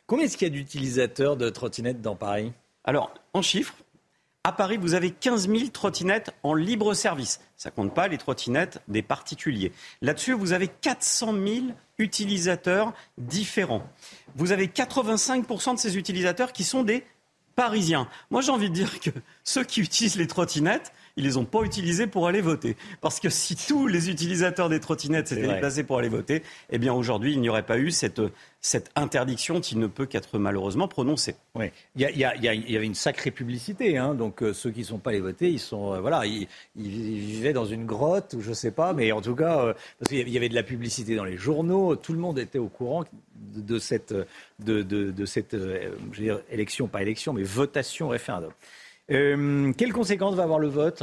[0.06, 2.52] Combien est-ce qu'il y a d'utilisateurs de trottinettes dans Paris?
[2.84, 3.74] Alors, en chiffres,
[4.44, 7.40] à Paris, vous avez 15 000 trottinettes en libre service.
[7.56, 9.72] Ça compte pas les trottinettes des particuliers.
[10.00, 11.66] Là-dessus, vous avez 400 000
[11.98, 13.86] utilisateurs différents.
[14.36, 17.04] Vous avez 85% de ces utilisateurs qui sont des
[17.56, 18.08] Parisiens.
[18.30, 19.10] Moi, j'ai envie de dire que
[19.42, 22.76] ceux qui utilisent les trottinettes, ils les ont pas utilisés pour aller voter.
[23.00, 26.94] Parce que si tous les utilisateurs des trottinettes s'étaient déplacés pour aller voter, eh bien
[26.94, 28.22] aujourd'hui, il n'y aurait pas eu cette,
[28.60, 31.34] cette interdiction qui ne peut qu'être malheureusement prononcée.
[31.56, 33.98] Oui, il y, avait une sacrée publicité.
[33.98, 34.14] Hein.
[34.14, 36.46] Donc euh, ceux qui ne sont pas allés voter, ils sont euh, voilà, ils,
[36.76, 40.28] vivaient dans une grotte ou je sais pas, mais en tout cas, euh, parce qu'il
[40.28, 43.04] y avait de la publicité dans les journaux, tout le monde était au courant
[43.56, 44.14] de, cette,
[44.60, 48.52] de, de cette je veux dire, élection, pas élection, mais votation référendum.
[49.10, 51.02] Euh, quelles conséquences va avoir le vote?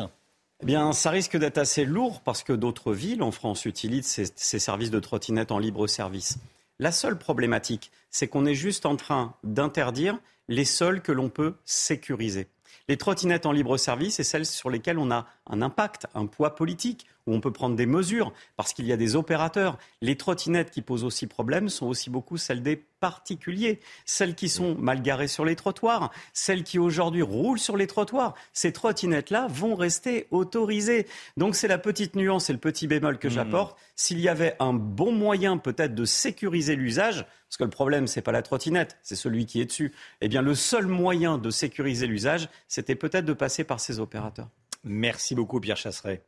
[0.62, 4.26] Eh bien, ça risque d'être assez lourd parce que d'autres villes en France utilisent ces,
[4.36, 6.38] ces services de trottinette en libre service.
[6.80, 11.56] La seule problématique, c'est qu'on est juste en train d'interdire les sols que l'on peut
[11.66, 12.48] sécuriser.
[12.88, 16.56] Les trottinettes en libre service, c'est celles sur lesquelles on a un impact, un poids
[16.56, 19.78] politique où on peut prendre des mesures parce qu'il y a des opérateurs.
[20.02, 24.76] Les trottinettes qui posent aussi problème sont aussi beaucoup celles des particuliers, celles qui sont
[24.76, 28.34] mal garées sur les trottoirs, celles qui aujourd'hui roulent sur les trottoirs.
[28.54, 31.08] Ces trottinettes-là vont rester autorisées.
[31.38, 33.32] Donc c'est la petite nuance et le petit bémol que mmh.
[33.32, 33.78] j'apporte.
[33.96, 38.20] S'il y avait un bon moyen peut-être de sécuriser l'usage, parce que le problème, ce
[38.20, 39.94] n'est pas la trottinette, c'est celui qui est dessus.
[40.22, 44.50] Eh bien, le seul moyen de sécuriser l'usage, c'était peut-être de passer par ces opérateurs.
[44.84, 46.24] Merci beaucoup, Pierre Chasseret.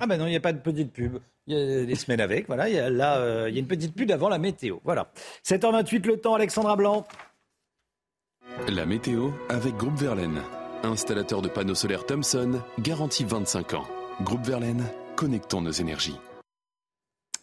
[0.00, 1.18] Ah ben non, il n'y a pas de petite pub.
[1.46, 2.68] Il y a des semaines avec, voilà.
[2.68, 4.78] Il y a, là, euh, il y a une petite pub avant la météo.
[4.84, 5.10] Voilà.
[5.44, 7.06] 7h28, le temps, Alexandra Blanc.
[8.68, 10.40] La météo avec Groupe Verlaine.
[10.82, 13.86] Installateur de panneaux solaires Thomson, garantie 25 ans.
[14.22, 14.84] Groupe Verlaine,
[15.16, 16.18] connectons nos énergies.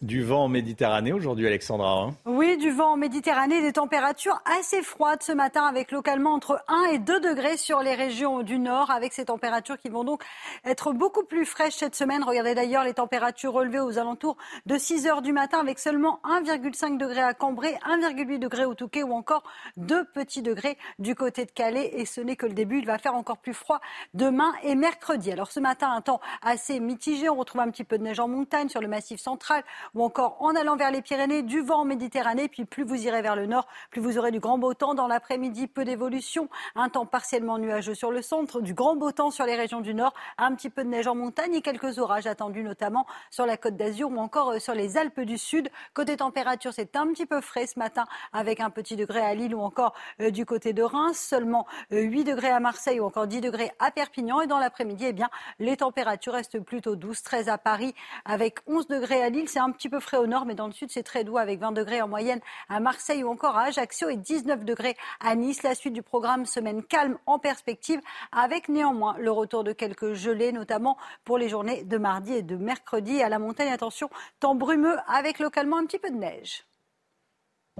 [0.00, 2.02] Du vent en Méditerranée aujourd'hui, Alexandra.
[2.02, 2.14] Hein.
[2.24, 6.92] oui, du vent en Méditerranée, des températures assez froides ce matin avec localement entre 1
[6.92, 10.22] et 2 degrés sur les régions du nord avec ces températures qui vont donc
[10.64, 12.22] être beaucoup plus fraîches cette semaine.
[12.22, 16.96] Regardez d'ailleurs les températures relevées aux alentours de 6 heures du matin avec seulement 1,5
[16.96, 19.42] degré à Cambrai, 1,8 degré au Touquet ou encore
[19.78, 21.90] 2 petits degrés du côté de Calais.
[21.94, 23.80] Et ce n'est que le début, il va faire encore plus froid
[24.14, 25.32] demain et mercredi.
[25.32, 27.28] Alors ce matin, un temps assez mitigé.
[27.28, 29.64] On retrouve un petit peu de neige en montagne sur le massif central
[29.94, 32.48] ou encore en allant vers les Pyrénées, du vent en Méditerranée.
[32.48, 34.94] Puis plus vous irez vers le nord, plus vous aurez du grand beau temps.
[34.94, 36.48] Dans l'après-midi, peu d'évolution.
[36.74, 39.94] Un temps partiellement nuageux sur le centre, du grand beau temps sur les régions du
[39.94, 43.56] nord, un petit peu de neige en montagne et quelques orages attendus notamment sur la
[43.56, 45.68] côte d'Azur ou encore euh, sur les Alpes du Sud.
[45.94, 49.54] Côté température, c'est un petit peu frais ce matin avec un petit degré à Lille
[49.54, 51.18] ou encore euh, du côté de Reims.
[51.18, 54.40] Seulement 8 euh, degrés à Marseille ou encore 10 degrés à Perpignan.
[54.40, 55.28] Et dans l'après-midi, eh bien,
[55.58, 57.22] les températures restent plutôt douces.
[57.22, 57.94] 13 à Paris
[58.24, 59.48] avec 11 degrés à Lille.
[59.48, 61.72] C'est petit peu frais au nord, mais dans le sud, c'est très doux avec 20
[61.72, 65.62] degrés en moyenne à Marseille ou encore à Ajaccio et 19 degrés à Nice.
[65.62, 68.00] La suite du programme semaine calme en perspective
[68.32, 72.56] avec néanmoins le retour de quelques gelées, notamment pour les journées de mardi et de
[72.56, 73.22] mercredi.
[73.22, 74.10] À la montagne, attention,
[74.40, 76.64] temps brumeux avec localement un petit peu de neige.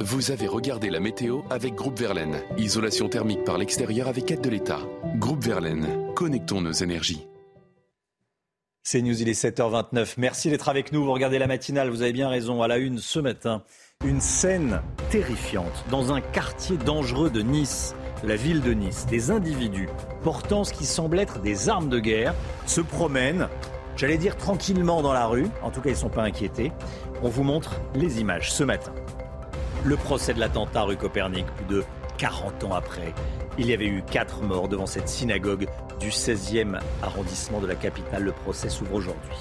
[0.00, 2.40] Vous avez regardé la météo avec Groupe Verlaine.
[2.56, 4.78] Isolation thermique par l'extérieur avec aide de l'État.
[5.16, 7.26] Groupe Verlaine, connectons nos énergies.
[8.82, 10.14] C'est News, il est 7h29.
[10.16, 11.04] Merci d'être avec nous.
[11.04, 12.62] Vous regardez la matinale, vous avez bien raison.
[12.62, 13.62] À la une ce matin,
[14.04, 14.80] une scène
[15.10, 17.94] terrifiante dans un quartier dangereux de Nice,
[18.24, 19.06] la ville de Nice.
[19.06, 19.88] Des individus
[20.22, 22.34] portant ce qui semble être des armes de guerre
[22.64, 23.48] se promènent,
[23.96, 25.48] j'allais dire tranquillement dans la rue.
[25.62, 26.72] En tout cas, ils ne sont pas inquiétés.
[27.22, 28.94] On vous montre les images ce matin.
[29.84, 31.84] Le procès de l'attentat rue Copernic, plus de
[32.18, 33.14] 40 ans après.
[33.58, 35.66] Il y avait eu quatre morts devant cette synagogue
[36.00, 38.24] du 16e arrondissement de la capitale.
[38.24, 39.36] Le procès s'ouvre aujourd'hui.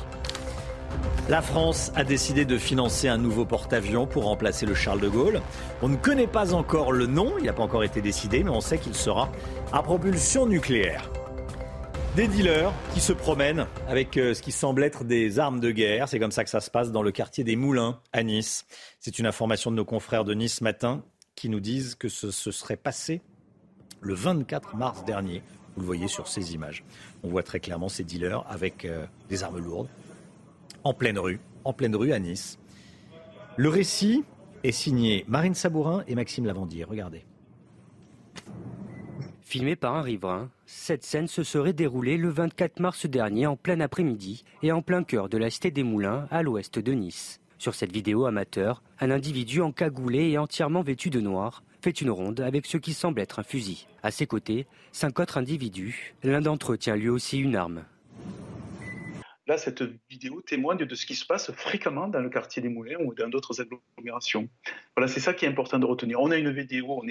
[1.29, 5.41] La France a décidé de financer un nouveau porte-avions pour remplacer le Charles de Gaulle.
[5.81, 8.61] On ne connaît pas encore le nom, il n'a pas encore été décidé, mais on
[8.61, 9.29] sait qu'il sera
[9.73, 11.11] à propulsion nucléaire.
[12.15, 16.07] Des dealers qui se promènent avec euh, ce qui semble être des armes de guerre.
[16.07, 18.65] C'est comme ça que ça se passe dans le quartier des Moulins à Nice.
[18.99, 21.03] C'est une information de nos confrères de Nice matin
[21.37, 23.21] qui nous disent que ce se serait passé
[24.01, 25.43] le 24 mars dernier.
[25.75, 26.83] Vous le voyez sur ces images.
[27.23, 29.87] On voit très clairement ces dealers avec euh, des armes lourdes
[30.83, 32.57] en pleine rue, en pleine rue à Nice.
[33.55, 34.23] Le récit
[34.63, 36.83] est signé Marine Sabourin et Maxime Lavandier.
[36.83, 37.23] Regardez.
[39.41, 43.79] Filmé par un riverain, cette scène se serait déroulée le 24 mars dernier en plein
[43.79, 47.39] après-midi et en plein cœur de la Cité des Moulins à l'ouest de Nice.
[47.59, 52.39] Sur cette vidéo amateur, un individu encagoulé et entièrement vêtu de noir fait une ronde
[52.41, 53.87] avec ce qui semble être un fusil.
[54.03, 56.13] À ses côtés, cinq autres individus.
[56.23, 57.83] L'un d'entre eux tient lui aussi une arme.
[59.47, 62.99] Là, cette vidéo témoigne de ce qui se passe fréquemment dans le quartier des Moulins
[62.99, 64.49] ou dans d'autres agglomérations.
[64.95, 66.19] Voilà, c'est ça qui est important de retenir.
[66.19, 67.01] On a une vidéo,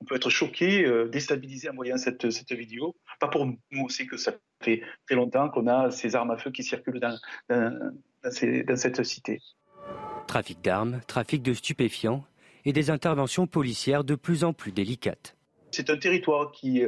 [0.00, 2.96] on, peut être choqué, euh, déstabilisé en voyant cette, cette vidéo.
[3.20, 6.50] Pas pour nous, aussi que ça fait très longtemps qu'on a ces armes à feu
[6.50, 9.40] qui circulent dans cette cité.
[10.26, 12.24] Trafic d'armes, trafic de stupéfiants
[12.64, 15.36] et des interventions policières de plus en plus délicates.
[15.70, 16.82] C'est un territoire qui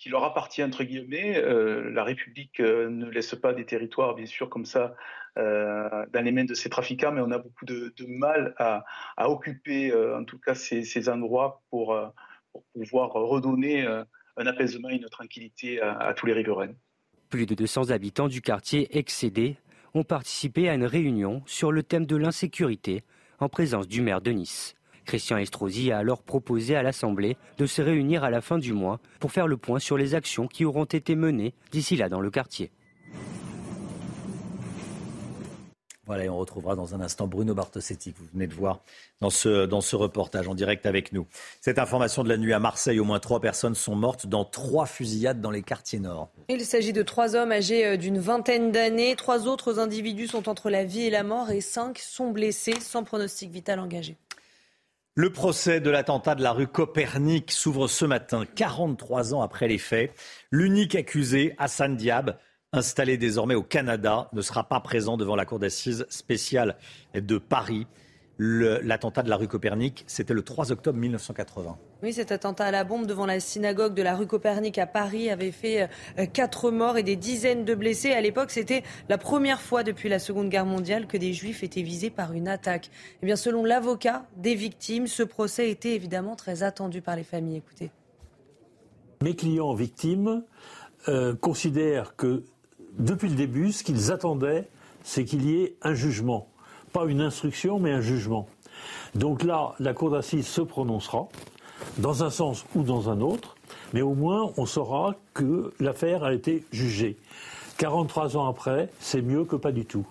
[0.00, 1.36] qui leur appartient, entre guillemets.
[1.36, 4.94] Euh, la République euh, ne laisse pas des territoires, bien sûr, comme ça,
[5.38, 8.84] euh, dans les mains de ces trafiquants, mais on a beaucoup de, mal à,
[9.28, 11.96] occuper, en tout cas, ces, endroits pour,
[12.74, 16.72] pouvoir redonner un apaisement et une tranquillité à, à tous les riverains.
[17.28, 19.56] Plus de 200 habitants du quartier excédé
[19.94, 23.02] ont participé à une réunion sur le thème de l'insécurité
[23.38, 24.74] en présence du maire de Nice.
[25.04, 29.00] Christian Estrosi a alors proposé à l'Assemblée de se réunir à la fin du mois
[29.18, 32.30] pour faire le point sur les actions qui auront été menées d'ici là dans le
[32.30, 32.70] quartier.
[36.10, 38.80] Voilà, et on retrouvera dans un instant Bruno Bartosetti, que vous venez de voir
[39.20, 41.24] dans ce, dans ce reportage en direct avec nous.
[41.60, 44.86] Cette information de la nuit à Marseille, au moins trois personnes sont mortes dans trois
[44.86, 46.28] fusillades dans les quartiers nord.
[46.48, 49.14] Il s'agit de trois hommes âgés euh, d'une vingtaine d'années.
[49.14, 53.04] Trois autres individus sont entre la vie et la mort et cinq sont blessés sans
[53.04, 54.16] pronostic vital engagé.
[55.14, 59.78] Le procès de l'attentat de la rue Copernic s'ouvre ce matin, 43 ans après les
[59.78, 60.12] faits.
[60.50, 62.36] L'unique accusé, Hassan Diab,
[62.72, 66.76] installé désormais au Canada, ne sera pas présent devant la cour d'assises spéciale
[67.14, 67.86] de Paris.
[68.42, 71.76] L'attentat de la rue Copernic, c'était le 3 octobre 1980.
[72.02, 75.28] Oui, cet attentat à la bombe devant la synagogue de la rue Copernic à Paris
[75.28, 78.12] avait fait euh, quatre morts et des dizaines de blessés.
[78.12, 81.82] À l'époque, c'était la première fois depuis la Seconde Guerre mondiale que des juifs étaient
[81.82, 82.90] visés par une attaque.
[83.22, 87.58] Eh bien, selon l'avocat des victimes, ce procès était évidemment très attendu par les familles.
[87.58, 87.90] Écoutez.
[89.22, 90.44] Mes clients victimes
[91.08, 92.44] euh, considèrent que
[93.00, 94.68] depuis le début, ce qu'ils attendaient,
[95.02, 96.50] c'est qu'il y ait un jugement
[96.92, 98.48] pas une instruction, mais un jugement.
[99.14, 101.28] Donc là, la Cour d'assises se prononcera,
[101.98, 103.56] dans un sens ou dans un autre,
[103.92, 107.16] mais au moins on saura que l'affaire a été jugée.
[107.78, 110.06] 43 ans après, c'est mieux que pas du tout.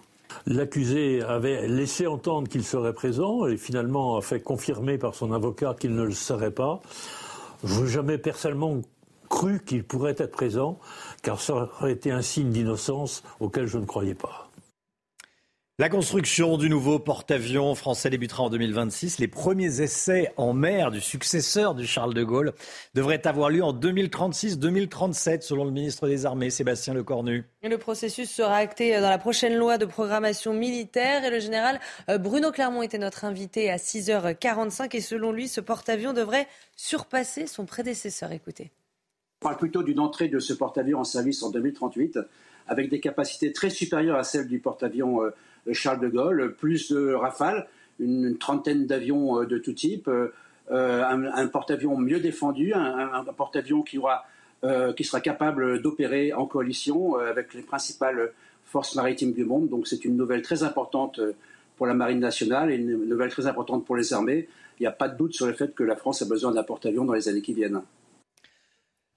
[0.45, 5.75] L'accusé avait laissé entendre qu'il serait présent et finalement a fait confirmer par son avocat
[5.79, 6.81] qu'il ne le serait pas.
[7.63, 8.81] Je n'ai jamais personnellement
[9.27, 10.79] cru qu'il pourrait être présent,
[11.21, 14.49] car ça aurait été un signe d'innocence auquel je ne croyais pas.
[15.79, 19.17] La construction du nouveau porte-avions français débutera en 2026.
[19.19, 22.51] Les premiers essais en mer du successeur du Charles de Gaulle
[22.95, 27.45] devraient avoir lieu en 2036-2037, selon le ministre des Armées, Sébastien Lecornu.
[27.63, 31.23] Le processus sera acté dans la prochaine loi de programmation militaire.
[31.23, 31.79] Et le général
[32.09, 34.93] euh, Bruno Clermont était notre invité à 6h45.
[34.97, 38.33] Et selon lui, ce porte-avions devrait surpasser son prédécesseur.
[38.33, 38.73] Écoutez.
[39.41, 42.19] On parle plutôt d'une entrée de ce porte-avions en service en 2038,
[42.67, 45.23] avec des capacités très supérieures à celles du porte-avions.
[45.23, 45.29] Euh,
[45.71, 47.67] Charles de Gaulle, plus de Rafales,
[47.99, 50.33] une, trentaine d'avions euh, de tout type, euh,
[50.71, 53.97] euh, un, porte-avions mieux défendu, un, porte-avions qui,
[54.97, 58.33] qui sera capable d'opérer en coalition avec les principales
[58.65, 59.69] forces maritimes du monde.
[59.69, 61.19] Donc c'est une nouvelle très importante
[61.77, 64.47] pour la Marine nationale et une nouvelle très importante pour les armées.
[64.79, 66.63] Il n'y a pas de doute sur le fait que la France a besoin d'un
[66.63, 67.81] porte-avions dans les années qui viennent.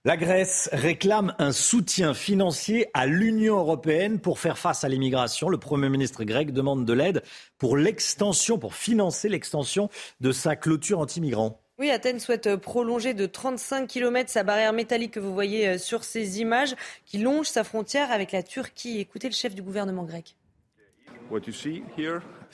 [0.04, 5.48] La Grèce réclame un soutien financier à l'Union européenne pour faire face à l'immigration.
[5.48, 7.22] Le Premier ministre grec demande de l'aide
[7.56, 11.62] pour l'extension, pour financer l'extension de sa clôture anti-migrants.
[11.78, 16.02] Oui, Athènes souhaite prolonger de 35 km sa barrière métallique que vous voyez euh, sur
[16.02, 16.74] ces images
[17.04, 18.98] qui longe sa frontière avec la Turquie.
[18.98, 20.34] Écoutez le chef du gouvernement grec.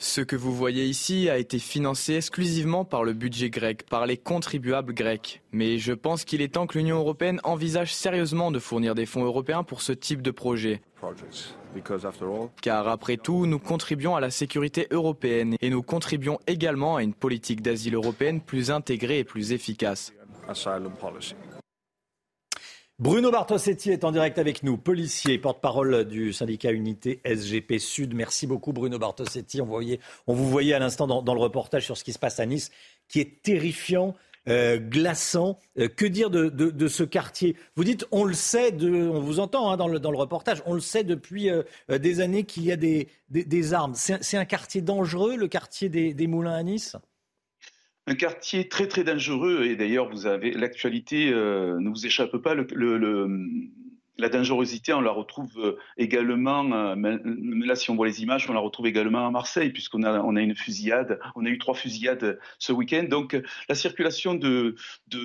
[0.01, 4.15] Ce que vous voyez ici a été financé exclusivement par le budget grec, par les
[4.15, 5.41] contribuables grecs.
[5.51, 9.25] Mais je pense qu'il est temps que l'Union européenne envisage sérieusement de fournir des fonds
[9.25, 10.81] européens pour ce type de projet.
[12.61, 17.13] Car après tout, nous contribuons à la sécurité européenne et nous contribuons également à une
[17.13, 20.13] politique d'asile européenne plus intégrée et plus efficace.
[22.99, 28.13] Bruno Bartosetti est en direct avec nous, policier, porte-parole du syndicat Unité SGP Sud.
[28.13, 29.61] Merci beaucoup Bruno Bartosetti.
[29.61, 29.65] On,
[30.27, 32.71] vous voyait à l'instant dans, le reportage sur ce qui se passe à Nice,
[33.07, 34.15] qui est terrifiant.
[34.47, 35.59] Euh, glaçant.
[35.77, 37.55] Euh, que dire de, ce quartier?
[37.75, 41.03] Vous dites, on le sait, on vous entend hein, dans, le, reportage, on le sait
[41.03, 43.93] depuis euh, des années qu'il y a des, armes.
[43.95, 46.95] C'est un quartier dangereux, le quartier des Moulins à Nice?
[48.09, 52.55] Un quartier très très dangereux et d'ailleurs vous avez l'actualité euh, ne vous échappe pas
[52.55, 52.65] le,
[54.19, 56.95] la dangerosité, on la retrouve euh, également, euh,
[57.65, 60.35] là si on voit les images, on la retrouve également à Marseille, puisqu'on a, on
[60.35, 63.05] a une fusillade, on a eu trois fusillades ce week-end.
[63.09, 64.75] Donc la circulation de,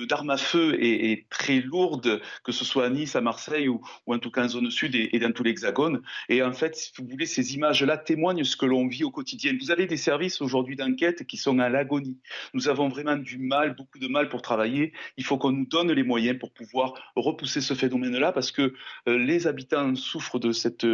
[0.07, 4.19] d'armes à feu est, très lourde, que ce soit à Nice, à Marseille ou, en
[4.19, 6.01] tout cas en zone sud et, dans tout l'Hexagone.
[6.29, 9.53] Et en fait, si vous voulez, ces images-là témoignent ce que l'on vit au quotidien.
[9.59, 12.17] Vous avez des services aujourd'hui d'enquête qui sont à l'agonie.
[12.53, 14.93] Nous avons vraiment du mal, beaucoup de mal pour travailler.
[15.17, 18.73] Il faut qu'on nous donne les moyens pour pouvoir repousser ce phénomène-là, parce que euh,
[19.05, 20.85] les habitants souffrent de cette,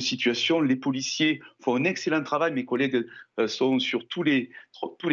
[0.00, 0.60] situation.
[0.60, 2.52] Les policiers font un excellent travail.
[2.52, 3.06] Mes collègues
[3.38, 4.50] euh, sont sur tous les,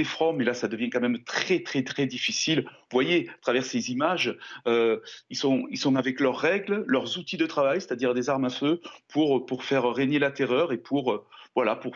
[0.03, 2.63] fronts, mais là, ça devient quand même très, très, très difficile.
[2.65, 4.99] Vous voyez, à travers ces images, euh,
[5.29, 9.63] ils, sont, avec leurs règles, leurs outils de travail, c'est-à-dire des armes à feu, pour,
[9.63, 11.93] faire régner la terreur et pour, voilà, pour,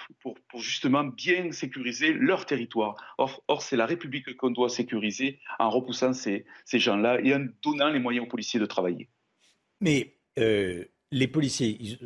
[0.60, 2.96] justement bien sécuriser leur territoire.
[3.18, 8.00] Or, c'est la République qu'on doit sécuriser en repoussant ces gens-là et en donnant les
[8.00, 9.10] moyens aux policiers de travailler.
[9.82, 11.98] Mais euh, les policiers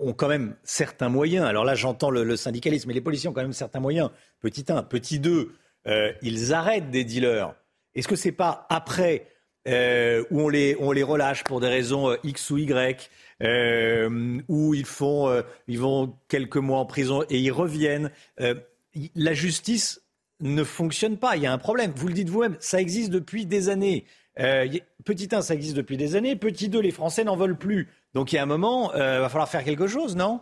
[0.00, 1.46] ont quand même certains moyens.
[1.46, 4.10] Alors là, j'entends le, syndicalisme, mais les policiers ont quand même certains moyens.
[4.40, 5.52] Petit 1, petit 2,
[5.86, 7.54] euh, ils arrêtent des dealers.
[7.94, 9.28] Est-ce que c'est pas après
[9.68, 13.10] euh, où on les, on les relâche pour des raisons X ou Y,
[14.48, 20.02] où ils, font, ils vont quelques mois en prison et ils reviennent La justice
[20.40, 21.36] ne fonctionne pas.
[21.36, 21.92] Il y a un problème.
[21.94, 24.04] Vous le dites vous-même, ça existe depuis des années.
[24.40, 24.66] Euh,
[25.04, 26.36] petit 1, ça existe depuis des années.
[26.36, 27.88] Petit 2, les Français n'en veulent plus.
[28.14, 30.40] Donc il y a un moment, il euh, va falloir faire quelque chose, non?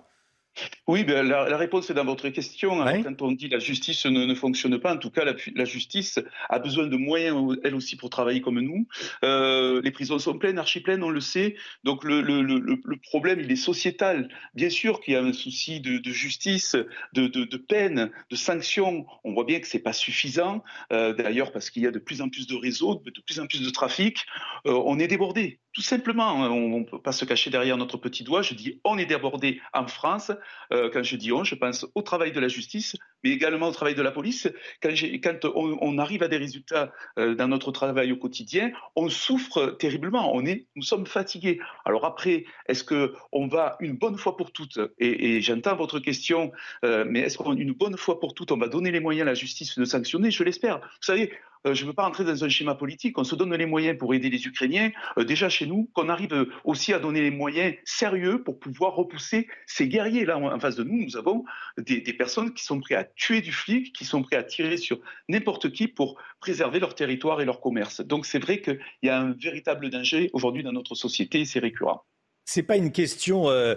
[0.86, 2.82] Oui, ben, la, réponse est dans votre question.
[2.82, 3.02] Hein.
[3.02, 6.18] Quand on dit la justice ne, fonctionne pas, en tout cas, la, justice
[6.48, 8.86] a besoin de moyens, elle aussi, pour travailler comme nous.
[9.24, 11.56] Euh, les prisons sont pleines, archi pleines, on le sait.
[11.84, 14.28] Donc le, problème, il est sociétal.
[14.54, 16.76] Bien sûr qu'il y a un souci de, justice,
[17.12, 19.06] de, peine, de sanctions.
[19.24, 22.22] On voit bien que c'est pas suffisant, euh, d'ailleurs, parce qu'il y a de plus
[22.22, 24.24] en plus de réseaux, de plus en plus de trafic.
[24.66, 25.60] Euh, on est débordé.
[25.78, 28.42] Tout simplement, hein, on ne peut pas se cacher derrière notre petit doigt.
[28.42, 30.32] Je dis on est débordé en France.
[30.72, 33.70] Euh, quand je dis on, je pense au travail de la justice, mais également au
[33.70, 34.48] travail de la police.
[34.82, 40.34] Quand, on, arrive à des résultats euh, dans notre travail au quotidien, on souffre terriblement.
[40.34, 41.60] On est, nous sommes fatigués.
[41.84, 46.50] Alors après, est-ce que on va une bonne fois pour toutes Et, j'entends votre question,
[46.84, 49.34] euh, mais est-ce qu'une bonne fois pour toutes, on va donner les moyens à la
[49.34, 50.32] justice de sanctionner?
[50.32, 50.78] Je l'espère.
[50.80, 51.32] Vous savez,
[51.64, 54.14] je ne veux pas rentrer dans un schéma politique, on se donne les moyens pour
[54.14, 58.42] aider les Ukrainiens, euh, déjà chez nous, qu'on arrive aussi à donner les moyens sérieux
[58.42, 60.24] pour pouvoir repousser ces guerriers.
[60.24, 61.44] Là, en face de nous, nous avons
[61.76, 64.98] des, personnes qui sont prêtes à tuer du flic, qui sont prêtes à tirer sur
[65.28, 68.00] n'importe qui pour préserver leur territoire et leur commerce.
[68.00, 71.60] Donc c'est vrai qu'il y a un véritable danger aujourd'hui dans notre société et c'est
[71.60, 72.04] récurrent.
[72.44, 73.74] C'est pas une question euh,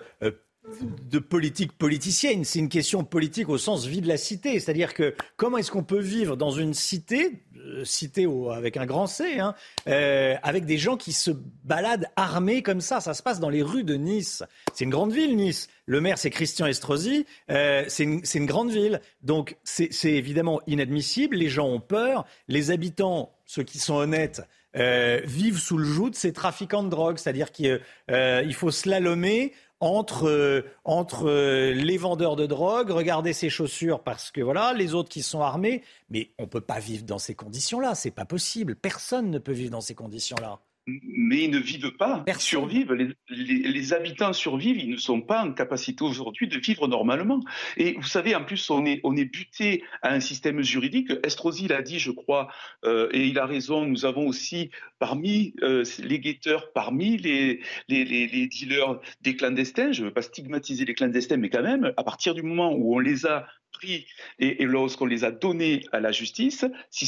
[1.09, 4.59] de politique politicienne, c'est une question politique au sens vie de la cité.
[4.59, 9.07] C'est-à-dire que comment est-ce qu'on peut vivre dans une cité, euh, cité avec un grand
[9.07, 9.55] C, hein,
[9.87, 11.31] euh, avec des gens qui se
[11.63, 13.01] baladent armés comme ça?
[13.01, 14.43] Ça se passe dans les rues de Nice.
[14.73, 15.67] C'est une grande ville, Nice.
[15.87, 17.25] Le maire, c'est Christian Estrosi.
[17.49, 19.01] Euh, c'est une, grande ville.
[19.23, 21.37] Donc c'est évidemment inadmissible.
[21.37, 22.25] Les gens ont peur.
[22.47, 24.43] Les habitants, ceux qui sont honnêtes,
[24.73, 27.17] vivent sous le joug de ces trafiquants de drogue.
[27.17, 34.01] C'est-à-dire qu'il faut slalomer entre, euh, entre euh, les vendeurs de drogue, regarder ses chaussures
[34.01, 35.83] parce que voilà, les autres qui sont armés.
[36.09, 37.95] Mais on ne peut pas vivre dans ces conditions-là.
[37.95, 38.75] C'est pas possible.
[38.75, 42.93] Personne ne peut vivre dans ces conditions-là mais ils ne vivent pas, ils survivent.
[43.29, 47.39] Les, habitants survivent, ils ne sont pas en capacité aujourd'hui de vivre normalement.
[47.77, 51.11] Et vous savez, en plus, on est, on est buté à un système juridique.
[51.23, 52.49] Estrosi l'a dit, je crois,
[52.85, 58.05] euh, et il a raison, nous avons aussi parmi euh, les guetteurs, parmi les, les,
[58.05, 62.03] les, dealers des clandestins, je ne veux pas stigmatiser les clandestins, mais quand même, à
[62.03, 63.47] partir du moment où on les a
[63.83, 67.05] et, lorsqu'on les a donnés à la justice, si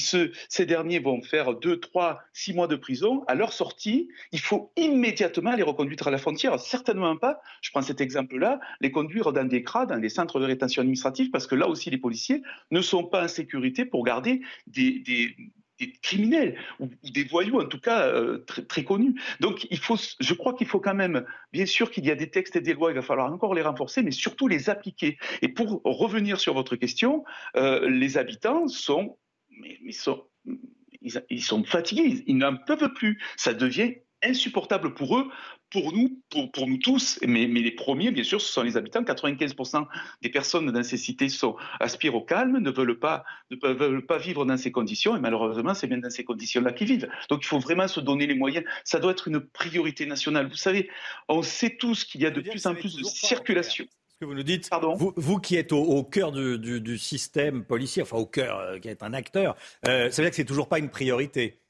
[0.50, 4.72] ces derniers vont faire 2, 3, 6 mois de prison, à leur sortie, il faut
[4.76, 6.60] immédiatement les reconduire à la frontière.
[6.60, 10.46] Certainement pas, je prends cet exemple-là, les conduire dans des CRA, dans des centres de
[10.46, 12.42] rétention administrative, parce que là aussi les policiers
[12.72, 15.36] ne sont pas en sécurité pour garder des
[16.02, 19.20] criminels ou, des voyous en tout cas euh, très, connus.
[19.40, 22.30] Donc il faut, je crois qu'il faut quand même, bien sûr qu'il y a des
[22.30, 25.18] textes et des lois, il va falloir encore les renforcer, mais surtout les appliquer.
[25.42, 27.24] Et pour revenir sur votre question,
[27.56, 29.18] euh, les habitants sont,
[29.92, 30.24] sont
[31.30, 33.22] ils, sont fatigués, ils n'en peuvent plus.
[33.36, 35.30] Ça devient insupportable pour eux,
[35.74, 38.78] pour nous, pour, pour nous tous, mais, mais, les premiers, bien sûr, ce sont les
[38.78, 39.02] habitants.
[39.02, 39.88] 95%
[40.22, 44.20] des personnes dans ces cités sont, aspirent au calme, ne veulent pas, ne veulent pas
[44.20, 47.10] vivre dans ces conditions, et malheureusement, c'est bien dans ces conditions-là qu'ils vivent.
[47.30, 48.64] Donc il faut vraiment se donner les moyens.
[48.84, 50.48] Ça doit être une priorité nationale.
[50.48, 50.90] Vous savez,
[51.28, 53.86] on sait tous qu'il y a de plus en plus de circulation.
[54.10, 58.04] Ce que vous nous dites, vous, vous, qui êtes au, cœur du, du, système policier,
[58.04, 59.56] enfin au cœur, euh, qui êtes un acteur,
[59.88, 61.63] euh, ça veut dire que c'est toujours pas une priorité.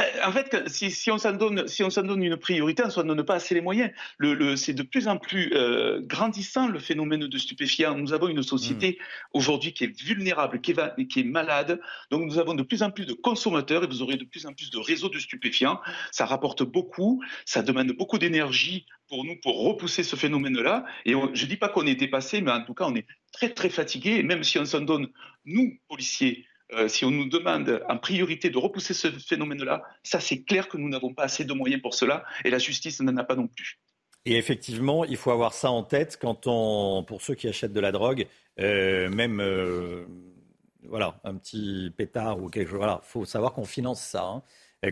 [0.00, 2.92] Euh, en fait, si, on s'en donne, si on s'en donne une priorité, on ne
[2.92, 3.90] s'en donne pas assez les moyens.
[4.18, 7.96] Le, c'est de plus en plus euh, grandissant le phénomène de stupéfiants.
[7.96, 9.04] Nous avons une société mm.
[9.34, 11.80] aujourd'hui qui est vulnérable, qui est, qui est malade.
[12.10, 14.52] Donc nous avons de plus en plus de consommateurs et vous aurez de plus en
[14.52, 15.80] plus de réseaux de stupéfiants.
[16.12, 20.84] Ça rapporte beaucoup, ça demande beaucoup d'énergie pour nous pour repousser ce phénomène-là.
[21.06, 23.50] Et je ne dis pas qu'on est dépassé, mais en tout cas on est très
[23.50, 24.16] très fatigué.
[24.16, 25.08] Et même si on s'en donne,
[25.44, 30.42] nous policiers, euh, si on nous demande en priorité de repousser ce phénomène-là, ça c'est
[30.42, 33.24] clair que nous n'avons pas assez de moyens pour cela et la justice n'en a
[33.24, 33.78] pas non plus.
[34.26, 37.80] Et effectivement, il faut avoir ça en tête quand on, pour ceux qui achètent de
[37.80, 38.26] la drogue,
[38.60, 40.04] euh, même euh,
[40.82, 42.78] voilà, un petit pétard ou quelque chose.
[42.78, 44.42] Voilà, faut savoir qu'on finance ça hein,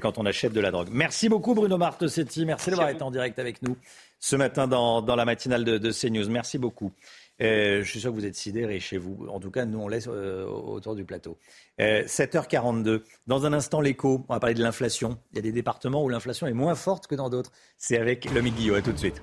[0.01, 0.89] quand on achète de la drogue.
[0.91, 3.77] Merci beaucoup Bruno Martessetti, merci, d'avoir été en direct avec nous
[4.19, 6.31] ce matin dans, la matinale de, de CNews.
[6.31, 6.93] Merci beaucoup.
[7.39, 9.27] Je suis sûr que vous êtes sidérés chez vous.
[9.29, 11.39] En tout cas, nous, on laisse autour du plateau.
[11.79, 12.89] 7h42.
[12.89, 14.25] Euh, dans un instant, l'écho.
[14.29, 15.19] On va parler de l'inflation.
[15.33, 17.53] Il y a des départements où l'inflation est moins forte que dans d'autres.
[17.77, 18.75] C'est avec Lomi Guillot.
[18.75, 19.21] À tout de suite.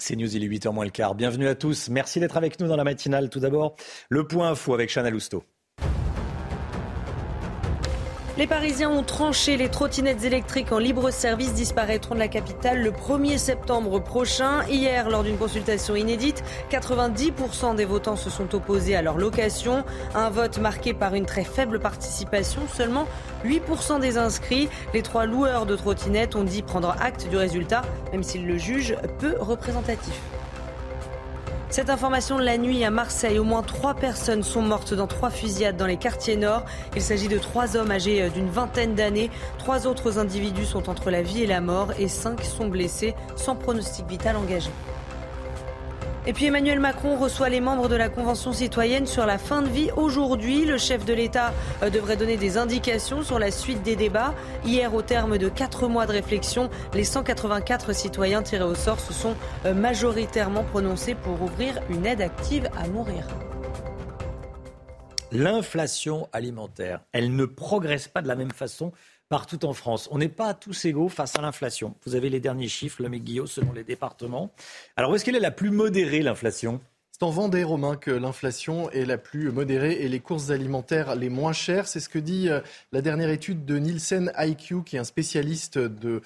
[0.00, 1.14] C'est News, il est 8h moins le quart.
[1.14, 1.88] Bienvenue à tous.
[1.88, 3.30] Merci d'être avec nous dans la matinale.
[3.30, 3.76] Tout d'abord,
[4.08, 5.42] le point info avec Chana Lousteau.
[8.38, 9.56] Les Parisiens ont tranché.
[9.56, 14.64] Les trottinettes électriques en libre service disparaîtront de la capitale le 1er septembre prochain.
[14.68, 19.82] Hier, lors d'une consultation inédite, 90% des votants se sont opposés à leur location.
[20.14, 23.08] Un vote marqué par une très faible participation, seulement
[23.44, 24.68] 8% des inscrits.
[24.94, 27.82] Les trois loueurs de trottinettes ont dit prendre acte du résultat,
[28.12, 30.14] même s'ils le jugent peu représentatif.
[31.70, 35.28] Cette information de la nuit à Marseille, au moins trois personnes sont mortes dans trois
[35.28, 36.64] fusillades dans les quartiers nord.
[36.96, 39.30] Il s'agit de trois hommes âgés euh, d'une vingtaine d'années.
[39.58, 43.54] Trois autres individus sont entre la vie et la mort et cinq sont blessés sans
[43.54, 44.70] pronostic vital engagé.
[46.28, 49.68] Et puis Emmanuel Macron reçoit les membres de la Convention citoyenne sur la fin de
[49.70, 50.66] vie aujourd'hui.
[50.66, 54.34] Le chef de l'État euh, devrait donner des indications sur la suite des débats.
[54.62, 59.14] Hier, au terme de quatre mois de réflexion, les 184 citoyens tirés au sort se
[59.14, 63.26] sont euh, majoritairement prononcés pour ouvrir une aide active à mourir.
[65.32, 68.92] L'inflation alimentaire, elle ne progresse pas de la même façon
[69.28, 70.08] partout en France.
[70.10, 71.94] On n'est pas tous égaux face à l'inflation.
[72.06, 74.50] Vous avez les derniers chiffres, le Guillaume, selon les départements.
[74.96, 76.80] Alors, où est-ce qu'elle est la plus modérée, l'inflation?
[77.20, 81.28] C'est en Vendée, Romain, que l'inflation est la plus modérée et les courses alimentaires les
[81.28, 81.88] moins chères.
[81.88, 82.60] C'est ce que dit euh,
[82.92, 86.22] la dernière étude de Nielsen IQ, qui est un spécialiste de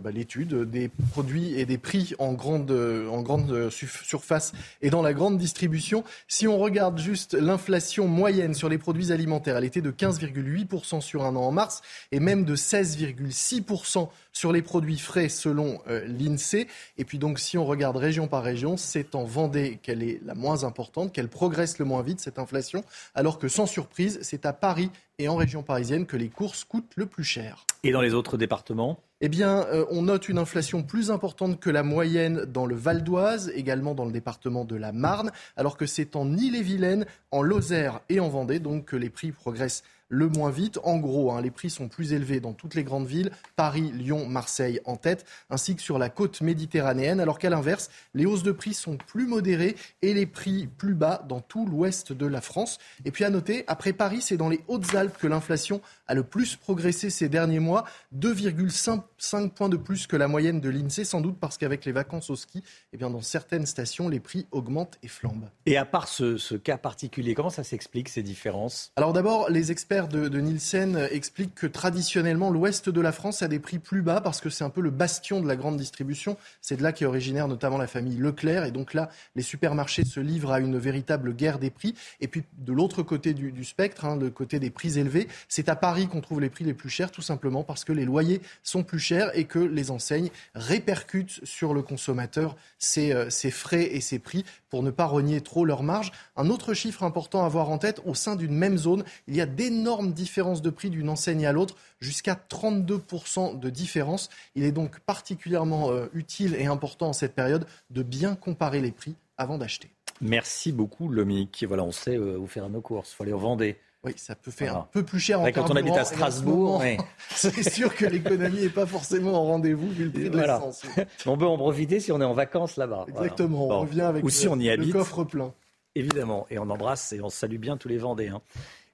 [0.00, 4.52] bah, l'étude des produits et des prix en grande, en grande surface
[4.82, 6.04] et dans la grande distribution.
[6.28, 11.24] Si on regarde juste l'inflation moyenne sur les produits alimentaires, elle était de 15,8% sur
[11.24, 11.82] un an en mars
[12.12, 16.66] et même de 16,6% sur les produits frais selon l'INSEE.
[16.98, 20.34] Et puis donc si on regarde région par région, c'est en Vendée qu'elle est la
[20.34, 22.84] moins importante, qu'elle progresse le moins vite, cette inflation,
[23.14, 26.92] alors que sans surprise, c'est à Paris et en région parisienne que les courses coûtent
[26.96, 27.64] le plus cher.
[27.82, 28.98] Et dans les autres départements?
[29.20, 33.02] Eh bien, euh, on note une inflation plus importante que la moyenne dans le Val
[33.02, 38.00] d'Oise, également dans le département de la Marne, alors que c'est en Ille-et-Vilaine, en Lozère
[38.08, 40.78] et en Vendée, donc que les prix progressent le moins vite.
[40.84, 44.26] En gros, hein, les prix sont plus élevés dans toutes les grandes villes, Paris, Lyon,
[44.26, 48.52] Marseille en tête, ainsi que sur la côte méditerranéenne, alors qu'à l'inverse, les hausses de
[48.52, 52.78] prix sont plus modérées et les prix plus bas dans tout l'ouest de la France.
[53.04, 56.56] Et puis à noter, après Paris, c'est dans les Hautes-Alpes que l'inflation a le plus
[56.56, 57.84] progressé ces derniers mois,
[58.18, 62.30] 2,5 points de plus que la moyenne de l'INSEE, sans doute parce qu'avec les vacances
[62.30, 62.62] au ski,
[62.92, 65.48] eh bien dans certaines stations, les prix augmentent et flambent.
[65.66, 68.92] Et à part ce, ce cas particulier, comment ça s'explique ces différences?
[68.96, 73.48] Alors d'abord, les experts de, de, Nielsen expliquent que traditionnellement, l'ouest de la France a
[73.48, 76.36] des prix plus bas parce que c'est un peu le bastion de la grande distribution.
[76.60, 78.64] C'est de là qu'est originaire notamment la famille Leclerc.
[78.64, 81.94] Et donc là, les supermarchés se livrent à une véritable guerre des prix.
[82.20, 85.68] Et puis de l'autre côté du, du spectre, hein, le côté des prix élevés, c'est
[85.68, 88.40] à Paris qu'on trouve les prix les plus chers, tout simplement parce que les loyers
[88.62, 94.00] sont plus chers et que les enseignes répercutent sur le consommateur ces, euh, frais et
[94.00, 96.12] ces prix pour ne pas renier trop leur marge.
[96.36, 99.40] Un autre chiffre important à avoir en tête, au sein d'une même zone, il y
[99.40, 104.28] a d'énormes différences de prix d'une enseigne à l'autre, jusqu'à 32% de différence.
[104.54, 108.92] Il est donc particulièrement euh, utile et important en cette période de bien comparer les
[108.92, 109.90] prix avant d'acheter.
[110.20, 111.64] Merci beaucoup, Lomique.
[111.68, 113.12] Voilà, on sait euh, où faire nos courses.
[113.12, 113.78] Il faut aller en.
[114.06, 116.80] Oui, ça peut faire un peu plus cher en Quand on habite à Strasbourg,
[117.34, 120.82] c'est sûr que l'économie n'est pas forcément en rendez-vous vu le prix de l'essence.
[121.26, 123.06] On peut en profiter si on est en vacances là-bas.
[123.08, 125.52] Exactement, on revient avec Ou si on y habite, le coffre plein.
[125.96, 128.42] Évidemment, et on embrasse et on salue bien tous les Vendéens.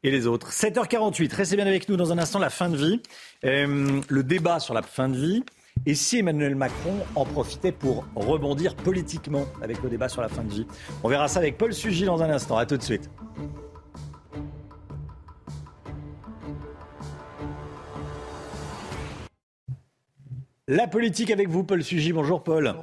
[0.03, 0.51] Et les autres.
[0.51, 3.03] 7h48, restez bien avec nous dans un instant, la fin de vie.
[3.45, 5.45] Euh, le débat sur la fin de vie.
[5.85, 10.43] Et si Emmanuel Macron en profitait pour rebondir politiquement avec le débat sur la fin
[10.43, 10.67] de vie?
[11.03, 12.57] On verra ça avec Paul Sugy dans un instant.
[12.57, 13.11] À tout de suite.
[20.73, 22.15] La politique avec vous, Paul Sugy.
[22.15, 22.75] Bonjour, Paul.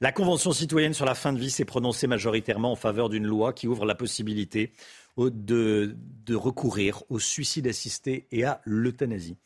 [0.00, 3.52] la Convention citoyenne sur la fin de vie s'est prononcée majoritairement en faveur d'une loi
[3.52, 4.72] qui ouvre la possibilité
[5.18, 5.94] de,
[6.24, 9.36] de recourir au suicide assisté et à l'euthanasie.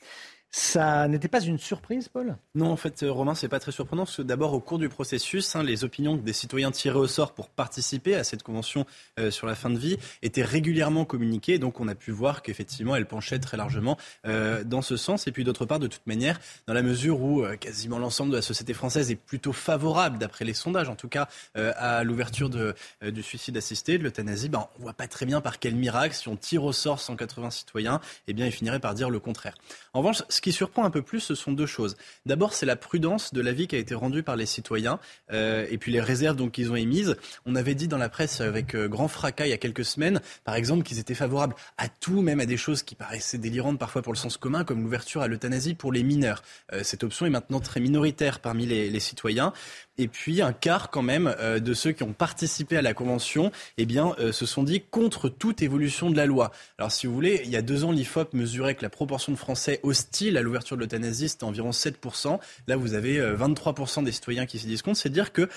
[0.52, 2.36] Ça n'était pas une surprise, Paul?
[2.56, 4.88] Non, en fait, euh, Romain, c'est pas très surprenant parce que d'abord, au cours du
[4.88, 8.84] processus, hein, les opinions des citoyens tirés au sort pour participer à cette convention
[9.20, 11.60] euh, sur la fin de vie étaient régulièrement communiquées.
[11.60, 13.96] Donc, on a pu voir qu'effectivement, elle penchait très largement
[14.26, 15.28] euh, dans ce sens.
[15.28, 18.42] Et puis, d'autre part, de toute manière, dans la mesure où quasiment l'ensemble de la
[18.42, 23.56] société française est plutôt favorable, d'après les sondages, en tout cas, à l'ouverture du suicide
[23.56, 26.64] assisté, de l'euthanasie, ben, on voit pas très bien par quel miracle, si on tire
[26.64, 29.54] au sort 180 citoyens, eh bien, ils finiraient par dire le contraire.
[29.92, 31.98] En revanche, ce qui surprend un peu plus, ce sont deux choses.
[32.24, 34.98] D'abord, c'est la prudence de l'avis qui a été rendu par les citoyens
[35.34, 37.14] euh, et puis les réserves donc qu'ils ont émises.
[37.44, 40.22] On avait dit dans la presse avec euh, grand fracas il y a quelques semaines,
[40.44, 44.00] par exemple, qu'ils étaient favorables à tout, même à des choses qui paraissaient délirantes parfois
[44.00, 46.42] pour le sens commun, comme l'ouverture à l'euthanasie pour les mineurs.
[46.72, 49.52] Euh, cette option est maintenant très minoritaire parmi les, les citoyens
[50.00, 53.52] et puis un quart quand même euh, de ceux qui ont participé à la convention
[53.76, 56.52] eh bien, euh, se sont dit contre toute évolution de la loi.
[56.78, 59.36] Alors si vous voulez, il y a deux ans, l'IFOP mesurait que la proportion de
[59.36, 62.38] Français hostiles à l'ouverture de l'euthanasie, c'était environ 7%.
[62.66, 64.98] Là, vous avez 23% euh, des citoyens qui s'y disent contre.
[64.98, 65.48] C'est dire que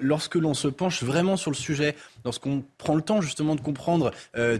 [0.00, 1.94] lorsque l'on se penche vraiment sur le sujet,
[2.24, 4.10] lorsqu'on prend le temps justement de comprendre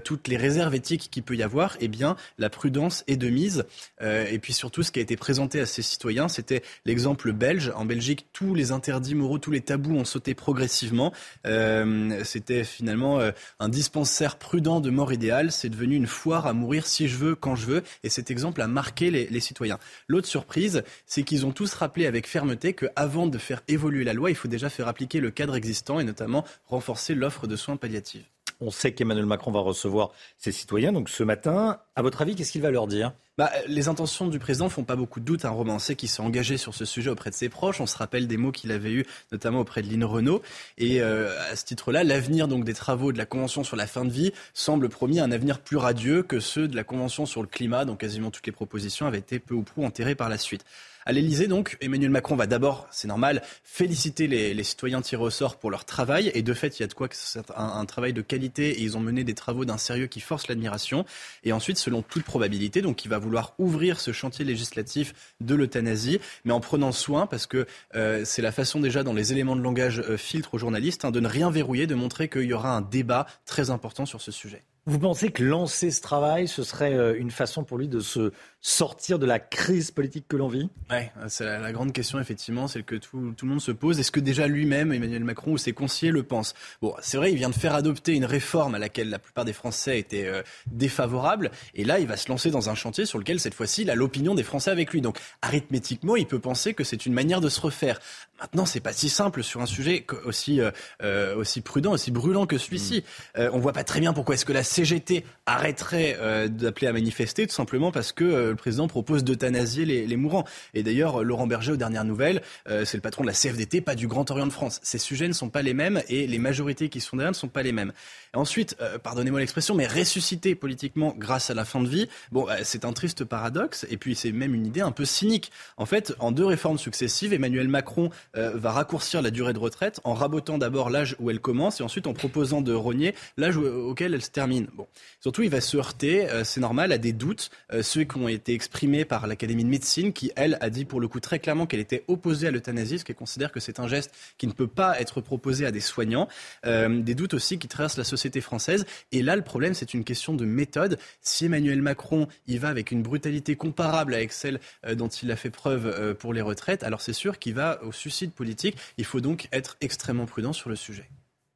[0.05, 3.65] toutes les réserves éthiques qu'il peut y avoir, eh bien, la prudence est de mise.
[4.01, 7.73] et puis surtout, ce qui a été présenté à ces citoyens, c'était l'exemple belge.
[7.75, 11.13] En Belgique, tous les interdits moraux, tous les tabous ont sauté progressivement.
[11.47, 15.51] Euh, c'était finalement euh, un dispensaire prudent de mort idéale.
[15.51, 17.83] C'est devenu une foire à mourir si je veux, quand je veux.
[18.05, 19.79] Et cet exemple a marqué les, les citoyens.
[20.09, 24.31] L'autre surprise, c'est qu'ils ont tous rappelé avec fermeté qu'avant de faire évoluer la loi,
[24.31, 28.36] il faut déjà faire appliquer le cadre existant et notamment renforcer l'offre de soins palliatifs.
[28.61, 30.93] On sait qu'Emmanuel Macron va recevoir ses citoyens.
[30.93, 33.13] Donc ce matin, à votre avis, qu'est-ce qu'il va leur dire?
[33.39, 35.45] Bah, les intentions du président font pas beaucoup de doute.
[35.45, 37.83] Un romancier qui s'est engagé sur ce sujet auprès de ses proches.
[37.83, 40.41] On se rappelle des mots qu'il avait eus, notamment auprès de Lynn Renault.
[40.79, 44.07] Et euh, à ce titre-là, l'avenir donc des travaux de la Convention sur la fin
[44.07, 47.49] de vie semble promis un avenir plus radieux que ceux de la Convention sur le
[47.49, 50.65] climat, dont quasiment toutes les propositions avaient été peu ou prou enterrées par la suite.
[51.09, 55.57] À l'Elysée, donc, Emmanuel Macron va d'abord, c'est normal, féliciter les, citoyens tirés au sort
[55.57, 56.33] pour leur travail.
[56.35, 58.83] Et de fait, il y a de quoi que c'est un, travail de qualité et
[58.83, 61.05] ils ont mené des travaux d'un sérieux qui force l'admiration.
[61.45, 66.19] Et ensuite, selon toute probabilité, donc, il va vouloir ouvrir ce chantier législatif de l'euthanasie,
[66.45, 69.63] mais en prenant soin, parce que euh, c'est la façon déjà dans les éléments de
[69.63, 70.17] langage euh,
[70.51, 73.71] aux journalistes, hein, de ne rien verrouiller, de montrer qu'il y aura un débat très
[73.71, 74.65] important sur ce sujet.
[74.89, 78.31] Vous pensez que lancer ce travail, ce serait euh, une façon pour lui de se
[78.67, 80.97] sortir de la crise politique que l'on vit Oui,
[81.29, 84.01] c'est la, grande question, effectivement, celle que tout, tout, le monde se pose.
[84.01, 86.53] Est-ce que déjà lui-même, Emmanuel Macron ou ses conseillers le pensent?
[86.83, 89.53] Bon, c'est vrai, il vient de faire adopter une réforme à laquelle la plupart des
[89.53, 91.53] Français étaient euh, défavorables.
[91.77, 93.95] Et là, il va se lancer dans un chantier sur lequel, cette fois-ci, il a
[93.95, 95.01] l'opinion des Français avec lui.
[95.01, 98.01] Donc, arithmétiquement, il peut penser que c'est une manière de se refaire.
[98.41, 100.61] Maintenant, c'est pas si simple sur un sujet aussi,
[101.03, 103.05] euh, aussi prudent, aussi brûlant que celui-ci.
[103.37, 103.51] On mm.
[103.53, 107.47] on voit pas très bien pourquoi est-ce que la CGT arrêterait euh, d'appeler à manifester,
[107.47, 110.45] tout simplement parce que euh, le président propose d'euthanasier les, mourants.
[110.75, 113.95] Et d'ailleurs, Laurent Berger, aux dernières nouvelles, euh, c'est le patron de la CFDT, pas
[113.95, 114.81] du Grand Orient de France.
[114.83, 117.49] Ces sujets ne sont pas les mêmes et les majorités qui sont derrière ne sont
[117.49, 117.93] pas les mêmes.
[118.35, 122.93] ensuite, pardonnez-moi l'expression, mais ressusciter politiquement grâce à la fin de vie, bon, c'est un
[122.93, 125.51] triste paradoxe et puis c'est même une idée un peu cynique.
[125.77, 130.15] En fait, en deux réformes successives, Emmanuel Macron va raccourcir la durée de retraite en
[130.15, 134.23] rabotant d'abord l'âge où elle commence et ensuite en proposant de rogner l'âge auquel elle
[134.23, 134.69] se termine.
[134.75, 134.87] Bon.
[135.21, 138.29] Surtout, il va se heurter, euh, c'est normal, à des doutes, euh, ceux qui ont
[138.37, 141.67] été exprimés par l'Académie de médecine, qui, elle, a dit pour le coup très clairement
[141.67, 144.67] qu'elle était opposée à l'euthanasie, ce qui considère que c'est un geste qui ne peut
[144.67, 146.29] pas être proposé à des soignants.
[146.65, 148.87] Euh, des doutes aussi qui traversent la société française.
[149.13, 150.99] Et là, le problème, c'est une question de méthode.
[151.21, 154.61] Si Emmanuel Macron y va avec une brutalité comparable avec celle
[154.95, 158.33] dont il a fait preuve pour les retraites, alors c'est sûr qu'il va au suicide
[158.33, 158.77] politique.
[158.99, 161.09] Il faut donc être extrêmement prudent sur le sujet.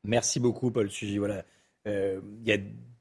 [0.04, 1.18] Merci beaucoup, Paul Sugy.
[1.18, 1.44] Voilà.
[1.86, 2.58] Il y a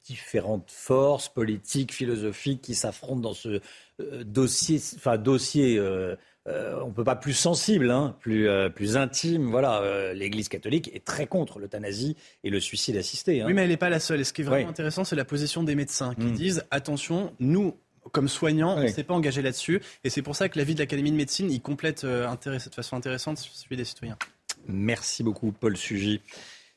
[0.10, 3.62] différentes forces politiques, philosophiques qui s'affrontent dans ce
[4.02, 6.16] euh, dossier, enfin dossier, euh,
[6.48, 9.52] euh, on ne peut pas plus sensible, hein, plus, plus intime.
[9.52, 13.42] Voilà, l'Église catholique est très contre l'euthanasie et le suicide assisté.
[13.42, 13.46] Hein.
[13.48, 14.22] Oui, mais elle n'est pas la seule.
[14.22, 16.34] Et ce qui est vraiment intéressant, c'est la position des médecins qui mm.
[16.34, 17.76] disent attention, nous,
[18.12, 19.82] comme soignants, on ne s'est pas engagé là-dessus.
[20.04, 23.38] Et c'est pour ça que l'avis de l'Académie de médecine, il complète de façon intéressante
[23.38, 24.18] celui des citoyens.
[24.68, 26.22] Merci beaucoup, Paul Sugy.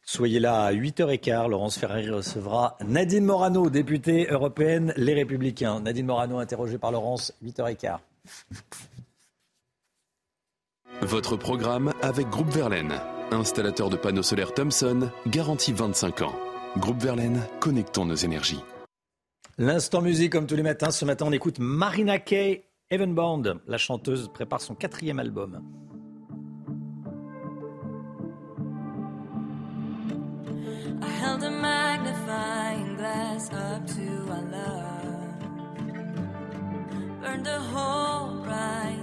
[0.05, 1.49] Soyez là à 8h15.
[1.49, 5.81] Laurence Ferrari recevra Nadine Morano, députée européenne Les Républicains.
[5.81, 7.99] Nadine Morano, interrogée par Laurence, 8h15.
[11.03, 12.95] Votre programme avec Groupe Verlaine,
[13.33, 16.35] installateur de panneaux solaires Thomson, garantie 25 ans.
[16.77, 18.61] Groupe Verlaine, connectons nos énergies.
[19.59, 20.91] L'instant musique, comme tous les matins.
[20.91, 23.61] Ce matin, on écoute Marina Kay, Bond.
[23.67, 25.63] La chanteuse prépare son quatrième album.
[33.51, 35.35] up to Allah.
[37.21, 39.02] Burn the whole right.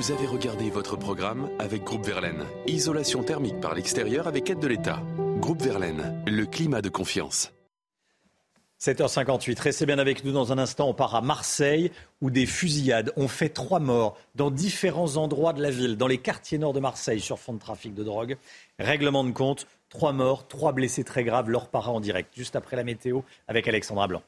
[0.00, 2.46] Vous avez regardé votre programme avec Groupe Verlaine.
[2.66, 5.02] Isolation thermique par l'extérieur avec aide de l'État.
[5.36, 7.52] Groupe Verlaine, le climat de confiance.
[8.80, 10.88] 7h58, restez bien avec nous dans un instant.
[10.88, 15.60] On part à Marseille où des fusillades ont fait trois morts dans différents endroits de
[15.60, 18.38] la ville, dans les quartiers nord de Marseille sur fond de trafic de drogue.
[18.78, 22.76] Règlement de compte, trois morts, trois blessés très graves, leur para en direct, juste après
[22.76, 24.22] la météo avec Alexandra Blanc.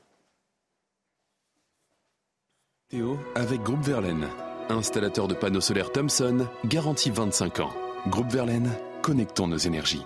[2.91, 4.29] Théo avec Groupe Verlaine,
[4.71, 7.73] installateur de panneaux solaires Thomson, garantie 25 ans.
[8.09, 8.71] Groupe Verlaine,
[9.03, 10.05] connectons nos énergies.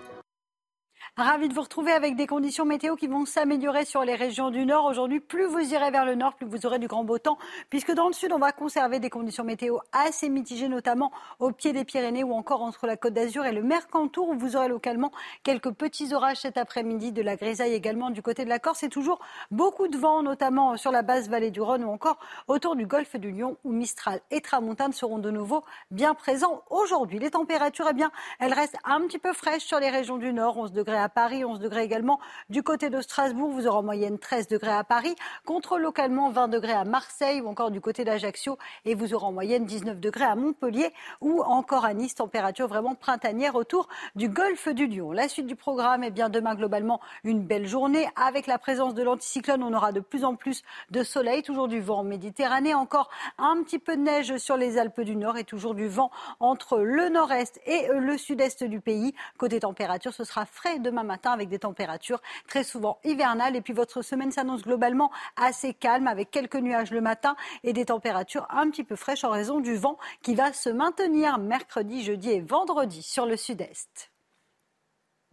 [1.18, 4.66] Ravi de vous retrouver avec des conditions météo qui vont s'améliorer sur les régions du
[4.66, 4.84] nord.
[4.84, 7.38] Aujourd'hui, plus vous irez vers le nord, plus vous aurez du grand beau temps,
[7.70, 11.72] puisque dans le sud, on va conserver des conditions météo assez mitigées, notamment au pied
[11.72, 15.10] des Pyrénées ou encore entre la Côte d'Azur et le Mercantour, où vous aurez localement
[15.42, 18.80] quelques petits orages cet après-midi, de la grisaille également du côté de la Corse.
[18.80, 19.18] C'est toujours
[19.50, 23.16] beaucoup de vent, notamment sur la basse vallée du Rhône ou encore autour du golfe
[23.16, 27.20] du Lion, où Mistral et Tramontane seront de nouveau bien présents aujourd'hui.
[27.20, 30.58] Les températures, eh bien, elles restent un petit peu fraîches sur les régions du nord,
[30.58, 32.18] 11 degrés à à Paris, 11 degrés également
[32.50, 33.52] du côté de Strasbourg.
[33.52, 35.14] Vous aurez en moyenne 13 degrés à Paris,
[35.44, 38.58] contre localement 20 degrés à Marseille ou encore du côté d'Ajaccio.
[38.84, 42.16] Et vous aurez en moyenne 19 degrés à Montpellier ou encore à Nice.
[42.16, 45.12] Température vraiment printanière autour du golfe du Lion.
[45.12, 48.08] La suite du programme, est bien demain globalement une belle journée.
[48.16, 51.80] Avec la présence de l'anticyclone, on aura de plus en plus de soleil, toujours du
[51.80, 55.44] vent en Méditerranée, encore un petit peu de neige sur les Alpes du Nord et
[55.44, 56.10] toujours du vent
[56.40, 59.14] entre le nord-est et le sud-est du pays.
[59.38, 63.56] Côté température, ce sera frais demain matin avec des températures très souvent hivernales.
[63.56, 67.86] Et puis votre semaine s'annonce globalement assez calme avec quelques nuages le matin et des
[67.86, 72.30] températures un petit peu fraîches en raison du vent qui va se maintenir mercredi, jeudi
[72.30, 74.10] et vendredi sur le sud-est.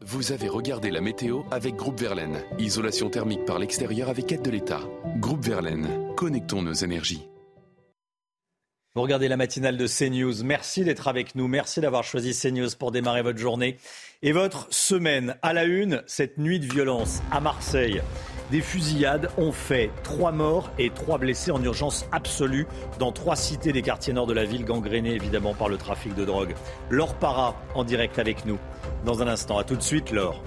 [0.01, 2.43] Vous avez regardé la météo avec Groupe Verlaine.
[2.59, 4.81] Isolation thermique par l'extérieur avec aide de l'État.
[5.17, 7.27] Groupe Verlaine, connectons nos énergies.
[8.95, 10.43] Vous regardez la matinale de CNews.
[10.43, 11.47] Merci d'être avec nous.
[11.47, 13.77] Merci d'avoir choisi CNews pour démarrer votre journée
[14.21, 15.35] et votre semaine.
[15.41, 18.03] À la une, cette nuit de violence à Marseille.
[18.51, 22.67] Des fusillades ont fait trois morts et trois blessés en urgence absolue
[22.99, 26.23] dans trois cités des quartiers nord de la ville, gangrénées évidemment par le trafic de
[26.23, 26.53] drogue.
[26.91, 28.59] Laure Para en direct avec nous
[29.05, 29.57] dans un instant.
[29.57, 30.43] A tout de suite, Laure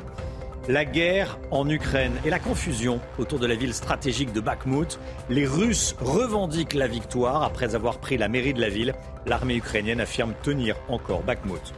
[0.68, 4.98] la guerre en Ukraine et la confusion autour de la ville stratégique de Bakhmut.
[5.28, 8.94] Les Russes revendiquent la victoire après avoir pris la mairie de la ville.
[9.26, 11.72] L'armée ukrainienne affirme tenir encore Bakhmut.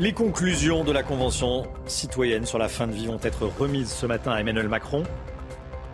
[0.00, 4.06] Les conclusions de la Convention citoyenne sur la fin de vie vont être remises ce
[4.06, 5.04] matin à Emmanuel Macron.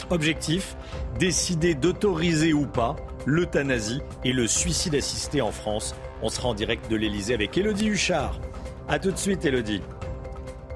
[0.09, 0.77] Objectif,
[1.19, 2.97] décider d'autoriser ou pas
[3.27, 5.95] l'euthanasie et le suicide assisté en France.
[6.23, 8.41] On sera en direct de l'Elysée avec Elodie Huchard.
[8.89, 9.83] A tout de suite Elodie.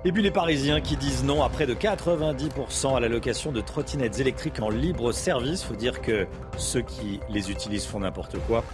[0.06, 3.62] Et puis les Parisiens qui disent non à près de 90% à la location de
[3.62, 5.62] trottinettes électriques en libre service.
[5.62, 6.26] Il faut dire que
[6.58, 8.64] ceux qui les utilisent font n'importe quoi.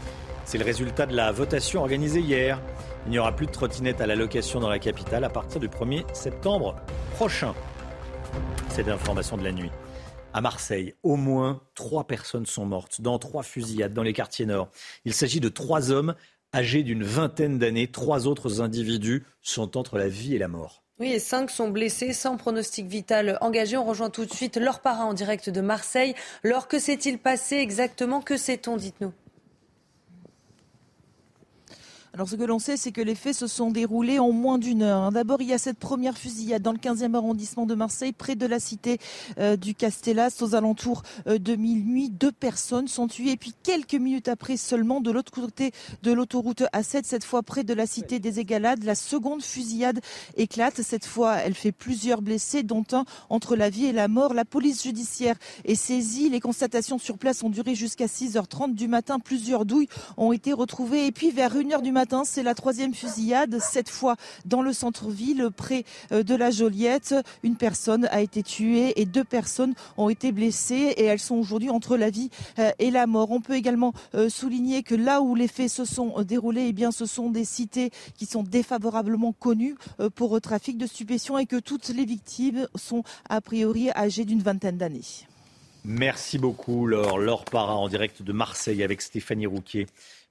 [0.44, 2.60] C'est le résultat de la votation organisée hier.
[3.06, 5.68] Il n'y aura plus de trottinettes à la location dans la capitale à partir du
[5.68, 6.74] 1er septembre
[7.14, 7.54] prochain.
[8.68, 9.70] C'est l'information de la nuit.
[10.32, 14.68] À Marseille, au moins trois personnes sont mortes dans trois fusillades dans les quartiers nord.
[15.04, 16.16] Il s'agit de trois hommes
[16.52, 17.86] âgés d'une vingtaine d'années.
[17.86, 20.82] Trois autres individus sont entre la vie et la mort.
[21.00, 23.78] Oui, et cinq sont blessés sans pronostic vital engagé.
[23.78, 26.14] On rejoint tout de suite leur parrain en direct de Marseille.
[26.44, 28.20] Laure, que s'est-il passé exactement?
[28.20, 28.76] Que sait-on?
[28.76, 29.14] Dites-nous.
[32.20, 34.82] Alors ce que l'on sait, c'est que les faits se sont déroulés en moins d'une
[34.82, 35.10] heure.
[35.10, 38.44] D'abord, il y a cette première fusillade dans le 15e arrondissement de Marseille, près de
[38.44, 38.98] la cité
[39.38, 42.10] euh, du Castellas, aux alentours euh, de minuit.
[42.10, 43.30] Deux personnes sont tuées.
[43.30, 45.72] Et puis quelques minutes après seulement, de l'autre côté
[46.02, 50.00] de l'autoroute A7, cette fois près de la cité des Égalades, la seconde fusillade
[50.36, 50.82] éclate.
[50.82, 54.34] Cette fois, elle fait plusieurs blessés, dont un entre la vie et la mort.
[54.34, 56.28] La police judiciaire est saisie.
[56.28, 59.20] Les constatations sur place ont duré jusqu'à 6h30 du matin.
[59.20, 59.88] Plusieurs douilles
[60.18, 61.06] ont été retrouvées.
[61.06, 65.48] Et puis vers 1h du matin, c'est la troisième fusillade, cette fois dans le centre-ville,
[65.56, 67.14] près euh, de la Joliette.
[67.42, 71.70] Une personne a été tuée et deux personnes ont été blessées et elles sont aujourd'hui
[71.70, 73.30] entre la vie euh, et la mort.
[73.30, 77.06] On peut également euh, souligner que là où les faits se sont déroulés, eh ce
[77.06, 79.76] sont des cités qui sont défavorablement connues
[80.14, 84.78] pour trafic de stupéfiants et que toutes les victimes sont a priori âgées d'une vingtaine
[84.78, 85.04] d'années.
[85.84, 87.18] Merci beaucoup Laure.
[87.18, 89.86] Laure Para en direct de Marseille avec Stéphanie Rouquier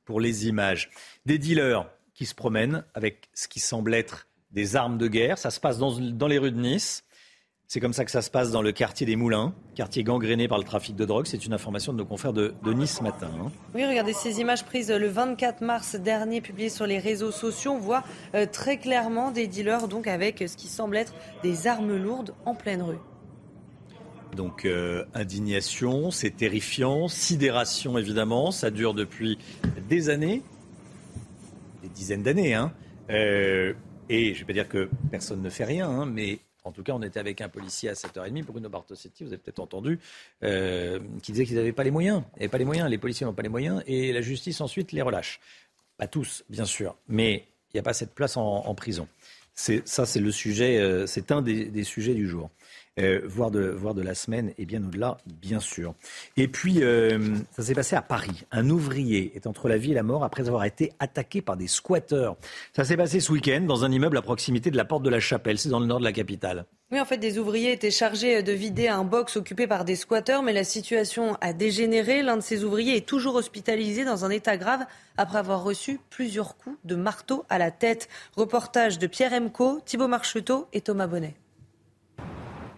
[0.10, 0.90] pour les images.
[1.28, 5.38] Des dealers qui se promènent avec ce qui semble être des armes de guerre.
[5.38, 7.04] Ça se passe dans, les rues de Nice.
[7.68, 10.58] C'est comme ça que ça se passe dans le quartier des Moulins, quartier gangréné par
[10.58, 11.28] le trafic de drogue.
[11.28, 13.30] C'est une information de nos confrères de, Nice ce matin.
[13.40, 13.52] Hein.
[13.76, 17.74] Oui, regardez ces images prises le 24 mars dernier, publiées sur les réseaux sociaux.
[17.74, 18.04] On voit
[18.34, 21.14] euh, très clairement des dealers donc avec ce qui semble être
[21.44, 22.98] des armes lourdes en pleine rue.
[24.36, 29.38] Donc euh, indignation, c'est terrifiant, sidération évidemment, ça dure depuis
[29.90, 30.44] des années,
[31.82, 32.54] des dizaines d'années.
[32.54, 32.72] Hein.
[33.10, 33.74] Euh,
[34.08, 36.84] et je ne vais pas dire que personne ne fait rien, hein, mais en tout
[36.84, 40.00] cas, on était avec un policier à 7h30, Bruno Bartosetti, vous avez peut-être entendu,
[40.44, 42.24] euh, qui disait qu'ils n'avaient pas les moyens.
[42.36, 44.92] Ils n'avaient pas les moyens, les policiers n'ont pas les moyens, et la justice ensuite
[44.92, 45.40] les relâche.
[45.98, 49.08] Pas tous, bien sûr, mais il n'y a pas cette place en, prison.
[49.56, 52.50] Ça, c'est le sujet, c'est un des, sujets du jour.
[53.00, 55.94] Euh, voire, de, la semaine et bien au-delà, bien sûr.
[56.38, 58.44] Et puis, euh, ça s'est passé à Paris.
[58.52, 61.68] Un ouvrier est entre la vie et la mort après avoir été attaqué par des
[61.68, 62.36] squatteurs.
[62.74, 65.20] Ça s'est passé ce week-end dans un immeuble à proximité de la porte de la
[65.20, 66.66] Chapelle, c'est dans le nord de la capitale.
[66.92, 70.42] Oui, en fait, des ouvriers étaient chargés de vider un box occupé par des squatteurs,
[70.42, 72.24] mais la situation a dégénéré.
[72.24, 74.86] L'un de ces ouvriers est toujours hospitalisé dans un état grave
[75.16, 78.10] après avoir reçu plusieurs coups de marteau à la tête.
[78.36, 81.36] Reportage de Pierre Emco, Thibault Marcheteau et Thomas Bonnet.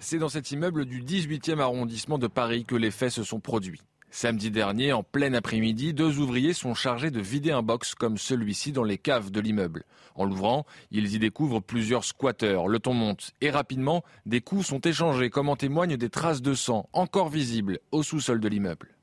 [0.03, 3.81] C'est dans cet immeuble du 18e arrondissement de Paris que les faits se sont produits.
[4.09, 8.71] Samedi dernier, en plein après-midi, deux ouvriers sont chargés de vider un box comme celui-ci
[8.71, 9.83] dans les caves de l'immeuble.
[10.15, 12.67] En l'ouvrant, ils y découvrent plusieurs squatteurs.
[12.67, 16.55] Le ton monte et rapidement, des coups sont échangés comme en témoignent des traces de
[16.55, 18.95] sang encore visibles au sous-sol de l'immeuble.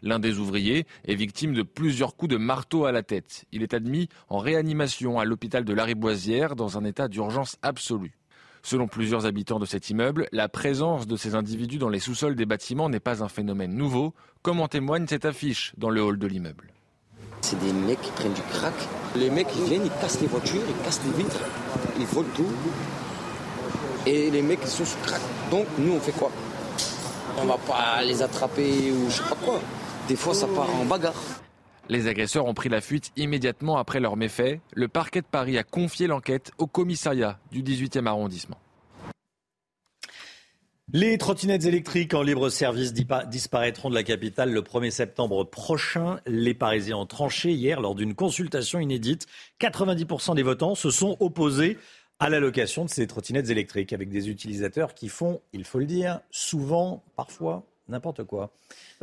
[0.00, 3.44] L'un des ouvriers est victime de plusieurs coups de marteau à la tête.
[3.52, 8.14] Il est admis en réanimation à l'hôpital de Lariboisière dans un état d'urgence absolue.
[8.64, 12.46] Selon plusieurs habitants de cet immeuble, la présence de ces individus dans les sous-sols des
[12.46, 16.26] bâtiments n'est pas un phénomène nouveau, comme en témoigne cette affiche dans le hall de
[16.28, 16.72] l'immeuble.
[17.40, 18.74] C'est des mecs qui prennent du crack.
[19.16, 21.40] Les mecs, ils viennent, ils cassent les voitures, ils cassent les vitres,
[21.98, 22.46] ils volent tout.
[24.06, 25.20] Et les mecs, ils sont sous crack.
[25.50, 26.30] Donc, nous, on fait quoi?
[27.38, 29.60] On va pas les attraper ou je sais pas quoi.
[30.06, 31.41] Des fois, ça part en bagarre.
[31.88, 34.60] Les agresseurs ont pris la fuite immédiatement après leur méfait.
[34.74, 38.58] Le parquet de Paris a confié l'enquête au commissariat du 18e arrondissement.
[40.94, 46.20] Les trottinettes électriques en libre service disparaîtront de la capitale le 1er septembre prochain.
[46.26, 49.26] Les Parisiens ont tranché hier lors d'une consultation inédite.
[49.60, 51.78] 90% des votants se sont opposés
[52.20, 56.20] à l'allocation de ces trottinettes électriques avec des utilisateurs qui font, il faut le dire,
[56.30, 58.52] souvent, parfois, n'importe quoi.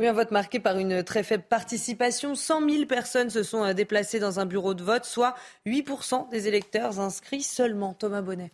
[0.00, 2.34] Oui, un vote marqué par une très faible participation.
[2.34, 5.34] 100 000 personnes se sont euh, déplacées dans un bureau de vote, soit
[5.66, 7.92] 8% des électeurs inscrits seulement.
[7.92, 8.50] Thomas Bonnet.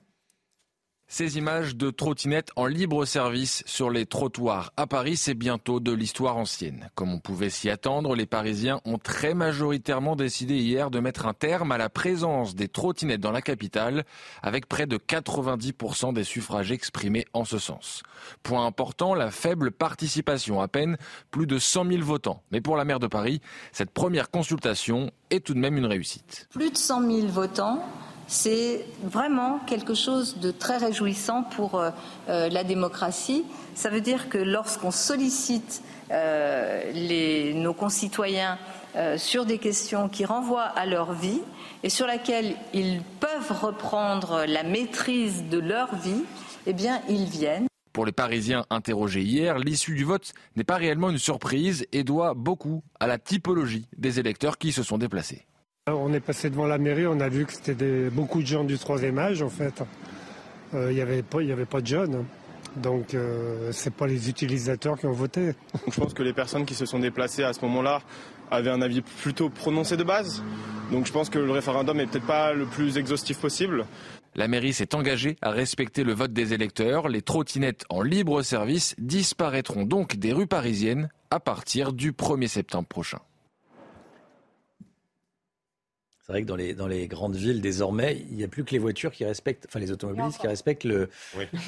[1.09, 5.93] Ces images de trottinettes en libre service sur les trottoirs à Paris, c'est bientôt de
[5.93, 6.91] l'histoire ancienne.
[6.97, 11.33] Comme on pouvait s'y attendre, les Parisiens ont très majoritairement décidé hier de mettre un
[11.33, 14.05] terme à la présence des trottinettes dans la capitale,
[14.43, 18.03] avec près de 90% des suffrages exprimés en ce sens.
[18.43, 20.97] Point important, la faible participation, à peine
[21.31, 22.43] plus de 100 000 votants.
[22.51, 26.49] Mais pour la maire de Paris, cette première consultation est tout de même une réussite.
[26.51, 27.85] Plus de 100 000 votants
[28.27, 31.91] c'est vraiment quelque chose de très réjouissant pour euh,
[32.29, 33.45] euh, la démocratie.
[33.75, 38.59] Ça veut dire que lorsqu'on sollicite euh, nos concitoyens
[39.19, 41.43] sur des questions qui renvoient à leur vie
[41.83, 46.25] et sur lesquelles ils peuvent reprendre la maîtrise de leur vie,
[46.65, 47.67] eh bien, ils viennent.
[47.93, 52.33] Pour les Parisiens interrogés hier, l'issue du vote n'est pas réellement une surprise et doit
[52.33, 55.47] beaucoup à la typologie des électeurs qui se sont déplacés.
[55.89, 58.77] On est passé devant la mairie, on a vu que c'était beaucoup de gens du
[58.77, 59.85] troisième âge en fait.
[60.75, 62.25] Euh, il n'y avait, pas, avait pas de jeunes.
[62.75, 65.53] Donc euh, ce n'est pas les utilisateurs qui ont voté.
[65.89, 68.03] je pense que les personnes qui se sont déplacées à ce moment-là
[68.51, 70.43] avaient un avis plutôt prononcé de base.
[70.91, 73.87] Donc je pense que le référendum n'est peut-être pas le plus exhaustif possible.
[74.35, 77.09] La mairie s'est engagée à respecter le vote des électeurs.
[77.09, 82.89] Les trottinettes en libre service disparaîtront donc des rues parisiennes à partir du 1er septembre
[82.89, 83.21] prochain.
[86.27, 88.73] C'est vrai que dans les, dans les grandes villes, désormais, il n'y a plus que
[88.73, 91.09] les voitures qui respectent, enfin les automobilistes qui respectent le,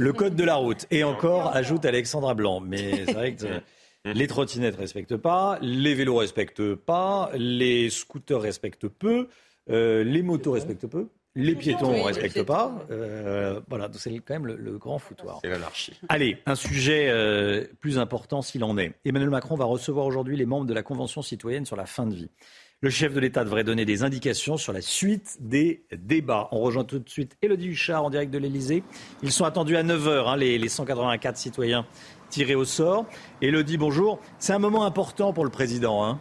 [0.01, 0.85] le code de la route.
[0.91, 2.59] Et encore, ajoute Alexandra Blanc.
[2.59, 3.47] Mais c'est vrai que
[4.05, 9.29] les trottinettes ne respectent pas, les vélos ne respectent pas, les scooters respectent peu,
[9.71, 11.07] euh, les motos respectent peu.
[11.37, 12.85] Les piétons ne respectent pas.
[12.91, 15.39] Euh, voilà, c'est quand même le, grand foutoir.
[15.45, 15.93] C'est l'anarchie.
[16.09, 18.93] Allez, un sujet euh, plus important s'il en est.
[19.05, 22.15] Emmanuel Macron va recevoir aujourd'hui les membres de la Convention citoyenne sur la fin de
[22.17, 22.31] vie.
[22.81, 26.47] Le chef de l'État devrait donner des indications sur la suite des débats.
[26.53, 28.85] On rejoint tout de suite Elodie Huchard en direct de l'Elysée.
[29.25, 31.85] Ils sont attendus à 9h, hein, les, les 184 citoyens
[32.31, 33.05] tirés au sort.
[33.43, 34.21] Elodie, bonjour.
[34.39, 36.05] C'est un moment important pour le président.
[36.05, 36.21] Hein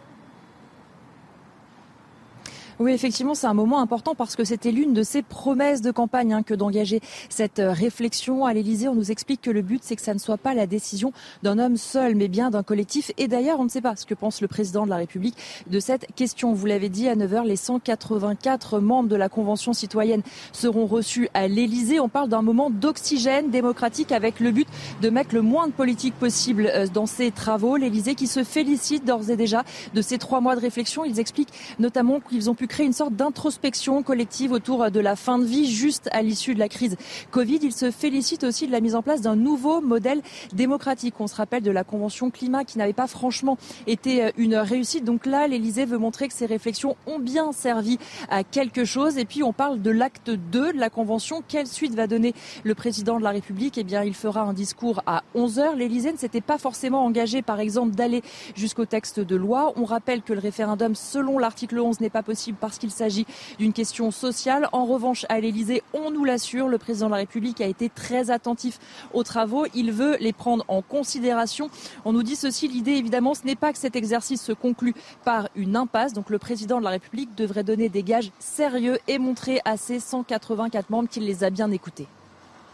[2.80, 6.32] oui, effectivement, c'est un moment important parce que c'était l'une de ses promesses de campagne
[6.32, 8.86] hein, que d'engager cette euh, réflexion à l'Élysée.
[8.86, 11.58] On nous explique que le but, c'est que ça ne soit pas la décision d'un
[11.58, 13.10] homme seul, mais bien d'un collectif.
[13.18, 15.36] Et d'ailleurs, on ne sait pas ce que pense le président de la République
[15.66, 16.52] de cette question.
[16.52, 20.22] Vous l'avez dit, à 9h, les 184 membres de la Convention citoyenne
[20.52, 21.98] seront reçus à l'Élysée.
[21.98, 24.68] On parle d'un moment d'oxygène démocratique avec le but
[25.02, 27.76] de mettre le moins de politique possible euh, dans ces travaux.
[27.76, 29.64] L'Élysée qui se félicite d'ores et déjà
[29.94, 31.04] de ces trois mois de réflexion.
[31.04, 35.38] Ils expliquent notamment qu'ils ont pu créer une sorte d'introspection collective autour de la fin
[35.38, 36.96] de vie juste à l'issue de la crise
[37.30, 37.58] Covid.
[37.62, 40.22] Il se félicite aussi de la mise en place d'un nouveau modèle
[40.52, 41.14] démocratique.
[41.18, 45.04] On se rappelle de la Convention climat qui n'avait pas franchement été euh, une réussite.
[45.04, 49.18] Donc là, l'Elysée veut montrer que ces réflexions ont bien servi à quelque chose.
[49.18, 51.42] Et puis, on parle de l'acte 2 de la Convention.
[51.46, 52.34] Quelle suite va donner
[52.64, 53.78] le président de la République?
[53.78, 55.76] Eh bien, il fera un discours à 11 heures.
[55.76, 58.22] L'Elysée ne s'était pas forcément engagé, par exemple, d'aller
[58.54, 59.72] jusqu'au texte de loi.
[59.76, 63.26] On rappelle que le référendum, selon l'article 11, n'est pas possible parce qu'il s'agit
[63.58, 64.68] d'une question sociale.
[64.72, 68.30] En revanche, à l'Elysée, on nous l'assure, le président de la République a été très
[68.30, 68.78] attentif
[69.14, 69.66] aux travaux.
[69.74, 71.70] Il veut les prendre en considération.
[72.04, 74.94] On nous dit ceci, l'idée évidemment, ce n'est pas que cet exercice se conclue
[75.24, 76.12] par une impasse.
[76.12, 80.00] Donc le président de la République devrait donner des gages sérieux et montrer à ses
[80.00, 82.06] 184 membres qu'il les a bien écoutés.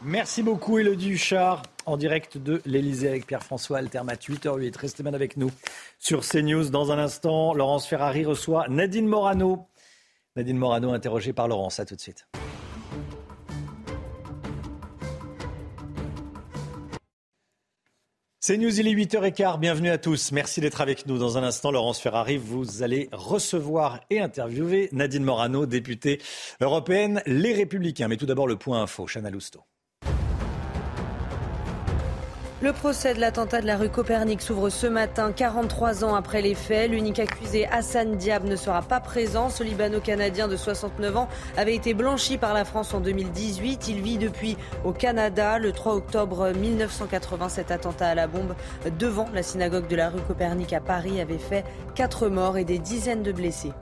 [0.03, 4.77] Merci beaucoup Elodie Huchard en direct de l'Elysée avec Pierre-François Altermat, 8h08.
[4.77, 5.51] Restez bien avec nous
[5.99, 6.69] sur CNews.
[6.69, 9.67] Dans un instant, Laurence Ferrari reçoit Nadine Morano.
[10.37, 11.79] Nadine Morano interrogée par Laurence.
[11.79, 12.27] À tout de suite.
[18.41, 19.59] C'est News, il est 8h15.
[19.59, 20.33] Bienvenue à tous.
[20.33, 21.19] Merci d'être avec nous.
[21.19, 26.21] Dans un instant, Laurence Ferrari, vous allez recevoir et interviewer Nadine Morano, députée
[26.61, 28.09] européenne Les Républicains.
[28.09, 29.07] Mais tout d'abord, le point info.
[29.07, 29.63] Chana Lousteau.
[32.65, 36.55] Le procès de l'attentat de la rue Copernic s'ouvre ce matin, 43 ans après les
[36.55, 36.91] faits.
[36.91, 39.51] L'unique accusé, Hassan Diab, ne sera pas présent.
[39.51, 41.29] Ce Libano-Canadien de 69 ans
[41.59, 43.89] avait été blanchi par la France en 2018.
[43.89, 45.59] Il vit depuis au Canada.
[45.59, 48.55] Le 3 octobre 1980, cet attentat à la bombe
[48.99, 51.67] devant la synagogue de la rue Copernic à Paris avait fait
[51.97, 53.73] 4 morts et des dizaines de blessés.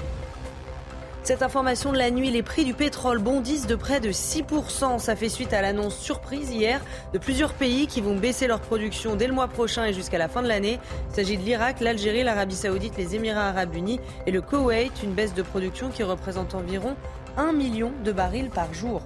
[1.25, 4.99] Cette information de la nuit, les prix du pétrole bondissent de près de 6%.
[4.99, 6.81] Ça fait suite à l'annonce surprise hier
[7.13, 10.29] de plusieurs pays qui vont baisser leur production dès le mois prochain et jusqu'à la
[10.29, 10.81] fin de l'année.
[11.11, 15.13] Il s'agit de l'Irak, l'Algérie, l'Arabie saoudite, les Émirats arabes unis et le Koweït, une
[15.13, 16.97] baisse de production qui représente environ
[17.37, 19.01] 1 million de barils par jour.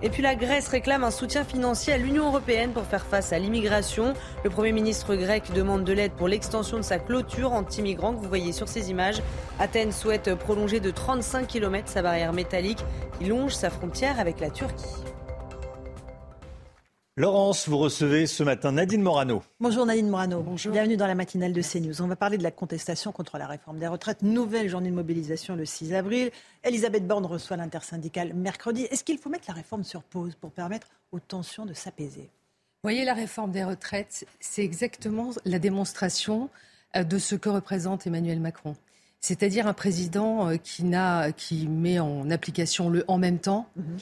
[0.00, 3.38] Et puis la Grèce réclame un soutien financier à l'Union européenne pour faire face à
[3.40, 4.14] l'immigration.
[4.44, 8.28] Le Premier ministre grec demande de l'aide pour l'extension de sa clôture anti-migrants que vous
[8.28, 9.20] voyez sur ces images.
[9.58, 12.84] Athènes souhaite prolonger de 35 km sa barrière métallique
[13.18, 14.84] qui longe sa frontière avec la Turquie.
[17.18, 19.42] Laurence, vous recevez ce matin Nadine Morano.
[19.58, 20.40] Bonjour Nadine Morano.
[20.40, 20.70] Bonjour.
[20.70, 22.00] Bienvenue dans la matinale de CNews.
[22.00, 24.22] On va parler de la contestation contre la réforme des retraites.
[24.22, 26.30] Nouvelle journée de mobilisation le 6 avril.
[26.62, 28.84] Elisabeth Borne reçoit l'intersyndicale mercredi.
[28.84, 32.20] Est-ce qu'il faut mettre la réforme sur pause pour permettre aux tensions de s'apaiser?
[32.20, 36.50] Vous voyez, la réforme des retraites, c'est exactement la démonstration
[36.94, 38.76] euh, de ce que représente Emmanuel Macron.
[39.18, 43.96] C'est-à-dire un président euh, qui, n'a, qui met en application le en même temps, mhm.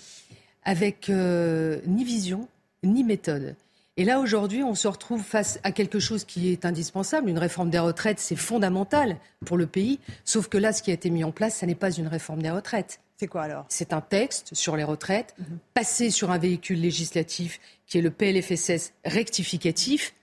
[0.64, 2.47] avec euh, ni vision,
[2.82, 3.56] ni méthode.
[3.98, 7.30] Et là, aujourd'hui, on se retrouve face à quelque chose qui est indispensable.
[7.30, 9.16] Une réforme des retraites, c'est fondamental
[9.46, 10.00] pour le pays.
[10.24, 12.42] Sauf que là, ce qui a été mis en place, ce n'est pas une réforme
[12.42, 13.00] des retraites.
[13.16, 13.64] C'est quoi alors?
[13.70, 15.58] C'est un texte sur les retraites, mhm.
[15.72, 20.14] passé sur un véhicule législatif qui est le PLFSS rectificatif,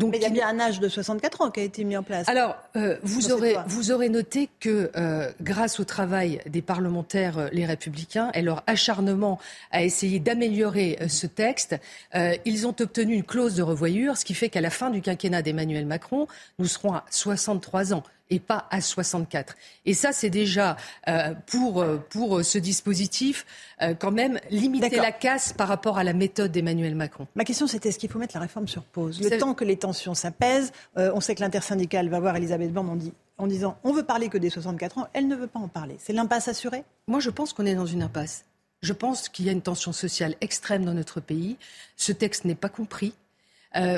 [0.00, 1.94] donc, Mais il y a bien un âge de 64 ans qui a été mis
[1.94, 2.26] en place.
[2.28, 7.48] Alors, euh, vous, aurez, vous aurez noté que euh, grâce au travail des parlementaires euh,
[7.52, 9.38] les républicains et leur acharnement
[9.70, 11.76] à essayer d'améliorer ce texte,
[12.14, 15.42] ils ont obtenu une clause de revoyure, ce qui fait qu'à la fin du quinquennat
[15.42, 16.26] d'Emmanuel Macron,
[16.58, 19.56] nous serons à 63 ans et pas à 64.
[19.84, 20.76] Et ça, c'est déjà
[21.08, 23.44] euh, pour, euh, pour ce dispositif
[23.82, 27.26] euh, quand même limiter la casse par rapport à la méthode d'Emmanuel Macron.
[27.34, 29.20] Ma question, c'était est-ce qu'il faut mettre la réforme sur pause?
[29.20, 33.12] Le temps que les tensions s'apaisent, on sait que l'intersyndicale va voir Elisabeth Borne dit,
[33.38, 35.96] en disant on veut parler que des 64 ans, elle ne veut pas en parler.
[35.98, 36.84] C'est l'impasse assurée?
[37.08, 38.44] Moi, je pense qu'on est dans une impasse.
[38.82, 41.56] Je pense qu'il y a une tension sociale extrême dans notre pays.
[41.96, 43.12] Ce texte n'est pas compris.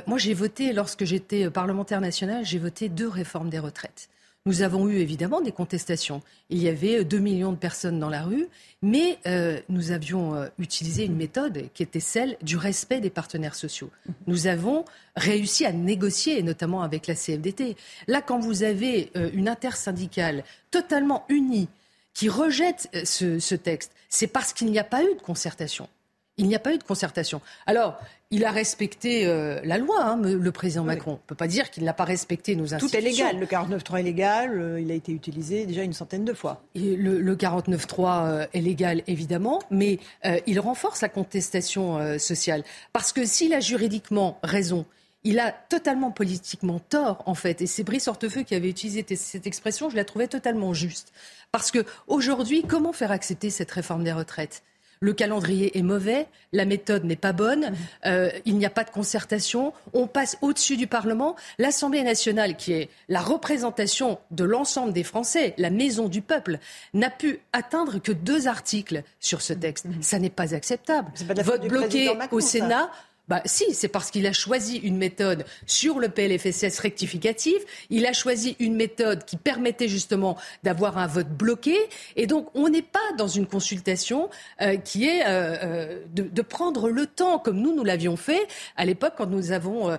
[0.06, 4.08] moi, j'ai voté, lorsque j'étais parlementaire national, j'ai voté deux réformes des retraites.
[4.44, 6.20] Nous avons eu évidemment des contestations.
[6.50, 8.48] Il y avait 2 millions de personnes dans la rue,
[8.82, 13.54] mais euh, nous avions euh, utilisé une méthode qui était celle du respect des partenaires
[13.54, 13.90] sociaux.
[14.26, 17.76] Nous avons réussi à négocier, notamment avec la CFDT.
[18.08, 20.42] Là, quand vous avez euh, une intersyndicale
[20.72, 21.68] totalement unie
[22.12, 25.88] qui rejette ce, ce texte, c'est parce qu'il n'y a pas eu de concertation.
[26.36, 27.40] Il n'y a pas eu de concertation.
[27.66, 28.00] Alors,
[28.32, 31.12] il a respecté euh, la loi, hein, le président Macron.
[31.12, 32.88] On ne peut pas dire qu'il n'a pas respecté nos institutions.
[32.88, 33.38] Tout est légal.
[33.38, 34.58] Le 49.3 est légal.
[34.58, 36.62] Euh, il a été utilisé déjà une centaine de fois.
[36.74, 39.98] Et le, le 49.3 euh, est légal, évidemment, mais
[40.46, 42.64] il renforce la contestation sociale.
[42.92, 44.86] Parce que s'il a juridiquement raison,
[45.24, 47.60] il a totalement politiquement tort, en fait.
[47.60, 49.90] Et c'est Brice Hortefeux qui avait utilisé cette expression.
[49.90, 51.12] Je la trouvais totalement juste.
[51.50, 54.62] Parce que aujourd'hui, comment faire accepter cette réforme des retraites?
[55.02, 57.76] Le calendrier est mauvais, la méthode n'est pas bonne, mhm.
[58.06, 61.34] euh, il n'y a pas de concertation, on passe au-dessus du Parlement.
[61.58, 66.58] L'Assemblée nationale, qui est la représentation de l'ensemble des Français, la maison du peuple,
[66.94, 69.86] n'a pu atteindre que deux articles sur ce texte.
[69.86, 70.02] Mhm.
[70.02, 71.10] Ça n'est pas acceptable.
[71.44, 72.88] Vote bloqué au Sénat.
[73.28, 77.54] Bah, si, c'est parce qu'il a choisi une méthode sur le PLFSS rectificatif.
[77.88, 81.76] Il a choisi une méthode qui permettait justement d'avoir un vote bloqué.
[82.16, 84.28] Et donc, on n'est pas dans une consultation
[84.60, 88.46] euh, qui est euh, euh, de, prendre le temps, comme nous, nous l'avions fait
[88.76, 89.96] à l'époque quand nous avons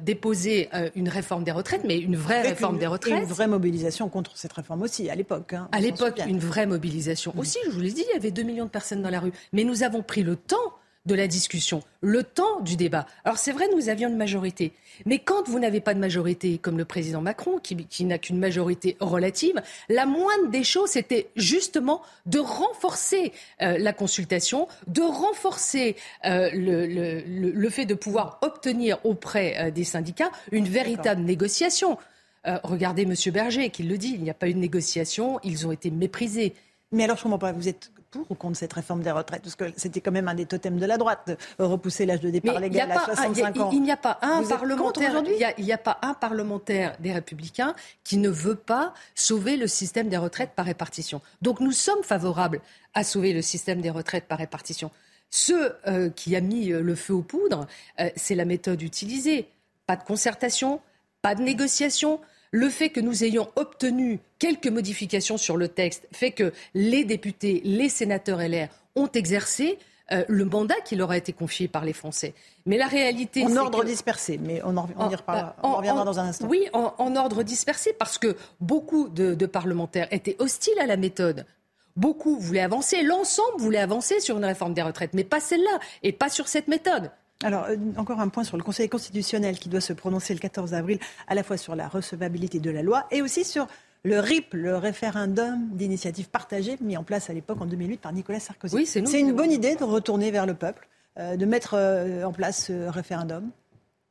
[0.00, 3.24] déposé une réforme des retraites, mais une vraie réforme des retraites.
[3.24, 5.52] une vraie mobilisation contre cette réforme aussi, à l'époque.
[5.52, 7.34] Hein, à l'époque, une vraie mobilisation.
[7.36, 9.32] Aussi, je vous l'ai dit, il y avait 2 millions de personnes dans la rue.
[9.52, 10.74] Mais nous avons pris le temps
[11.06, 13.06] de la discussion, le temps du débat.
[13.24, 14.72] Alors c'est vrai, nous avions une majorité.
[15.06, 18.96] Mais quand vous n'avez pas de majorité, comme le président Macron, qui, n'a qu'une majorité
[19.00, 23.32] relative, la moindre des choses, c'était justement de renforcer
[23.62, 25.96] euh, la consultation, de renforcer
[26.26, 31.96] euh, le, fait de pouvoir obtenir auprès euh, des syndicats une véritable négociation.
[32.44, 33.14] regardez M.
[33.32, 36.54] Berger qui le dit, il n'y a pas eu de négociation, ils ont été méprisés.
[36.92, 39.56] Mais alors je comprends pas, vous êtes pour ou contre cette réforme des retraites Parce
[39.56, 42.90] que c'était quand même un des totems de la droite, repousser l'âge de départ légal
[42.90, 43.70] à 65 ans.
[43.72, 45.22] Il n'y a pas un parlementaire.
[45.58, 47.74] Il n'y a, pas un parlementaire des Républicains
[48.04, 51.20] qui ne veut pas sauver le système des retraites par répartition.
[51.42, 52.60] Donc nous sommes favorables
[52.94, 54.90] à sauver le système des retraites par répartition.
[55.30, 57.66] Ce euh, qui a mis euh, le feu aux poudres,
[58.00, 59.48] euh, c'est la méthode utilisée.
[59.86, 60.80] Pas de concertation,
[61.22, 62.20] pas de négociation,
[62.52, 67.60] le fait que nous ayons obtenu quelques modifications sur le texte fait que les députés,
[67.64, 69.78] les sénateurs LR ont exercé
[70.12, 72.34] euh, le mandat qui leur a été confié par les Français.
[72.66, 73.44] Mais la réalité.
[73.44, 75.14] En ordre dispersé, mais on, en, y
[75.62, 76.48] reviendra dans un instant.
[76.48, 81.46] Oui, en, ordre dispersé, parce que beaucoup de, parlementaires étaient hostiles à la méthode.
[81.96, 86.12] Beaucoup voulaient avancer, l'ensemble voulait avancer sur une réforme des retraites, mais pas celle-là, et
[86.12, 87.10] pas sur cette méthode.
[87.42, 90.74] Alors, euh, encore un point sur le Conseil constitutionnel qui doit se prononcer le 14
[90.74, 93.66] avril, à la fois sur la recevabilité de la loi et aussi sur
[94.02, 98.40] le RIP, le référendum d'initiative partagée, mis en place à l'époque en 2008 par Nicolas
[98.40, 98.74] Sarkozy.
[98.74, 100.88] Oui, c'est une bonne idée de retourner vers le peuple,
[101.18, 103.50] euh, de mettre euh, en place ce référendum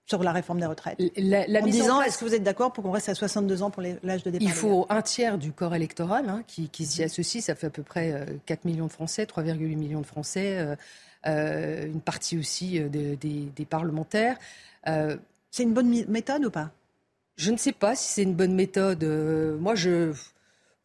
[0.06, 0.99] sur la réforme des retraites.
[0.99, 4.23] en disant, est-ce que vous êtes d'accord pour qu'on reste à 62 ans pour l'âge
[4.23, 7.43] de départ Il faut un tiers du corps électoral hein, qui, s'y associe.
[7.43, 10.76] Ça fait à peu près 4 millions de Français, 3,8 millions de Français.
[11.27, 14.37] Euh, une partie aussi euh, des, parlementaires.
[14.87, 15.17] Euh,
[15.51, 16.71] c'est une bonne méthode ou pas?
[17.35, 19.03] Je ne sais pas si c'est une bonne méthode.
[19.59, 20.13] moi, je.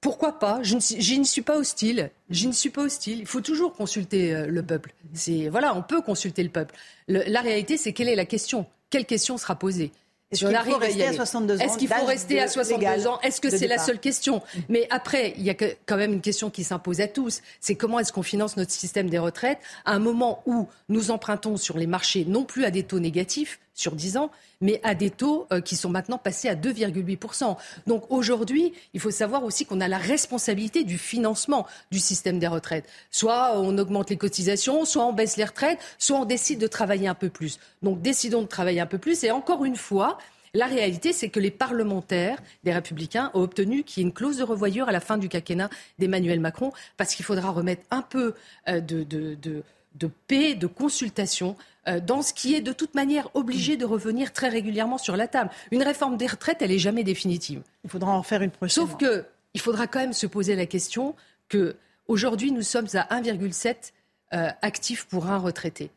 [0.01, 0.63] Pourquoi pas?
[0.63, 2.11] Je ne, suis pas hostile.
[2.29, 3.21] Je ne suis pas hostile.
[3.21, 4.93] Il faut toujours consulter le peuple.
[5.15, 6.75] C'est voilà, on peut consulter le peuple.
[7.09, 8.67] la réalité, c'est quelle est la question?
[8.91, 9.93] Quelle question sera posée?
[10.35, 13.21] Est-ce qu'il faut rester à 62 ans Est-ce qu'il faut rester à 62 ans?
[13.23, 14.43] Est-ce que c'est la seule question?
[14.69, 17.41] Mais après, il y a quand même une question qui s'impose à tous.
[17.61, 19.59] C'est comment est-ce qu'on finance notre système des retraites?
[19.85, 23.59] À un moment où nous empruntons sur les marchés non plus à des taux négatifs
[23.75, 24.31] sur 10 ans,
[24.61, 27.57] mais à des taux euh, qui sont maintenant passés à 2,8%.
[27.87, 32.47] Donc aujourd'hui, il faut savoir aussi qu'on a la responsabilité du financement du système des
[32.47, 32.89] retraites.
[33.11, 37.09] Soit on augmente les cotisations, soit on baisse les retraites, soit on décide de travailler
[37.09, 37.59] un peu plus.
[37.83, 39.25] Donc décidons de travailler un peu plus.
[39.25, 40.19] Et encore une fois,
[40.55, 44.39] la réalité, c'est que les parlementaires des Républicains ont obtenu qu'il y ait une clause
[44.39, 45.69] de revoyure à la fin du quinquennat
[45.99, 48.35] d'Emmanuel Macron, parce qu'il faudra remettre un peu
[48.69, 49.63] euh, de, de,
[49.95, 51.57] de paix, de consultation
[51.87, 55.29] euh, dans ce qui est de toute manière obligé de revenir très régulièrement sur la
[55.29, 55.51] table.
[55.71, 57.63] Une réforme des retraites, elle n'est jamais définitive.
[57.85, 58.87] Il faudra en faire une prochaine.
[58.87, 61.15] Sauf que il faudra quand même se poser la question
[61.49, 61.77] que
[62.09, 63.93] aujourd'hui nous sommes à 1,7
[64.33, 65.91] euh, actifs pour un retraité.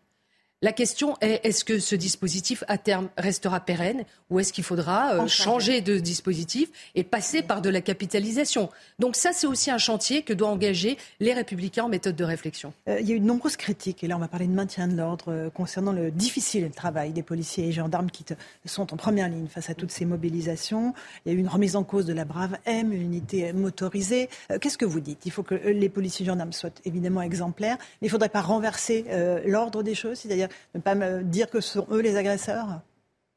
[0.63, 5.13] La question est est-ce que ce dispositif à terme restera pérenne ou est-ce qu'il faudra
[5.13, 8.71] euh, changer de dispositif et passer par de la capitalisation?
[8.97, 12.73] Donc ça, c'est aussi un chantier que doivent engager les républicains en méthode de réflexion.
[12.89, 14.87] Euh, il y a eu de nombreuses critiques, et là on va parler de maintien
[14.87, 18.25] de l'ordre, euh, concernant le difficile travail des policiers et gendarmes qui
[18.65, 20.95] sont en première ligne face à toutes ces mobilisations.
[21.27, 24.27] Il y a eu une remise en cause de la Brave M, une unité motorisée.
[24.59, 25.27] Qu'est-ce que vous dites?
[25.27, 28.41] Il faut que les policiers et gendarmes soient évidemment exemplaires, mais il ne faudrait pas
[28.41, 29.05] renverser
[29.45, 32.81] l'ordre des choses, c'est-à-dire ne pas me dire que ce sont eux les agresseurs?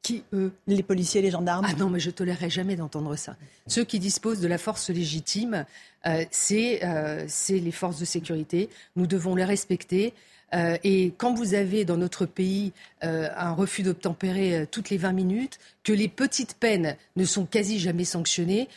[0.02, 1.66] Qui, eux Les policiers, les gendarmes?
[1.68, 3.36] Ah non, mais je tolérerai jamais d'entendre ça.
[3.66, 5.66] Ceux qui disposent de la force légitime,
[6.06, 8.70] euh, euh, c'est les forces de sécurité.
[8.96, 10.14] Nous devons les respecter.
[10.54, 12.72] Euh, et quand vous avez dans notre pays
[13.04, 17.46] euh, un refus d'obtempérer euh, toutes les 20 minutes, que les petites peines ne sont
[17.46, 18.68] quasi jamais sanctionnées,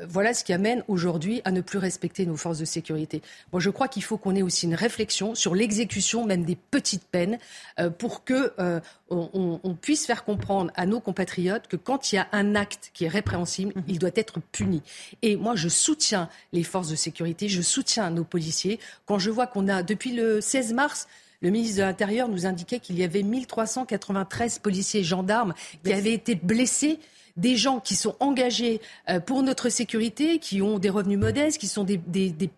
[0.00, 3.22] voilà ce qui amène aujourd'hui à ne plus respecter nos forces de sécurité.
[3.52, 7.04] Moi, je crois qu'il faut qu'on ait aussi une réflexion sur l'exécution même des petites
[7.04, 7.38] peines
[7.98, 8.52] pour que
[9.10, 12.90] on, on, puisse faire comprendre à nos compatriotes que quand il y a un acte
[12.94, 13.84] qui est répréhensible, mhm.
[13.88, 14.82] il doit être puni.
[15.22, 18.78] Et moi, je soutiens les forces de sécurité, je soutiens nos policiers.
[19.06, 21.08] Quand je vois qu'on a, depuis le 16 mars,
[21.42, 25.54] le ministre de l'Intérieur nous indiquait qu'il y avait 1393 policiers et gendarmes
[25.84, 26.98] qui avaient été blessés
[27.36, 31.68] des gens qui sont engagés euh, pour notre sécurité, qui ont des revenus modestes, qui
[31.68, 31.98] sont des,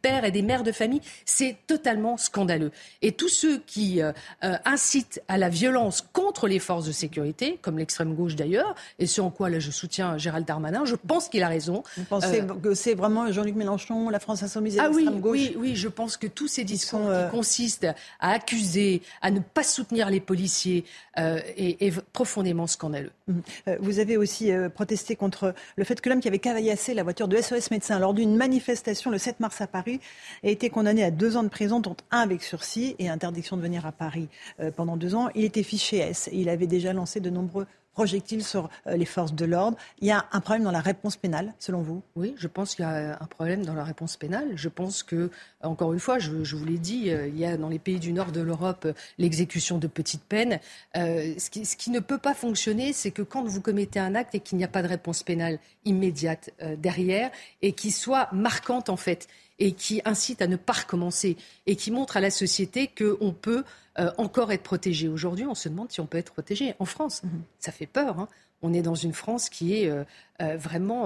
[0.03, 2.73] pères et des mères de famille, c'est totalement scandaleux.
[3.03, 4.13] Et tous ceux qui euh,
[4.45, 9.07] euh, incitent à la violence contre les forces de sécurité, comme l'extrême gauche d'ailleurs, et
[9.07, 11.83] ce en quoi là je soutiens Gérald Darmanin, je pense qu'il a raison.
[11.97, 15.55] Vous pensez que c'est vraiment Jean-Luc Mélenchon, la France insoumise et ah l'extrême gauche oui,
[15.57, 17.89] oui, je pense que tous ces discours qui consistent
[18.21, 20.85] à accuser, à ne pas soutenir les policiers,
[21.17, 23.13] est profondément scandaleux.
[23.29, 23.43] Mhm.
[23.69, 27.05] Euh, vous avez aussi euh, protesté contre le fait que l'homme qui avait cavaillassé la
[27.05, 30.01] voiture de SOS médecins lors d'une manifestation le 7 mars à Paris
[30.43, 33.63] a été condamné à deux ans de prison, dont un avec sursis et interdiction de
[33.63, 34.29] venir à Paris
[34.61, 35.29] euh, pendant deux ans.
[35.35, 39.05] Il était fiché S et il avait déjà lancé de nombreux projectiles sur euh, les
[39.05, 39.77] forces de l'ordre.
[40.01, 42.03] Il y a un problème dans la réponse pénale, selon vous?
[42.17, 44.49] Oui, je pense qu'il y a un problème dans la réponse pénale.
[44.57, 45.31] Je pense que,
[45.63, 48.13] encore une fois, je, vous l'ai dit, euh, il y a dans les pays du
[48.13, 50.59] nord de l'Europe euh, l'exécution de petites peines.
[50.95, 54.35] ce, qui, ce, qui, ne peut pas fonctionner, c'est que quand vous commettez un acte
[54.35, 58.97] et qu'il n'y a pas de réponse pénale immédiate derrière et qui soit marquante en
[58.97, 59.29] fait
[59.63, 61.37] et qui incite à ne pas recommencer
[61.67, 63.63] et qui montre à la société qu'on peut
[64.01, 65.07] euh, encore être protégé.
[65.07, 67.23] Aujourd'hui, on se demande si on peut être protégé en France.
[67.23, 67.43] Mhm.
[67.61, 68.19] Ça fait peur.
[68.19, 68.29] Hein.
[68.63, 70.03] On est dans une France qui est euh,
[70.41, 71.05] euh, vraiment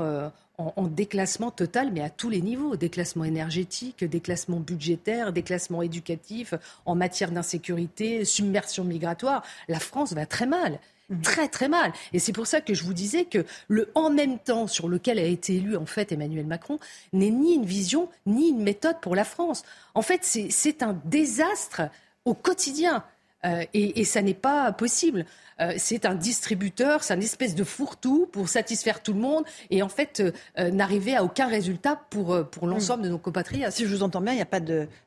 [0.57, 2.77] en, en, déclassement total, mais à tous les niveaux.
[2.77, 6.55] Déclassement énergétique, déclassement budgétaire, déclassement éducatif,
[6.87, 9.43] en matière d'insécurité, submersion migratoire.
[9.69, 10.81] La France va très mal.
[11.09, 11.23] Mhm.
[11.23, 11.93] Très très mal.
[12.13, 15.19] Et c'est pour ça que je vous disais que le en même temps sur lequel
[15.21, 16.81] a été élu en fait Emmanuel Macron
[17.13, 19.63] n'est ni une vision ni une méthode pour la France.
[19.95, 21.83] En fait, c'est un désastre
[22.25, 23.05] au quotidien.
[23.45, 25.27] Euh, et, et, ça n'est pas possible.
[25.61, 29.83] Euh, c'est un distributeur, c'est un espèce de fourre-tout pour satisfaire tout le monde et
[29.83, 30.23] en fait
[30.59, 33.73] euh, n'arriver à aucun résultat pour, pour l'ensemble de nos compatriotes.
[33.73, 34.61] Si je vous entends bien, il n'y a pas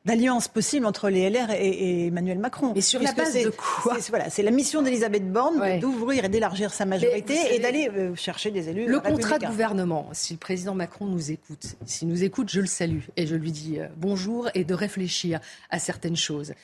[0.04, 2.72] d'alliance possible entre les LR et, Emmanuel Macron.
[2.74, 6.72] Mais sur la base de quoi Voilà, c'est la mission d'Elisabeth Borne d'ouvrir et d'élargir
[6.72, 8.86] sa majorité et d'aller chercher des élus.
[8.86, 12.66] Le contrat de gouvernement, si le président Macron nous écoute, s'il nous écoute, je le
[12.66, 15.40] salue et je lui dis bonjour et de réfléchir
[15.70, 16.54] à certaines choses.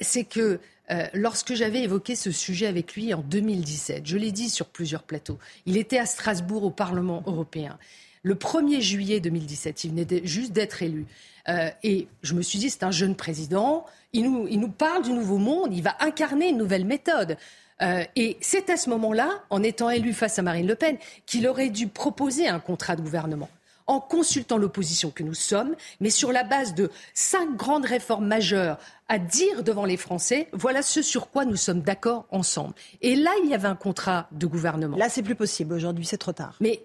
[0.00, 0.60] C'est que
[0.90, 5.02] euh, lorsque j'avais évoqué ce sujet avec lui en 2017, je l'ai dit sur plusieurs
[5.02, 7.78] plateaux, il était à Strasbourg au Parlement européen.
[8.22, 11.06] Le 1er juillet 2017, il venait juste d'être élu.
[11.48, 15.38] Euh, et je me suis dit, c'est un jeune président, il nous, parle du nouveau
[15.38, 17.36] monde, il va incarner une nouvelle méthode.
[17.80, 20.96] Euh, et c'est à ce moment-là, en étant élu face à Marine Le Pen,
[21.26, 23.50] qu'il aurait dû proposer un contrat de gouvernement
[23.88, 28.78] en consultant l'opposition que nous sommes, mais sur la base de cinq grandes réformes majeures
[29.08, 32.74] à dire devant les Français, voilà ce sur quoi nous sommes d'accord ensemble.
[33.00, 34.96] Et là, il y avait un contrat de gouvernement.
[34.96, 35.74] Là, c'est plus possible.
[35.74, 36.54] Aujourd'hui, c'est trop tard.
[36.60, 36.82] Mais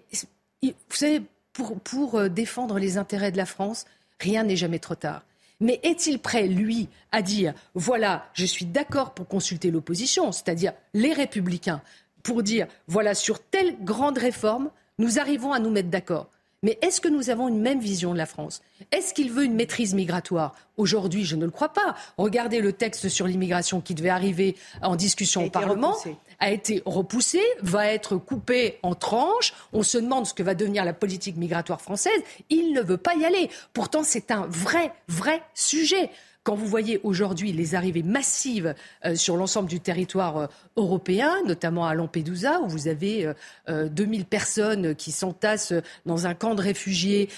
[0.62, 1.22] vous savez,
[1.52, 3.84] pour, pour euh, défendre les intérêts de la France,
[4.20, 5.22] rien n'est jamais trop tard.
[5.60, 11.12] Mais est-il prêt, lui, à dire, voilà, je suis d'accord pour consulter l'opposition, c'est-à-dire les
[11.12, 11.80] républicains,
[12.22, 16.28] pour dire, voilà, sur telle grande réforme, nous arrivons à nous mettre d'accord.
[16.64, 18.62] Mais est-ce que nous avons une même vision de la France?
[18.90, 20.54] Est-ce qu'il veut une maîtrise migratoire?
[20.78, 21.94] Aujourd'hui, je ne le crois pas.
[22.16, 25.94] Regardez le texte sur l'immigration qui devait arriver en discussion au Parlement.
[26.40, 29.52] A été repoussé, va être coupé en tranches.
[29.74, 32.22] On se demande ce que va devenir la politique migratoire française.
[32.48, 33.50] Il ne veut pas y aller.
[33.74, 36.10] Pourtant, c'est un vrai, vrai sujet.
[36.44, 38.74] Quand vous voyez aujourd'hui les arrivées massives
[39.06, 40.46] euh, sur l'ensemble du territoire euh,
[40.76, 43.32] européen, notamment à Lampedusa, où vous avez
[43.68, 45.72] euh, 2000 euh, personnes qui s'entassent
[46.04, 47.30] dans un camp de réfugiés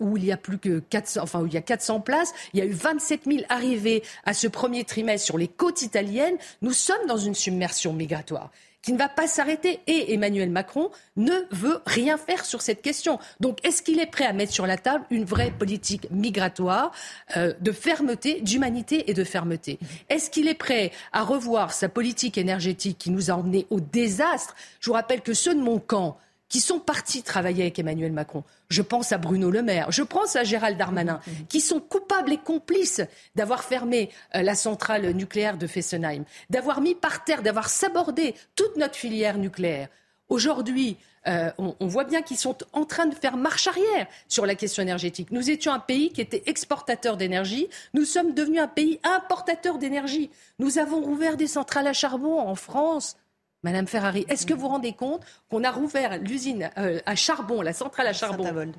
[0.00, 2.58] où il y a plus que 400, enfin où il y a 400 places, il
[2.58, 6.36] y a eu 27 000 arrivées à ce premier trimestre sur les côtes italiennes.
[6.60, 8.50] Nous sommes dans une submersion migratoire
[8.82, 9.80] qui ne va pas s'arrêter.
[9.86, 13.18] Et Emmanuel Macron ne veut rien faire sur cette question.
[13.40, 16.92] Donc, est-ce qu'il est prêt à mettre sur la table une vraie politique migratoire
[17.36, 19.78] euh, de fermeté, d'humanité et de fermeté?
[20.08, 24.54] Est-ce qu'il est prêt à revoir sa politique énergétique qui nous a emmenés au désastre?
[24.80, 26.18] Je vous rappelle que ceux de mon camp,
[26.52, 28.44] qui sont partis travailler avec Emmanuel Macron.
[28.68, 31.46] Je pense à Bruno Le Maire, je pense à Gérald Darmanin, mmh, mmh.
[31.48, 33.00] qui sont coupables et complices
[33.34, 38.76] d'avoir fermé euh, la centrale nucléaire de Fessenheim, d'avoir mis par terre, d'avoir sabordé toute
[38.76, 39.88] notre filière nucléaire.
[40.28, 44.44] Aujourd'hui, euh, on, on, voit bien qu'ils sont en train de faire marche arrière sur
[44.44, 45.30] la question énergétique.
[45.30, 47.68] Nous étions un pays qui était exportateur d'énergie.
[47.94, 50.30] Nous sommes devenus un pays importateur d'énergie.
[50.58, 53.16] Nous avons rouvert des centrales à charbon en France.
[53.62, 57.62] Madame Ferrari, est-ce que vous vous rendez compte qu'on a rouvert l'usine euh, à charbon,
[57.62, 58.72] la centrale à charbon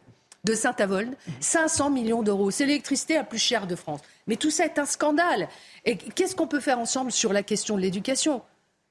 [0.43, 2.51] de Saint-Avold, 500 millions d'euros.
[2.51, 4.01] C'est l'électricité la plus chère de France.
[4.27, 5.47] Mais tout ça est un scandale.
[5.85, 8.41] Et qu'est-ce qu'on peut faire ensemble sur la question de l'éducation?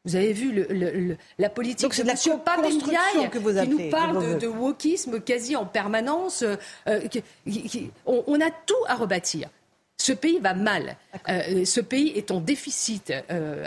[0.06, 3.90] Vous avez vu le, la politique Donc de la construction que vous appelez, qui nous
[3.90, 6.42] parle de, wokisme quasi en permanence.
[6.42, 6.56] Euh,
[6.88, 7.00] euh,
[8.06, 9.50] on, a tout à rebâtir.
[9.98, 10.96] Ce pays va mal.
[11.28, 13.12] ce pays est en déficit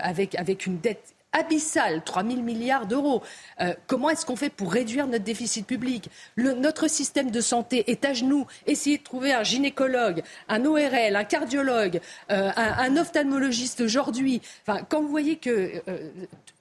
[0.01, 3.21] avec, avec une dette abyssal, 3 000 milliards d'euros.
[3.59, 6.09] Euh, comment est-ce qu'on fait pour réduire notre déficit public?
[6.37, 8.47] Notre système de santé est à genoux.
[8.65, 11.99] Essayez de trouver un gynécologue, un ORL, un cardiologue,
[12.31, 14.41] euh, un, ophtalmologiste aujourd'hui.
[14.65, 16.09] Enfin, quand vous voyez que euh,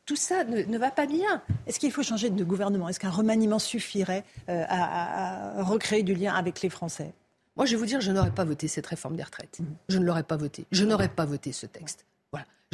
[0.06, 1.42] tout ça ne, va pas bien.
[1.66, 2.88] Est-ce qu'il faut changer de gouvernement?
[2.88, 7.12] Est-ce qu'un remaniement suffirait à, recréer du lien avec les Français?
[7.56, 9.60] Moi, je vais vous dire, je n'aurais pas voté cette réforme des retraites.
[9.88, 10.66] Je ne l'aurais pas voté.
[10.72, 12.04] Je n'aurais pas voté ce texte.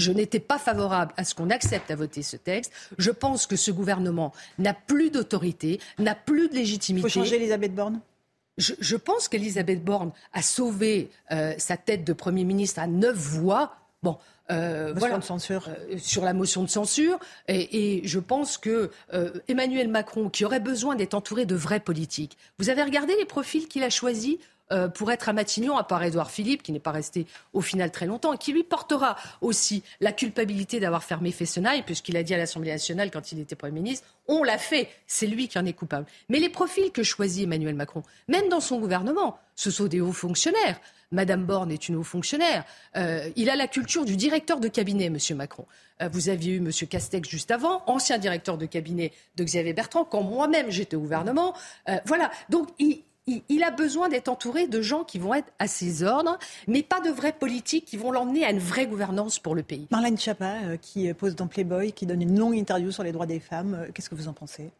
[0.00, 2.72] Je n'étais pas favorable à ce qu'on accepte à voter ce texte.
[2.98, 7.06] Je pense que ce gouvernement n'a plus d'autorité, n'a plus de légitimité.
[7.06, 8.00] Il faut changer Elisabeth Borne?
[8.58, 13.76] Je, pense qu'Elisabeth Borne a sauvé euh, sa tête de Premier ministre à neuf voix.
[14.02, 14.18] Bon,
[14.50, 15.68] euh, voilà, de censure.
[15.68, 17.18] Euh, sur la motion de censure.
[17.48, 18.90] Et, je pense que
[19.48, 23.66] Emmanuel Macron, qui aurait besoin d'être entouré de vrais politiques, vous avez regardé les profils
[23.66, 24.36] qu'il a choisis?
[24.72, 27.90] Euh, pour être à Matignon, à part Édouard Philippe, qui n'est pas resté au final
[27.90, 32.34] très longtemps, et qui lui portera aussi la culpabilité d'avoir fermé Fessenheim, puisqu'il a dit
[32.34, 35.66] à l'Assemblée nationale quand il était Premier ministre, on l'a fait, c'est lui qui en
[35.66, 36.06] est coupable.
[36.28, 40.12] Mais les profils que choisit Emmanuel Macron, même dans son gouvernement, ce sont des hauts
[40.12, 40.80] fonctionnaires.
[41.12, 42.64] Madame Borne est une haut fonctionnaire.
[42.96, 45.66] Euh, il a la culture du directeur de cabinet, Monsieur Macron.
[46.00, 50.04] Euh, vous aviez eu Monsieur Castex juste avant, ancien directeur de cabinet de Xavier Bertrand,
[50.04, 51.54] quand moi-même j'étais au gouvernement.
[52.06, 52.30] voilà.
[52.48, 53.02] Donc il,
[53.48, 57.00] il, a besoin d'être entouré de gens qui vont être à ses ordres, mais pas
[57.00, 59.86] de vrais politiques qui vont l'emmener à une vraie gouvernance pour le pays.
[59.90, 63.26] Marlène Schiappa, euh, qui pose dans Playboy, qui donne une longue interview sur les droits
[63.26, 64.70] des femmes, euh, qu'est-ce que vous en pensez?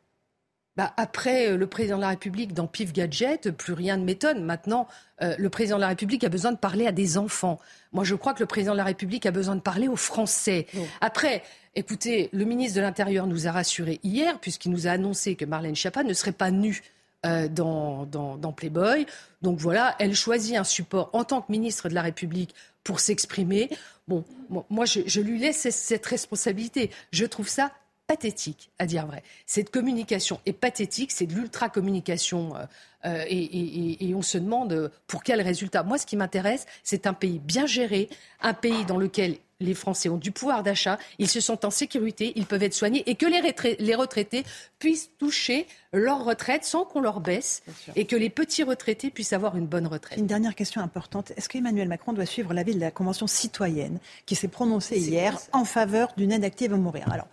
[0.76, 4.44] Bah, après euh, le président de la République dans Pif Gadget, plus rien ne m'étonne.
[4.44, 4.86] Maintenant,
[5.20, 7.58] le président de la République a besoin de parler à des enfants.
[7.92, 10.66] Moi, je crois que le président de la République a besoin de parler aux Français.
[11.02, 11.42] Après,
[11.74, 15.76] écoutez, le ministre de l'Intérieur nous a rassurés hier, puisqu'il nous a annoncé que Marlène
[15.76, 16.80] Schiappa ne serait pas nue
[17.26, 19.04] euh, dans, dans, Playboy.
[19.42, 23.68] Donc voilà, elle choisit un support en tant que ministre de la République pour s'exprimer.
[24.08, 24.24] Bon,
[24.70, 26.90] moi, je, lui laisse cette responsabilité.
[27.12, 27.72] Je trouve ça
[28.06, 29.22] pathétique, à dire vrai.
[29.44, 32.56] Cette communication est pathétique, c'est de l'ultra-communication.
[32.56, 32.64] Euh,
[33.04, 35.82] euh, et, et, on se demande pour quel résultat.
[35.82, 38.08] Moi, ce qui m'intéresse, c'est un pays bien géré,
[38.40, 42.32] un pays dans lequel les Français ont du pouvoir d'achat, ils se sentent en sécurité,
[42.36, 44.44] ils peuvent être soignés et que les, retraités
[44.78, 47.62] puissent toucher leur retraite sans qu'on leur baisse
[47.96, 50.18] et que les petits retraités puissent avoir une bonne retraite.
[50.18, 51.32] Une dernière question importante.
[51.36, 55.64] Est-ce qu'Emmanuel Macron doit suivre l'avis de la Convention citoyenne qui s'est prononcée hier en
[55.64, 57.10] faveur d'une aide active à mourir?
[57.12, 57.28] Alors,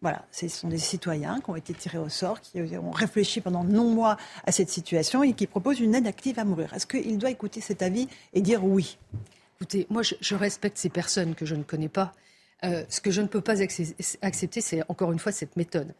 [0.00, 3.64] voilà, ce sont des citoyens qui ont été tirés au sort, qui ont réfléchi pendant
[3.64, 6.72] longs mois à cette situation et qui proposent une aide active à mourir.
[6.72, 8.96] Est-ce qu'il doit écouter cet avis et dire oui?
[9.60, 12.12] Écoutez, moi, je, respecte ces personnes que je ne connais pas.
[12.62, 13.56] Euh, ce que je ne peux pas
[14.22, 15.92] accepter, c'est encore une fois cette méthode.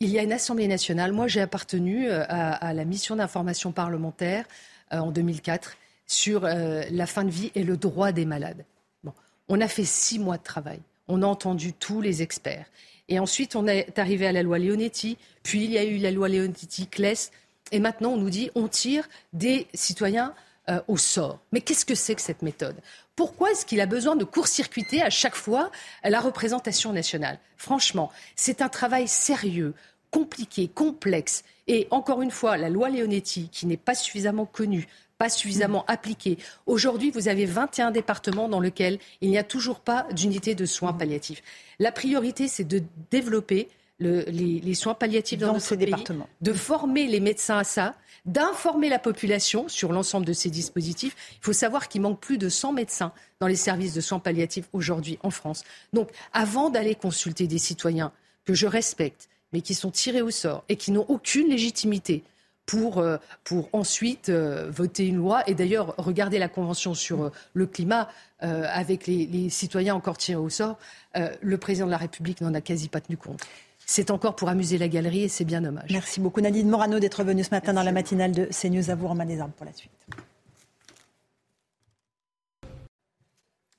[0.00, 1.12] Il y a une Assemblée nationale.
[1.12, 4.46] Moi, j'ai appartenu euh, à, la mission d'information parlementaire
[4.94, 8.64] euh, en 2004 sur la fin de vie et le droit des malades.
[9.02, 9.12] Bon.
[9.48, 10.78] On a fait six mois de travail.
[11.08, 12.66] On a entendu tous les experts.
[13.08, 15.18] Et ensuite, on est arrivé à la loi Leonetti.
[15.42, 17.32] Puis, il y a eu la loi Leonetti-Kless.
[17.72, 20.32] Et maintenant, on nous dit on tire des citoyens
[20.70, 21.38] euh, au sort.
[21.52, 22.76] Mais qu'est-ce que c'est que cette méthode?
[23.14, 25.70] Pourquoi est-ce qu'il a besoin de court-circuiter à chaque fois
[26.04, 27.38] la représentation nationale?
[27.56, 29.74] Franchement, c'est un travail sérieux,
[30.10, 31.44] compliqué, complexe.
[31.66, 34.86] Et encore une fois, la loi Leonetti, qui n'est pas suffisamment connue,
[35.18, 35.92] pas suffisamment mm.
[35.92, 36.38] appliquée.
[36.66, 40.92] Aujourd'hui, vous avez 21 départements dans lesquels il n'y a toujours pas d'unité de soins
[40.92, 41.42] palliatifs.
[41.78, 43.68] La priorité, c'est de développer
[43.98, 47.94] les, soins palliatifs dans, ce département, de former les médecins à ça,
[48.26, 51.16] d'informer la population sur l'ensemble de ces dispositifs.
[51.40, 54.68] Il faut savoir qu'il manque plus de 100 médecins dans les services de soins palliatifs
[54.72, 55.64] aujourd'hui en France.
[55.92, 58.12] Donc, avant d'aller consulter des citoyens
[58.44, 62.24] que je respecte, mais qui sont tirés au sort et qui n'ont aucune légitimité
[62.66, 65.48] pour, euh, pour ensuite euh, voter une loi.
[65.48, 68.08] Et d'ailleurs, regarder la Convention sur euh, le climat
[68.38, 70.78] avec les, citoyens encore tirés au sort.
[71.14, 73.40] le président de la République n'en a quasi pas tenu compte
[73.86, 75.88] c'est encore pour amuser la galerie et c'est bien dommage.
[75.90, 78.90] Merci beaucoup Nadine Morano d'être venue ce matin dans la matinale de CNews.
[78.90, 79.92] À vous, Romain Desarmes, pour la suite.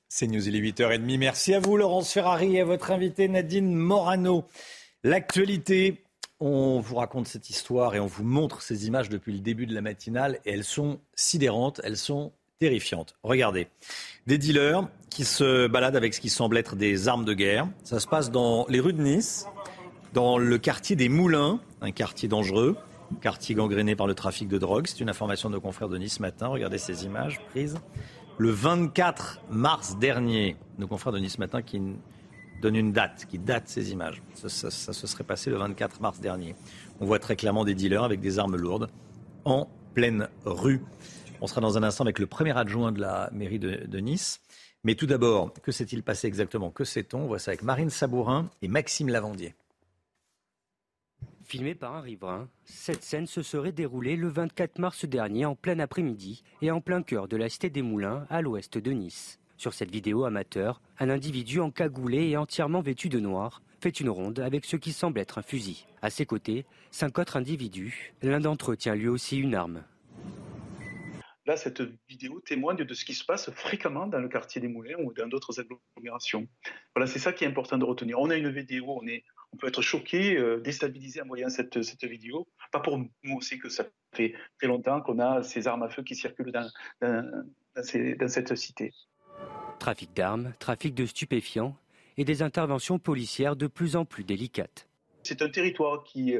[0.08, 1.18] CNews, il est 8h30.
[1.18, 4.44] Merci à vous, Laurence Ferrari, et à votre invité Nadine Morano.
[5.04, 6.02] L'actualité,
[6.40, 9.74] on vous raconte cette histoire et on vous montre ces images depuis le début de
[9.74, 13.14] la matinale et elles sont sidérantes, elles sont terrifiantes.
[13.22, 13.68] Regardez,
[14.26, 17.68] des dealers qui se baladent avec ce qui semble être des armes de guerre.
[17.84, 19.46] Ça se passe dans les rues de Nice
[20.12, 22.76] dans le quartier des Moulins, un quartier dangereux,
[23.20, 24.86] quartier gangréné par le trafic de drogue.
[24.86, 26.48] C'est une information de nos confrères de Nice ce matin.
[26.48, 27.76] Regardez ces images prises.
[28.38, 31.80] Le 24 mars dernier, nos confrères de Nice ce matin qui
[32.62, 34.22] donnent une date, qui date ces images.
[34.34, 36.54] Ça, se serait passé le 24 mars dernier.
[37.00, 38.88] On voit très clairement des dealers avec des armes lourdes
[39.44, 40.82] en pleine rue.
[41.40, 44.40] On sera dans un instant avec le premier adjoint de la mairie de, de Nice.
[44.84, 46.70] Mais tout d'abord, que s'est-il passé exactement?
[46.70, 47.22] Que sait-on?
[47.22, 49.54] On voit ça avec Marine Sabourin et Maxime Lavandier.
[51.48, 55.78] Filmé par un riverain, cette scène se serait déroulée le 24 mars dernier en plein
[55.78, 59.40] après-midi et en plein cœur de la Cité des Moulins à l'ouest de Nice.
[59.56, 64.40] Sur cette vidéo amateur, un individu encagoulé et entièrement vêtu de noir fait une ronde
[64.40, 65.86] avec ce qui semble être un fusil.
[66.02, 68.12] À ses côtés, cinq autres individus.
[68.20, 69.84] L'un d'entre eux tient lui aussi une arme
[71.46, 71.80] Là, cette
[72.10, 75.26] vidéo témoigne de ce qui se passe fréquemment dans le quartier des Moulins ou dans
[75.26, 76.46] d'autres agglomérations.
[76.94, 78.18] Voilà, c'est ça qui est important de retenir.
[78.20, 81.82] On a une vidéo, on, est, on peut être choqué, euh, déstabilisé en voyant cette,
[81.82, 82.48] cette vidéo.
[82.72, 83.84] Pas pour nous aussi que ça
[84.14, 86.68] fait très longtemps qu'on a ces armes à feu qui circulent dans,
[87.00, 87.44] dans,
[87.74, 88.92] dans cette cité.
[89.78, 91.76] Trafic d'armes, trafic de stupéfiants
[92.16, 94.88] et des interventions policières de plus en plus délicates.
[95.22, 96.34] C'est un territoire qui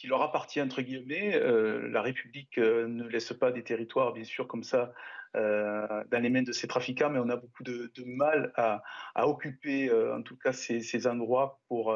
[0.00, 1.36] qui leur appartient, entre guillemets.
[1.36, 4.94] Euh, la République euh, ne laisse pas des territoires, bien sûr, comme ça,
[5.36, 8.82] euh, dans les mains de ces trafiquants, mais on a beaucoup de, mal à,
[9.28, 11.94] occuper, en tout cas, ces, endroits pour,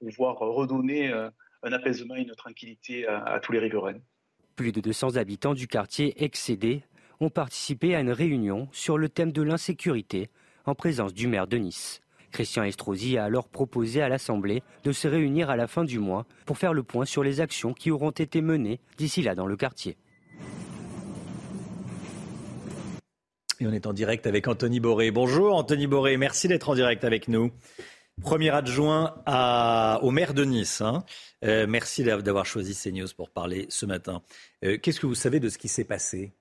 [0.00, 3.98] pouvoir redonner un apaisement et une tranquillité à, à tous les riverains.
[4.56, 6.82] Plus de 200 habitants du quartier excédé
[7.20, 10.30] ont participé à une réunion sur le thème de l'insécurité
[10.66, 12.00] en présence du maire de Nice.
[12.30, 16.26] Christian Estrosi a alors proposé à l'Assemblée de se réunir à la fin du mois
[16.44, 19.56] pour faire le point sur les actions qui auront été menées d'ici là dans le
[19.56, 19.96] quartier.
[23.60, 25.10] Et on est en direct avec Anthony Boré.
[25.10, 27.50] Bonjour Anthony Boré, merci d'être en direct avec nous.
[28.22, 29.14] Premier adjoint
[30.02, 30.80] au maire de Nice.
[30.80, 31.04] Hein.
[31.44, 34.22] Euh, merci d'avoir choisi CNews pour parler ce matin.
[34.64, 36.32] Euh, qu'est-ce que vous savez de ce qui s'est passé?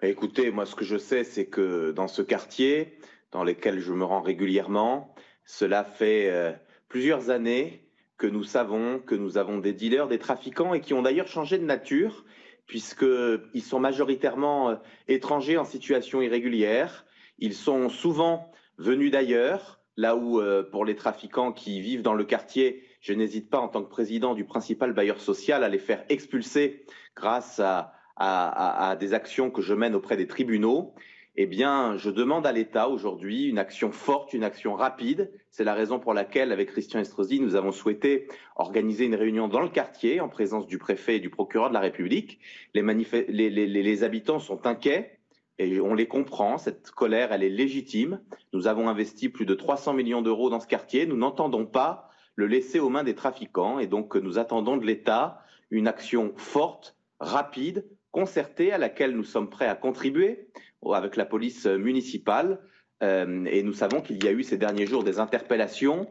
[0.00, 2.98] Bah, Écoutez, moi ce que je sais, c'est que dans ce quartier,
[3.32, 5.14] dans lesquels je me rends régulièrement.
[5.44, 6.52] Cela fait euh,
[6.88, 7.88] plusieurs années
[8.18, 11.58] que nous savons que nous avons des dealers, des trafiquants et qui ont d'ailleurs changé
[11.58, 12.24] de nature
[12.66, 17.06] puisqu'ils sont majoritairement étrangers en situation irrégulière.
[17.38, 22.24] Ils sont souvent venus d'ailleurs, là où euh, pour les trafiquants qui vivent dans le
[22.24, 26.04] quartier, je n'hésite pas en tant que président du principal bailleur social à les faire
[26.08, 30.94] expulser grâce à, à des actions que je mène auprès des tribunaux
[31.38, 35.30] eh bien, je demande à l'État aujourd'hui une action forte, une action rapide.
[35.50, 39.60] C'est la raison pour laquelle, avec Christian Estrosi, nous avons souhaité organiser une réunion dans
[39.60, 42.38] le quartier en présence du préfet et du procureur de la République.
[42.72, 45.15] Les, les, habitants sont inquiets
[45.58, 46.58] et on les comprend.
[46.58, 48.20] Cette colère, elle est légitime.
[48.52, 51.06] Nous avons investi plus de 300 millions d'euros dans ce quartier.
[51.06, 55.40] Nous n'entendons pas le laisser aux mains des trafiquants et donc nous attendons de l'État
[55.70, 60.48] une action forte, rapide, concertée à laquelle nous sommes prêts à contribuer
[60.94, 62.60] avec la police municipale.
[63.02, 66.08] Euh, et nous savons qu'il y a eu ces derniers jours des interpellations,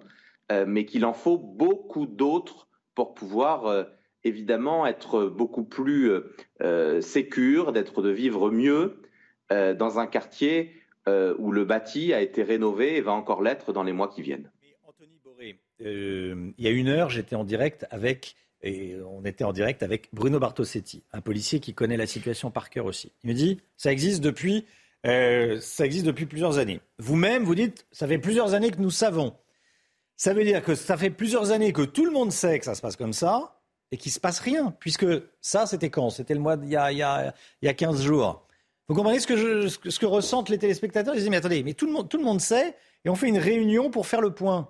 [0.52, 3.84] euh, mais qu'il en faut beaucoup d'autres pour pouvoir euh,
[4.24, 6.12] évidemment être beaucoup plus
[7.00, 9.00] sécure, d'être de vivre mieux
[9.50, 10.74] dans un quartier
[11.08, 14.52] où le bâti a été rénové et va encore l'être dans les mois qui viennent.
[14.88, 18.36] Anthony Boré, il y a une heure, j'étais en direct avec
[18.66, 22.72] et on était en direct avec Bruno Bartosetti, un policier qui connaît la situation par
[22.72, 23.12] cœur aussi.
[23.24, 24.66] Il me dit, ça existe depuis,
[25.06, 26.82] euh, ça existe depuis plusieurs années.
[26.98, 29.36] Vous-même, vous dites, ça fait plusieurs années que nous savons.
[30.16, 32.74] Ça veut dire que ça fait plusieurs années que tout le monde sait que ça
[32.74, 33.62] se passe comme ça
[33.92, 35.06] et qu'il ne se passe rien, puisque
[35.42, 36.10] ça, c'était quand?
[36.10, 38.45] C'était le mois il y, a, il, y a, il y a 15 jours.
[38.88, 41.16] Vous comprenez ce que, je, ce que ressentent les téléspectateurs?
[41.16, 43.28] Ils disent, mais attendez, mais tout le, monde, tout le monde sait et on fait
[43.28, 44.70] une réunion pour faire le point.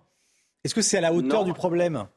[0.64, 2.08] Est-ce que c'est à la hauteur du problème?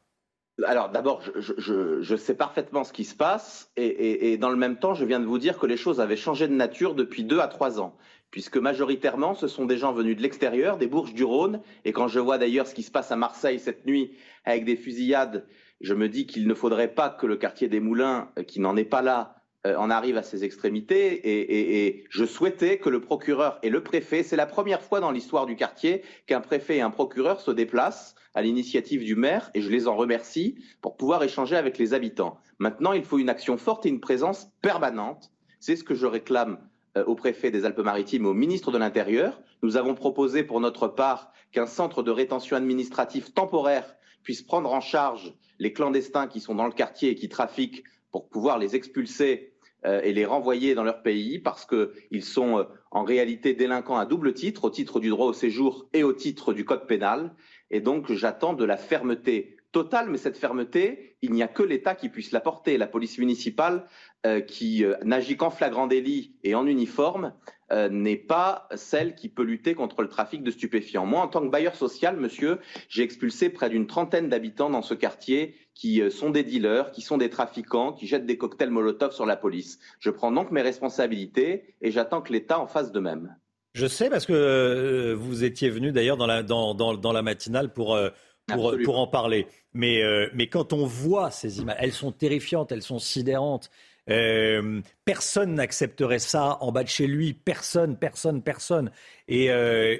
[0.65, 5.05] Alors d'abord, je, sais parfaitement ce qui se passe et, dans le même temps, je
[5.05, 7.79] viens de vous dire que les choses avaient changé de nature depuis deux à trois
[7.79, 7.95] ans,
[8.31, 12.07] puisque majoritairement, ce sont des gens venus de l'extérieur, des Bourges du Rhône, et quand
[12.07, 15.45] je vois d'ailleurs ce qui se passe à Marseille cette nuit avec des fusillades,
[15.79, 18.75] je me dis qu'il ne faudrait pas que le quartier des Moulins, euh, qui n'en
[18.75, 23.59] est pas là, euh, en arrive à ses extrémités et, je souhaitais que le procureur
[23.61, 26.91] et le préfet, c'est la première fois dans l'histoire du quartier qu'un préfet et un
[26.91, 31.57] procureur se déplacent à l'initiative du maire et je les en remercie pour pouvoir échanger
[31.57, 32.39] avec les habitants.
[32.57, 35.29] Maintenant, il faut une action forte et une présence permanente.
[35.59, 36.59] C'est ce que je réclame
[36.95, 39.41] euh, au préfet des Alpes-Maritimes au ministre de l'Intérieur.
[39.61, 44.79] Nous avons proposé pour notre part qu'un centre de rétention administrative temporaire puisse prendre en
[44.79, 49.53] charge les clandestins qui sont dans le quartier et qui trafiquent pour pouvoir les expulser
[49.85, 54.05] euh, et les renvoyer dans leur pays parce qu'ils sont euh, en réalité délinquants à
[54.05, 57.33] double titre, au titre du droit au séjour et au titre du code pénal.
[57.71, 61.95] Et donc j'attends de la fermeté totale, mais cette fermeté, il n'y a que l'État
[61.95, 62.77] qui puisse la porter.
[62.77, 63.85] La police municipale,
[64.25, 67.33] euh, qui n'agit qu'en flagrant délit et en uniforme,
[67.71, 71.05] euh, n'est pas celle qui peut lutter contre le trafic de stupéfiants.
[71.05, 74.95] Moi, en tant que bailleur social, monsieur, j'ai expulsé près d'une trentaine d'habitants dans ce
[74.95, 79.11] quartier qui euh, sont des dealers, qui sont des trafiquants, qui jettent des cocktails Molotov
[79.11, 79.77] sur la police.
[79.99, 83.35] Je prends donc mes responsabilités et j'attends que l'État en fasse de même.
[83.75, 87.71] Je sais parce que euh, vous étiez venu d'ailleurs dans la, dans, dans, la matinale
[87.71, 87.99] pour,
[88.47, 89.45] pour, pour, en parler.
[89.73, 90.01] Mais,
[90.33, 93.69] mais quand on voit ces images, elles sont terrifiantes, elles sont sidérantes.
[94.09, 97.33] Euh, personne n'accepterait ça en bas de chez lui.
[97.33, 98.91] Personne, personne, personne.
[99.27, 99.97] Et, euh,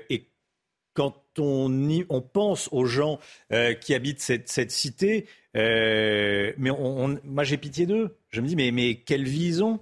[0.93, 3.19] quand on, pense aux gens
[3.53, 6.71] euh, qui habitent cette, cité, mais
[7.23, 8.17] moi j'ai pitié d'eux.
[8.29, 9.79] Je me dis, mais, mais quelle vie ils ont?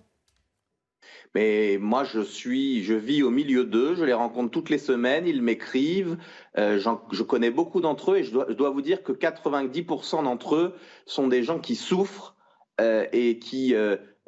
[1.33, 5.27] Mais moi, je suis, je vis au milieu d'eux, je les rencontre toutes les semaines,
[5.27, 6.17] ils m'écrivent,
[6.55, 10.75] je connais beaucoup d'entre eux et je dois, vous dire que 90% d'entre eux
[11.05, 12.35] sont des gens qui souffrent
[12.79, 13.73] et qui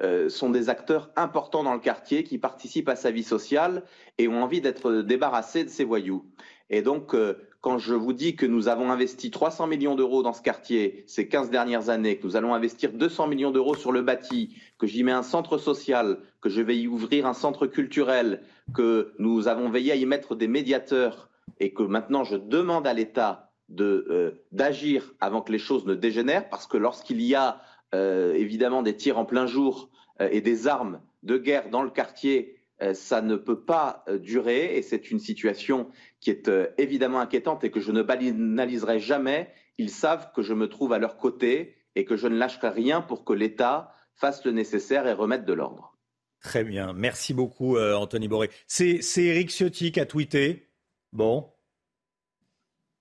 [0.02, 3.84] euh, sont des acteurs importants dans le quartier, qui participent à sa vie sociale
[4.18, 6.26] et ont envie d'être débarrassés de ces voyous.
[6.70, 10.32] Et donc, euh, quand je vous dis que nous avons investi 300 millions d'euros dans
[10.32, 14.02] ce quartier ces 15 dernières années, que nous allons investir 200 millions d'euros sur le
[14.02, 18.42] bâti, que j'y mets un centre social, que je vais y ouvrir un centre culturel,
[18.74, 22.94] que nous avons veillé à y mettre des médiateurs et que maintenant je demande à
[22.94, 27.62] l'État euh, d'agir avant que les choses ne dégénèrent, parce que lorsqu'il y a
[27.94, 29.90] évidemment des tirs en plein jour
[30.22, 34.18] euh, et des armes de guerre dans le quartier, euh, ça ne peut pas euh,
[34.18, 35.90] durer et c'est une situation
[36.22, 39.52] qui est euh, évidemment inquiétante et que je ne banaliserai jamais.
[39.78, 43.02] Ils savent que je me trouve à leur côté et que je ne lâcherai rien
[43.02, 45.98] pour que l'État fasse le nécessaire et remette de l'ordre.
[46.42, 46.94] Très bien.
[46.94, 48.50] Merci beaucoup, euh, Anthony Boré.
[48.68, 50.70] C'est Eric Ciotti qui a tweeté.
[51.12, 51.52] Bon.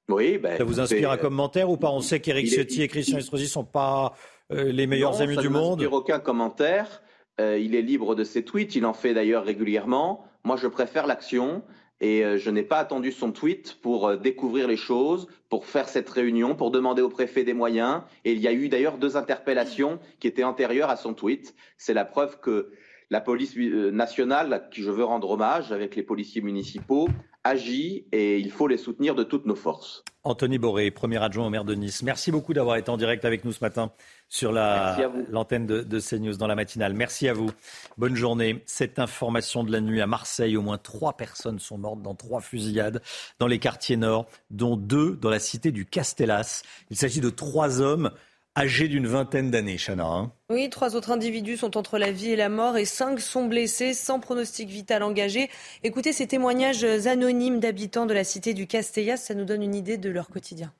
[0.08, 1.90] Oui, ben, ça vous inspire un commentaire ou pas?
[1.90, 4.10] On sait qu'Eric Ciotti et Christian Estrosi ne sont pas euh,
[4.50, 5.82] les meilleurs Non, amis du ne monde.
[5.90, 7.02] aucun commentaire.
[7.40, 8.74] Euh, il est libre de ses tweets.
[8.76, 10.24] Il en fait d'ailleurs régulièrement.
[10.44, 11.62] Moi, je préfère l'action.
[12.00, 15.88] Et euh, je n'ai pas attendu son tweet pour euh, découvrir les choses, pour faire
[15.88, 18.02] cette réunion, pour demander au préfet des moyens.
[18.24, 21.54] Et il y a eu d'ailleurs deux interpellations qui étaient antérieures à son tweet.
[21.76, 22.70] C'est la preuve que
[23.10, 27.08] la police euh, nationale, à qui je veux rendre hommage, avec les policiers municipaux,
[27.48, 30.04] agit et il faut les soutenir de toutes nos forces.
[30.24, 32.02] Anthony Boré, premier adjoint au maire de Nice.
[32.02, 33.90] Merci beaucoup d'avoir été en direct avec nous ce matin
[34.28, 34.96] sur la-
[35.30, 36.92] l'antenne de, de CNews dans la matinale.
[36.92, 37.50] Merci à vous.
[37.96, 38.62] Bonne journée.
[38.66, 42.40] Cette information de la nuit à Marseille, au moins trois personnes sont mortes dans trois
[42.40, 43.00] fusillades
[43.38, 46.62] dans les quartiers nord, dont deux dans la cité du Castellas.
[46.90, 48.10] Il s'agit de trois hommes
[48.58, 50.04] âgés d'une vingtaine d'années, Chana.
[50.04, 50.32] hein.
[50.50, 53.94] Oui, trois autres individus sont entre la vie et la mort et cinq sont blessés
[53.94, 55.48] sans pronostic vital engagé.
[55.84, 59.96] Écoutez ces témoignages anonymes d'habitants de la cité du Castellas, ça nous donne une idée
[59.96, 60.72] de leur quotidien.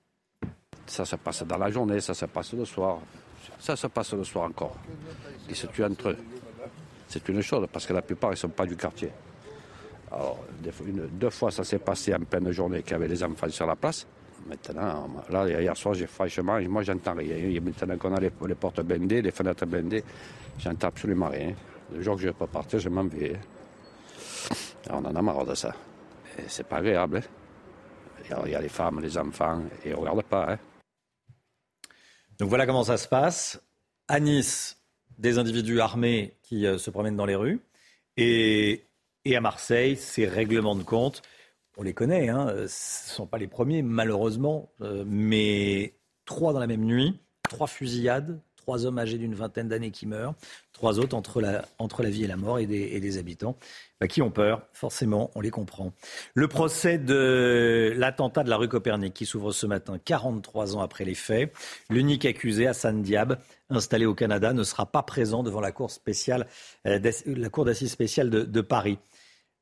[0.86, 2.98] Ça se passe dans la journée, ça se passe le soir.
[3.60, 4.76] Ça se passe le soir encore.
[5.48, 6.16] Ils se tuent entre eux.
[7.09, 9.10] C'est une chose, parce que la plupart, ils ne sont pas du quartier.
[10.10, 10.38] Alors,
[10.86, 13.66] une- deux fois, ça s'est passé en pleine journée qu'il y avait les enfants sur
[13.66, 14.06] la place.
[14.47, 17.60] Maintenant, là, hier soir, j'ai franchement, moi, j'entends rien.
[17.60, 20.05] Maintenant qu'on a les, les portes blindées, les fenêtres blindées,
[20.59, 21.55] j'entends absolument rien.
[21.93, 23.39] Le jour que je peux partir, je m'en vais.
[24.90, 25.74] On en a marre de ça.
[26.47, 27.19] C'est pas agréable.
[27.19, 27.23] hein.
[28.24, 30.52] Il y a- il y, a les femmes, les enfants, et on regarde pas.
[30.52, 30.59] hein.
[32.39, 33.60] Donc voilà comment ça se passe.
[34.06, 34.77] À Nice,
[35.19, 37.60] des individus armés qui euh, se promènent dans les rues.
[38.16, 38.85] Et,
[39.24, 41.23] et à Marseille, ces règlements de compte,
[41.78, 45.94] on les connaît, hein, euh, ce ne sont pas les premiers malheureusement, euh, mais
[46.24, 47.18] trois dans la même nuit,
[47.48, 50.34] trois fusillades, trois hommes âgés d'une vingtaine d'années qui meurent,
[50.72, 53.56] trois autres entre la, entre la vie et la mort et des, et des habitants
[54.00, 55.92] bah, qui ont peur, forcément, on les comprend.
[56.34, 61.05] Le procès de l'attentat de la rue Copernic qui s'ouvre ce matin, 43 ans après
[61.05, 61.52] les faits.
[61.90, 63.38] L'unique accusé, Hassan Diab,
[63.70, 66.48] installé au Canada, ne sera pas présent devant la cour, spéciale,
[66.86, 68.98] euh, d'assises spéciale de Paris.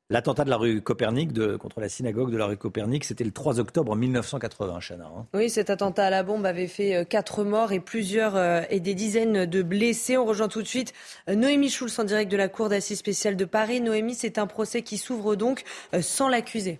[0.09, 3.59] L'attentat de la rue Copernic, contre la synagogue de la rue Copernic, c'était le 3
[3.59, 5.03] octobre 1980, Chana.
[5.03, 5.25] hein.
[5.33, 8.79] Oui, cet attentat à la bombe avait fait euh, quatre morts et plusieurs euh, et
[8.79, 10.15] des dizaines de blessés.
[10.15, 10.93] On rejoint tout de suite
[11.27, 13.81] euh, Noémie Schulz en direct de la Cour d'assises spéciale de Paris.
[13.81, 15.65] Noémie, c'est un procès qui s'ouvre donc
[15.99, 16.79] sans l'accusé.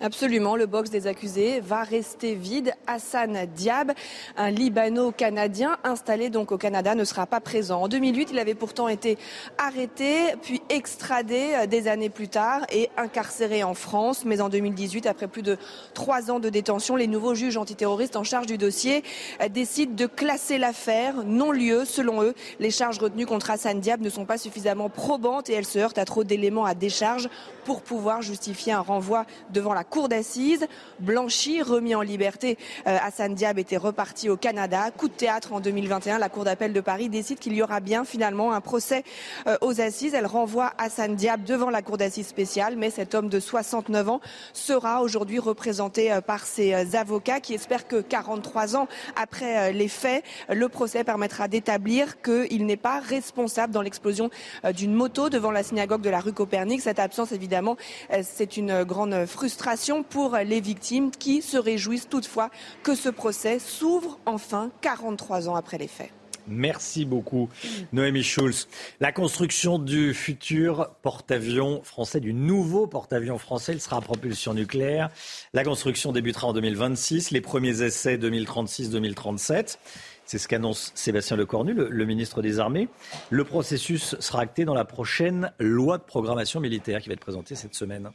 [0.00, 2.72] Absolument, le box des accusés va rester vide.
[2.86, 3.90] Hassan Diab,
[4.36, 7.82] un Libano-Canadien installé donc au Canada, ne sera pas présent.
[7.82, 9.18] En 2008, il avait pourtant été
[9.58, 14.24] arrêté, puis extradé euh, des années plus tard et incarcéré en France.
[14.24, 15.58] Mais en 2018, après plus de
[15.94, 19.02] trois ans de détention, les nouveaux juges antiterroristes en charge du dossier
[19.42, 21.84] euh, décident de classer l'affaire non-lieu.
[21.84, 25.66] Selon eux, les charges retenues contre Hassan Diab ne sont pas suffisamment probantes et elles
[25.66, 27.28] se heurtent à trop d'éléments à décharge
[27.64, 30.66] pour pouvoir justifier un renvoi devant la cour d'assises.
[31.00, 34.90] Blanchi, remis en liberté, euh, Hassan Diab était reparti au Canada.
[34.96, 38.04] Coup de théâtre en 2021, la cour d'appel de Paris décide qu'il y aura bien
[38.04, 39.04] finalement un procès
[39.46, 40.14] euh, aux assises.
[40.14, 44.20] Elle renvoie Hassan Diab devant la cour d'assises spéciale, mais cet homme de 69 ans
[44.52, 50.24] sera aujourd'hui représenté euh, par ses avocats qui espèrent que 43 ans après les faits,
[50.48, 54.30] le procès permettra d'établir qu'il n'est pas responsable dans l'explosion
[54.74, 56.80] d'une moto devant la synagogue de la rue Copernic.
[56.80, 57.76] Cette absence, évidemment,
[58.22, 59.77] c'est une grande frustration
[60.10, 62.50] pour les victimes qui se réjouissent toutefois
[62.82, 66.10] que ce procès s'ouvre enfin 43 ans après les faits.
[66.50, 67.50] Merci beaucoup,
[67.92, 68.68] Noémie Schulz.
[69.00, 75.10] La construction du futur porte-avions français, du nouveau porte-avions français, il sera à propulsion nucléaire.
[75.52, 79.76] La construction débutera en 2026, les premiers essais 2036-2037.
[80.24, 82.88] C'est ce qu'annonce Sébastien Lecornu, le, le ministre des Armées.
[83.28, 87.56] Le processus sera acté dans la prochaine loi de programmation militaire qui va être présentée
[87.56, 88.10] cette semaine.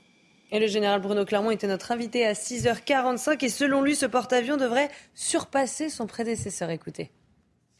[0.54, 4.56] Et le général Bruno Clermont était notre invité à 6h45 et selon lui, ce porte-avions
[4.56, 6.70] devrait surpasser son prédécesseur.
[6.70, 7.10] Écoutez.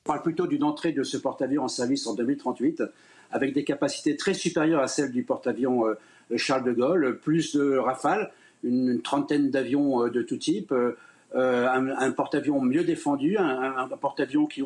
[0.04, 2.82] On parle plutôt d'une entrée de ce porte-avions en service en 2038
[3.30, 5.94] avec des capacités très supérieures à celles du porte-avions euh,
[6.36, 8.32] Charles de Gaulle, plus de rafales,
[8.64, 10.96] une, trentaine d'avions euh, de tout type, euh,
[11.36, 14.64] un, porte-avions mieux défendu, un, porte-avions qui,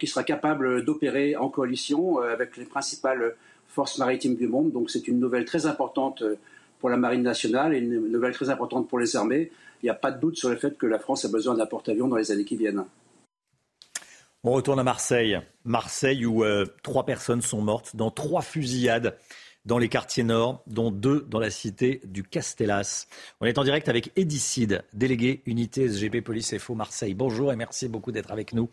[0.00, 3.34] qui sera capable d'opérer en coalition avec les principales
[3.68, 4.72] forces maritimes du monde.
[4.72, 6.22] Donc c'est une nouvelle très importante
[6.82, 9.52] pour la Marine nationale et une nouvelle très importante pour les armées.
[9.82, 11.64] Il n'y a pas de doute sur le fait que la France a besoin d'un
[11.64, 12.84] porte-avions dans les années qui viennent.
[14.42, 15.40] On retourne à Marseille.
[15.64, 19.16] Marseille où euh, trois personnes sont mortes dans trois fusillades
[19.64, 23.06] dans les quartiers nord, dont deux dans la cité du Castellas.
[23.40, 27.14] On est en direct avec Edicide, délégué unité SGP Police FO Marseille.
[27.14, 28.70] Bonjour et merci beaucoup d'être avec nous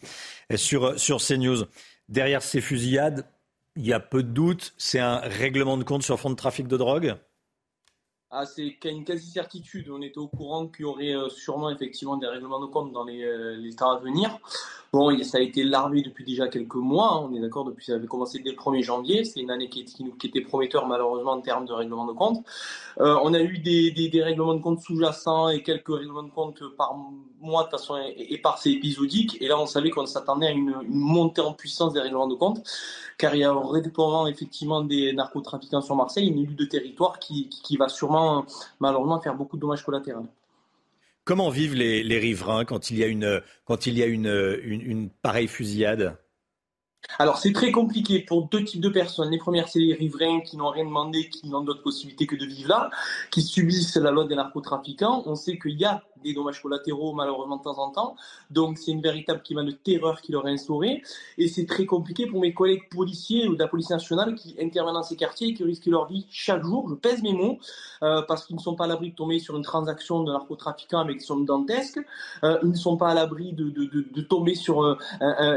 [0.55, 1.65] sur, sur CNews.
[2.07, 3.27] Derrière ces fusillades,
[3.75, 6.67] il y a peu de doute, c'est un règlement de compte sur fond de trafic
[6.67, 7.15] de drogue?
[8.31, 9.89] Ah, c'est une quasi-certitude.
[9.89, 13.03] On était au courant qu'il y aurait euh, sûrement effectivement des règlements de compte dans
[13.03, 14.37] les, euh, les temps à venir.
[14.91, 17.93] Bon, ça a été larvé depuis déjà quelques mois, hein, on est d'accord, depuis ça
[17.93, 19.23] avait commencé dès le 1er janvier.
[19.23, 22.43] C'est une année qui, qui, était prometteur malheureusement en termes de règlement de compte.
[22.99, 26.31] Euh, on a eu des, des, des règlements de compte sous-jacents et quelques règlements de
[26.31, 26.95] compte par
[27.39, 29.37] mois de façon et épisodique.
[29.41, 32.35] Et là, on savait qu'on s'attendait à une, une, montée en puissance des règlements de
[32.35, 32.67] compte,
[33.19, 37.47] car il y a un effectivement des narcotrafiquants sur Marseille, une élue de territoire qui,
[37.47, 38.45] qui va sûrement
[38.79, 40.25] malheureusement faire beaucoup de dommages collatéraux.
[41.29, 45.11] Comment vivent les, riverains quand il y a une, quand il y a une, une,
[45.11, 46.17] pareille fusillade?
[47.19, 49.29] Alors c'est très compliqué pour deux types de personnes.
[49.29, 52.47] Les premières, c'est les riverains qui n'ont rien demandé, qui n'ont d'autre possibilité que de
[52.47, 52.89] vivre là,
[53.29, 55.21] qui subissent la loi des narcotrafiquants.
[55.27, 58.15] On sait qu'il y a des dommages collatéraux malheureusement de temps en temps.
[58.49, 61.01] Donc c'est une véritable climat de terreur qui leur est instauré.
[61.37, 64.93] Et c'est très compliqué pour mes collègues policiers ou de la police nationale qui interviennent
[64.93, 66.87] dans ces quartiers et qui risquent leur vie chaque jour.
[66.89, 67.59] Je pèse mes mots
[68.03, 70.99] euh, parce qu'ils ne sont pas à l'abri de tomber sur une transaction de narcotrafiquants
[70.99, 71.99] avec somme dantesque.
[72.43, 74.95] Euh, ils ne sont pas à l'abri de, de, tomber sur euh,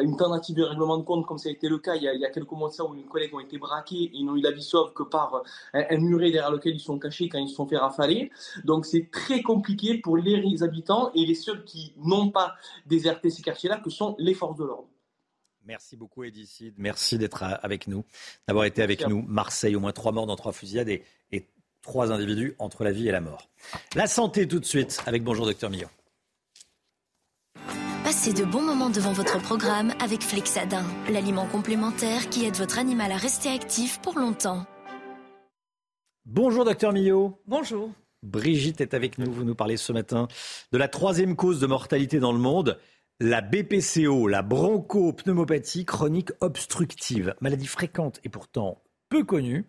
[0.02, 2.30] une tentative de règlement de compte comme ça a été le cas il y a,
[2.30, 4.62] quelques mois de ça où mes collègues ont été braqués et n'ont eu la vie
[4.62, 5.42] sauve que par
[5.74, 8.30] un, un muret derrière lequel ils sont cachés quand ils se sont fait rafaler.
[8.64, 12.54] Donc c'est très compliqué pour les habitants et les seuls qui n'ont pas
[12.86, 14.88] déserté ces quartiers-là, que sont les forces de l'ordre.
[15.64, 16.74] Merci beaucoup, Edicide.
[16.76, 18.04] Merci d'être avec nous,
[18.48, 19.22] d'avoir été avec nous.
[19.22, 21.46] Marseille, au moins trois morts dans trois fusillades et, et,
[21.82, 23.48] trois individus entre la vie et la mort.
[23.94, 25.88] La santé, tout de suite, avec Bonjour, Docteur Millon.
[28.04, 33.10] Passez de bons moments devant votre programme avec Flexadin, l'aliment complémentaire qui aide votre animal
[33.10, 34.66] à rester actif pour longtemps.
[36.24, 37.40] Bonjour, Docteur Millot.
[37.46, 37.90] Bonjour.
[38.22, 39.32] Brigitte est avec nous.
[39.32, 40.28] Vous nous parlez ce matin
[40.70, 42.78] de la troisième cause de mortalité dans le monde,
[43.20, 47.34] la BPCO, la bronchopneumopathie chronique obstructive.
[47.40, 49.66] Maladie fréquente et pourtant peu connue.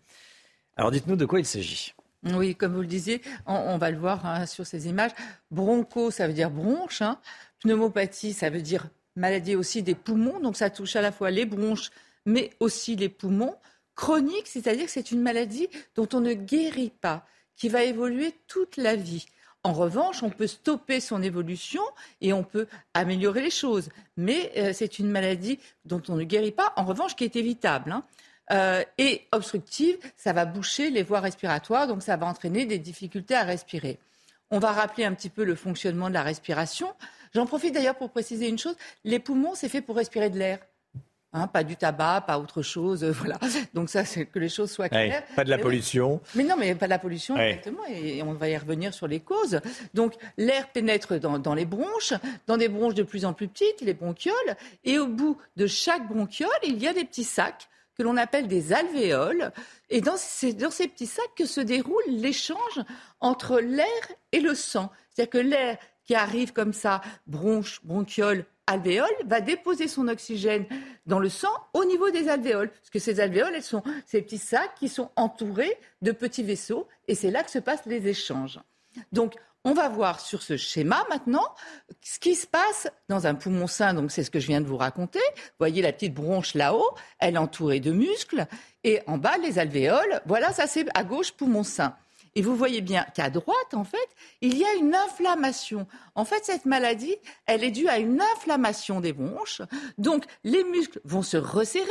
[0.75, 1.93] Alors dites-nous de quoi il s'agit.
[2.23, 5.11] Oui, comme vous le disiez, on, va le voir hein, sur ces images.
[5.51, 7.01] Broncho, ça veut dire bronche.
[7.01, 7.19] Hein.
[7.61, 10.40] Pneumopathie, ça veut dire maladie aussi des poumons.
[10.40, 11.91] Donc ça touche à la fois les bronches,
[12.25, 13.56] mais aussi les poumons.
[13.95, 17.25] Chronique, c'est-à-dire que c'est une maladie dont on ne guérit pas
[17.56, 19.25] qui va évoluer toute la vie.
[19.64, 21.82] En revanche, on peut stopper son évolution
[22.19, 23.90] et on peut améliorer les choses.
[24.17, 27.91] Mais euh, c'est une maladie dont on ne guérit pas, en revanche, qui est évitable.
[27.91, 28.03] Hein.
[28.51, 33.35] Euh, et obstructive, ça va boucher les voies respiratoires, donc ça va entraîner des difficultés
[33.35, 33.99] à respirer.
[34.51, 36.93] On va rappeler un petit peu le fonctionnement de la respiration.
[37.33, 38.75] J'en profite d'ailleurs pour préciser une chose.
[39.06, 40.59] Les poumons, c'est fait pour respirer de l'air.
[41.35, 43.39] Hein, pas du tabac, pas autre chose, voilà.
[43.73, 45.23] Donc ça, c'est que les choses soient claires.
[45.35, 46.21] pas de la pollution.
[46.35, 47.83] Mais non, mais pas de la pollution, exactement.
[47.89, 49.59] Et on va y revenir sur les causes.
[49.95, 52.13] Donc l'air pénètre dans, les bronches,
[52.45, 56.07] dans des bronches de plus en plus petites, les bronchioles, et au bout de chaque
[56.07, 59.51] bronchiole, il y a des petits sacs que l'on appelle des alvéoles.
[59.89, 62.79] Et dans ces, dans ces petits sacs que se déroule l'échange
[63.19, 63.87] entre l'air
[64.31, 64.91] et le sang.
[65.09, 70.66] C'est-à-dire que l'air qui arrive comme ça, bronche, bronchiole, alvéole va déposer son oxygène
[71.06, 72.69] dans le sang au niveau des alvéoles.
[72.69, 76.88] Parce que ces alvéoles, elles sont ces petits sacs qui sont entourés de petits vaisseaux
[77.08, 78.59] et c'est là que se passent les échanges.
[79.11, 79.35] Donc,
[79.66, 81.45] on va voir sur ce schéma maintenant
[82.01, 83.93] ce qui se passe dans un poumon sain.
[83.93, 85.22] Donc, c'est ce que je viens de vous raconter.
[85.35, 88.45] Vous voyez la petite bronche là-haut, elle est entourée de muscles.
[88.83, 90.22] Et en bas, les alvéoles.
[90.25, 91.95] Voilà, ça c'est à gauche, poumon sain.
[92.35, 94.09] Et vous voyez bien qu'à droite, en fait,
[94.41, 95.87] il y a une inflammation.
[96.15, 99.61] En fait, cette maladie, elle est due à une inflammation des bronches.
[99.97, 101.89] Donc, les muscles vont se resserrer.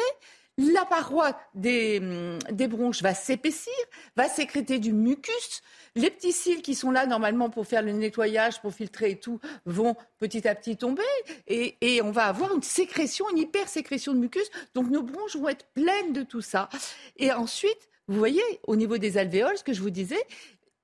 [0.59, 3.73] La paroi des, hum, des bronches va s'épaissir,
[4.17, 5.63] va sécréter du mucus.
[5.95, 9.41] Les petits cils qui sont là normalement pour faire le nettoyage, pour filtrer et tout,
[9.65, 11.03] vont petit à petit tomber.
[11.47, 14.51] Et, et on va avoir une sécrétion, une hypersécrétion de mucus.
[14.75, 16.69] Donc nos bronches vont être pleines de tout ça.
[17.17, 20.23] Et ensuite, vous voyez, au niveau des alvéoles, ce que je vous disais,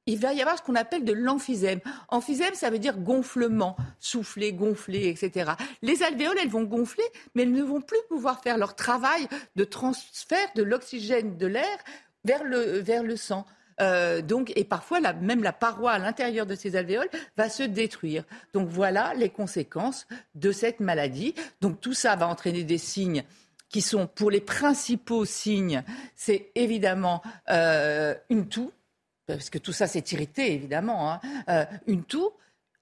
[0.08, 1.80] il va y avoir ce qu'on appelle de l'emphysème.
[2.08, 5.52] Emphysème, ça veut dire gonflement, souffler, gonfler, etc.
[5.82, 9.64] Les alvéoles, elles vont gonfler, mais elles ne vont plus pouvoir faire leur travail de
[9.64, 11.76] transfert de l'oxygène de l'air
[12.24, 13.44] vers le, vers le sang.
[13.80, 18.24] Euh, donc, et parfois, même la paroi à l'intérieur de ces alvéoles va se détruire.
[18.54, 21.34] Donc, voilà les conséquences de cette maladie.
[21.60, 23.24] Donc, tout ça va entraîner des signes
[23.68, 25.82] qui sont, pour les principaux signes,
[26.16, 28.72] c'est évidemment euh, une toux,
[29.26, 31.20] parce que tout ça c'est irrité évidemment, hein.
[31.48, 32.32] euh, une toux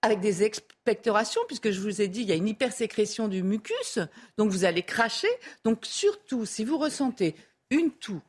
[0.02, 3.98] avec des expectorations, puisque je vous ai dit, il y a une hypersécrétion du mucus,
[4.38, 5.28] donc vous allez cracher.
[5.64, 7.34] Donc surtout, si vous ressentez
[7.70, 8.20] une toux,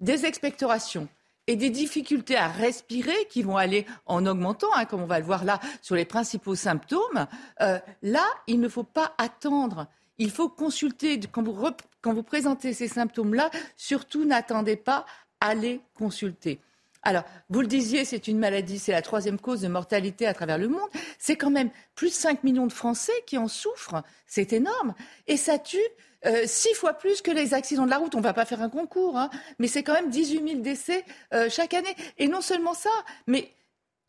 [0.00, 1.08] des expectorations
[1.46, 5.24] et des difficultés à respirer qui vont aller en augmentant, hein, comme on va le
[5.24, 7.26] voir là sur les principaux symptômes,
[7.60, 9.86] euh, là, il ne faut pas attendre.
[10.18, 11.52] Il faut consulter quand vous,
[12.02, 13.50] quand vous présentez ces symptômes-là.
[13.76, 15.06] Surtout, n'attendez pas,
[15.40, 16.60] allez consulter.
[17.02, 20.58] Alors, vous le disiez, c'est une maladie, c'est la troisième cause de mortalité à travers
[20.58, 20.88] le monde.
[21.18, 24.02] C'est quand même plus de 5 millions de Français qui en souffrent.
[24.26, 24.94] C'est énorme.
[25.26, 25.78] Et ça tue
[26.26, 28.14] euh, six fois plus que les accidents de la route.
[28.14, 31.04] On ne va pas faire un concours, hein, mais c'est quand même 18 000 décès
[31.32, 31.94] euh, chaque année.
[32.18, 32.90] Et non seulement ça,
[33.26, 33.52] mais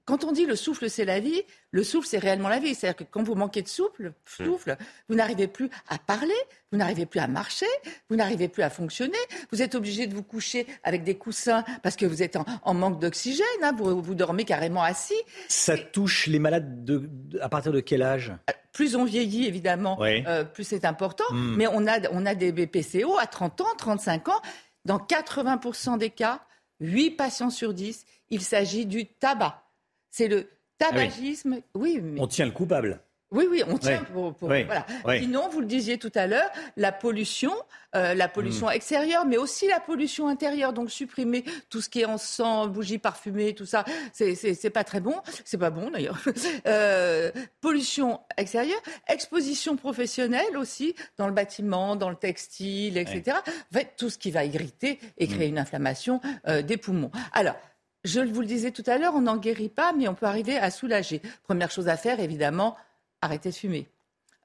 [0.09, 2.73] quand on dit le souffle, c'est la vie, le souffle, c'est réellement la vie.
[2.73, 4.75] C'est-à-dire que quand vous manquez de souffle, souffle
[5.07, 6.33] vous n'arrivez plus à parler,
[6.71, 7.67] vous n'arrivez plus à marcher,
[8.09, 9.19] vous n'arrivez plus à fonctionner.
[9.51, 12.99] Vous êtes obligé de vous coucher avec des coussins parce que vous êtes en, manque
[12.99, 13.45] d'oxygène.
[13.61, 15.13] Hein, vous, vous, dormez carrément assis.
[15.47, 17.07] Ça touche les malades de,
[17.39, 18.33] à partir de quel âge?
[18.49, 21.25] Euh, plus on vieillit, évidemment, euh, plus c'est important.
[21.29, 21.55] Hmm.
[21.55, 24.41] Mais on a, on a des BPCO à 30 ans, 35 ans.
[24.85, 26.41] Dans 80% des cas,
[26.79, 29.68] 8 patients sur 10, il s'agit du tabac.
[30.11, 31.61] C'est le tabagisme.
[31.75, 32.01] oui.
[32.17, 33.01] On tient le coupable.
[33.31, 34.33] Oui, oui, on tient pour.
[34.39, 34.85] voilà.
[35.19, 37.53] Sinon, vous le disiez tout à l'heure, la pollution,
[37.95, 38.71] euh, la pollution mm.
[38.71, 40.73] extérieure, mais aussi la pollution intérieure.
[40.73, 45.15] Donc, supprimer tout ce qui est encens, bougies parfumées, tout ça, c'est pas très bon.
[45.45, 46.19] C'est pas bon d'ailleurs.
[46.65, 47.31] Euh,
[47.61, 53.37] pollution extérieure, exposition professionnelle aussi, dans le bâtiment, dans le textile, etc.
[53.47, 55.51] En fait, tout ce qui va irriter et créer mm.
[55.51, 57.11] une inflammation euh, des poumons.
[57.33, 57.55] Alors,
[58.03, 60.57] je vous le disais tout à l'heure, on n'en guérit pas, mais on peut arriver
[60.57, 61.21] à soulager.
[61.43, 62.75] Première chose à faire, évidemment,
[63.21, 63.87] arrêter de fumer.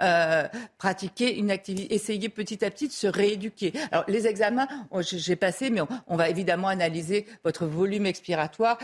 [0.02, 3.72] Euh, pratiquer une activité, essayer petit à petit de se rééduquer.
[3.92, 4.66] Alors les examens,
[5.00, 8.76] j'ai passé, mais on, va évidemment analyser votre volume expiratoire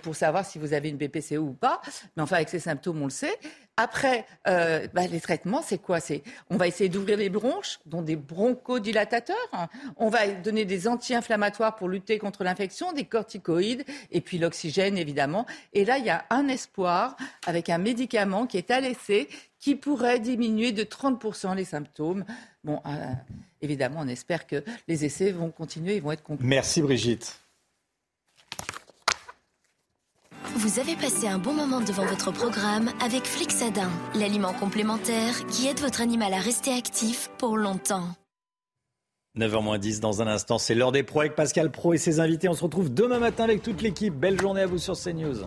[0.00, 1.82] pour savoir si vous avez une BPCO ou pas.
[2.16, 3.38] Mais enfin, avec ces symptômes, on le sait.
[3.78, 6.00] Après, euh, bah, les traitements, c'est quoi?
[6.00, 9.36] C'est on va essayer d'ouvrir les bronches, dont des bronchodilatateurs.
[9.96, 15.46] On va donner des anti-inflammatoires pour lutter contre l'infection, des corticoïdes, et puis l'oxygène évidemment.
[15.74, 17.16] Et là, il y a un espoir
[17.46, 19.28] avec un médicament qui est à l'essai,
[19.60, 22.24] qui pourrait diminuer de 30% les symptômes.
[22.64, 23.12] Bon, euh,
[23.62, 26.44] évidemment, on espère que les essais vont continuer, ils vont être conclus.
[26.44, 27.38] Merci Brigitte.
[30.56, 35.78] Vous avez passé un bon moment devant votre programme avec Flixadin, l'aliment complémentaire qui aide
[35.78, 38.08] votre animal à rester actif pour longtemps.
[39.38, 42.48] 9h10 dans un instant, c'est l'heure des pros avec Pascal Pro et ses invités.
[42.48, 44.14] On se retrouve demain matin avec toute l'équipe.
[44.14, 45.46] Belle journée à vous sur CNews.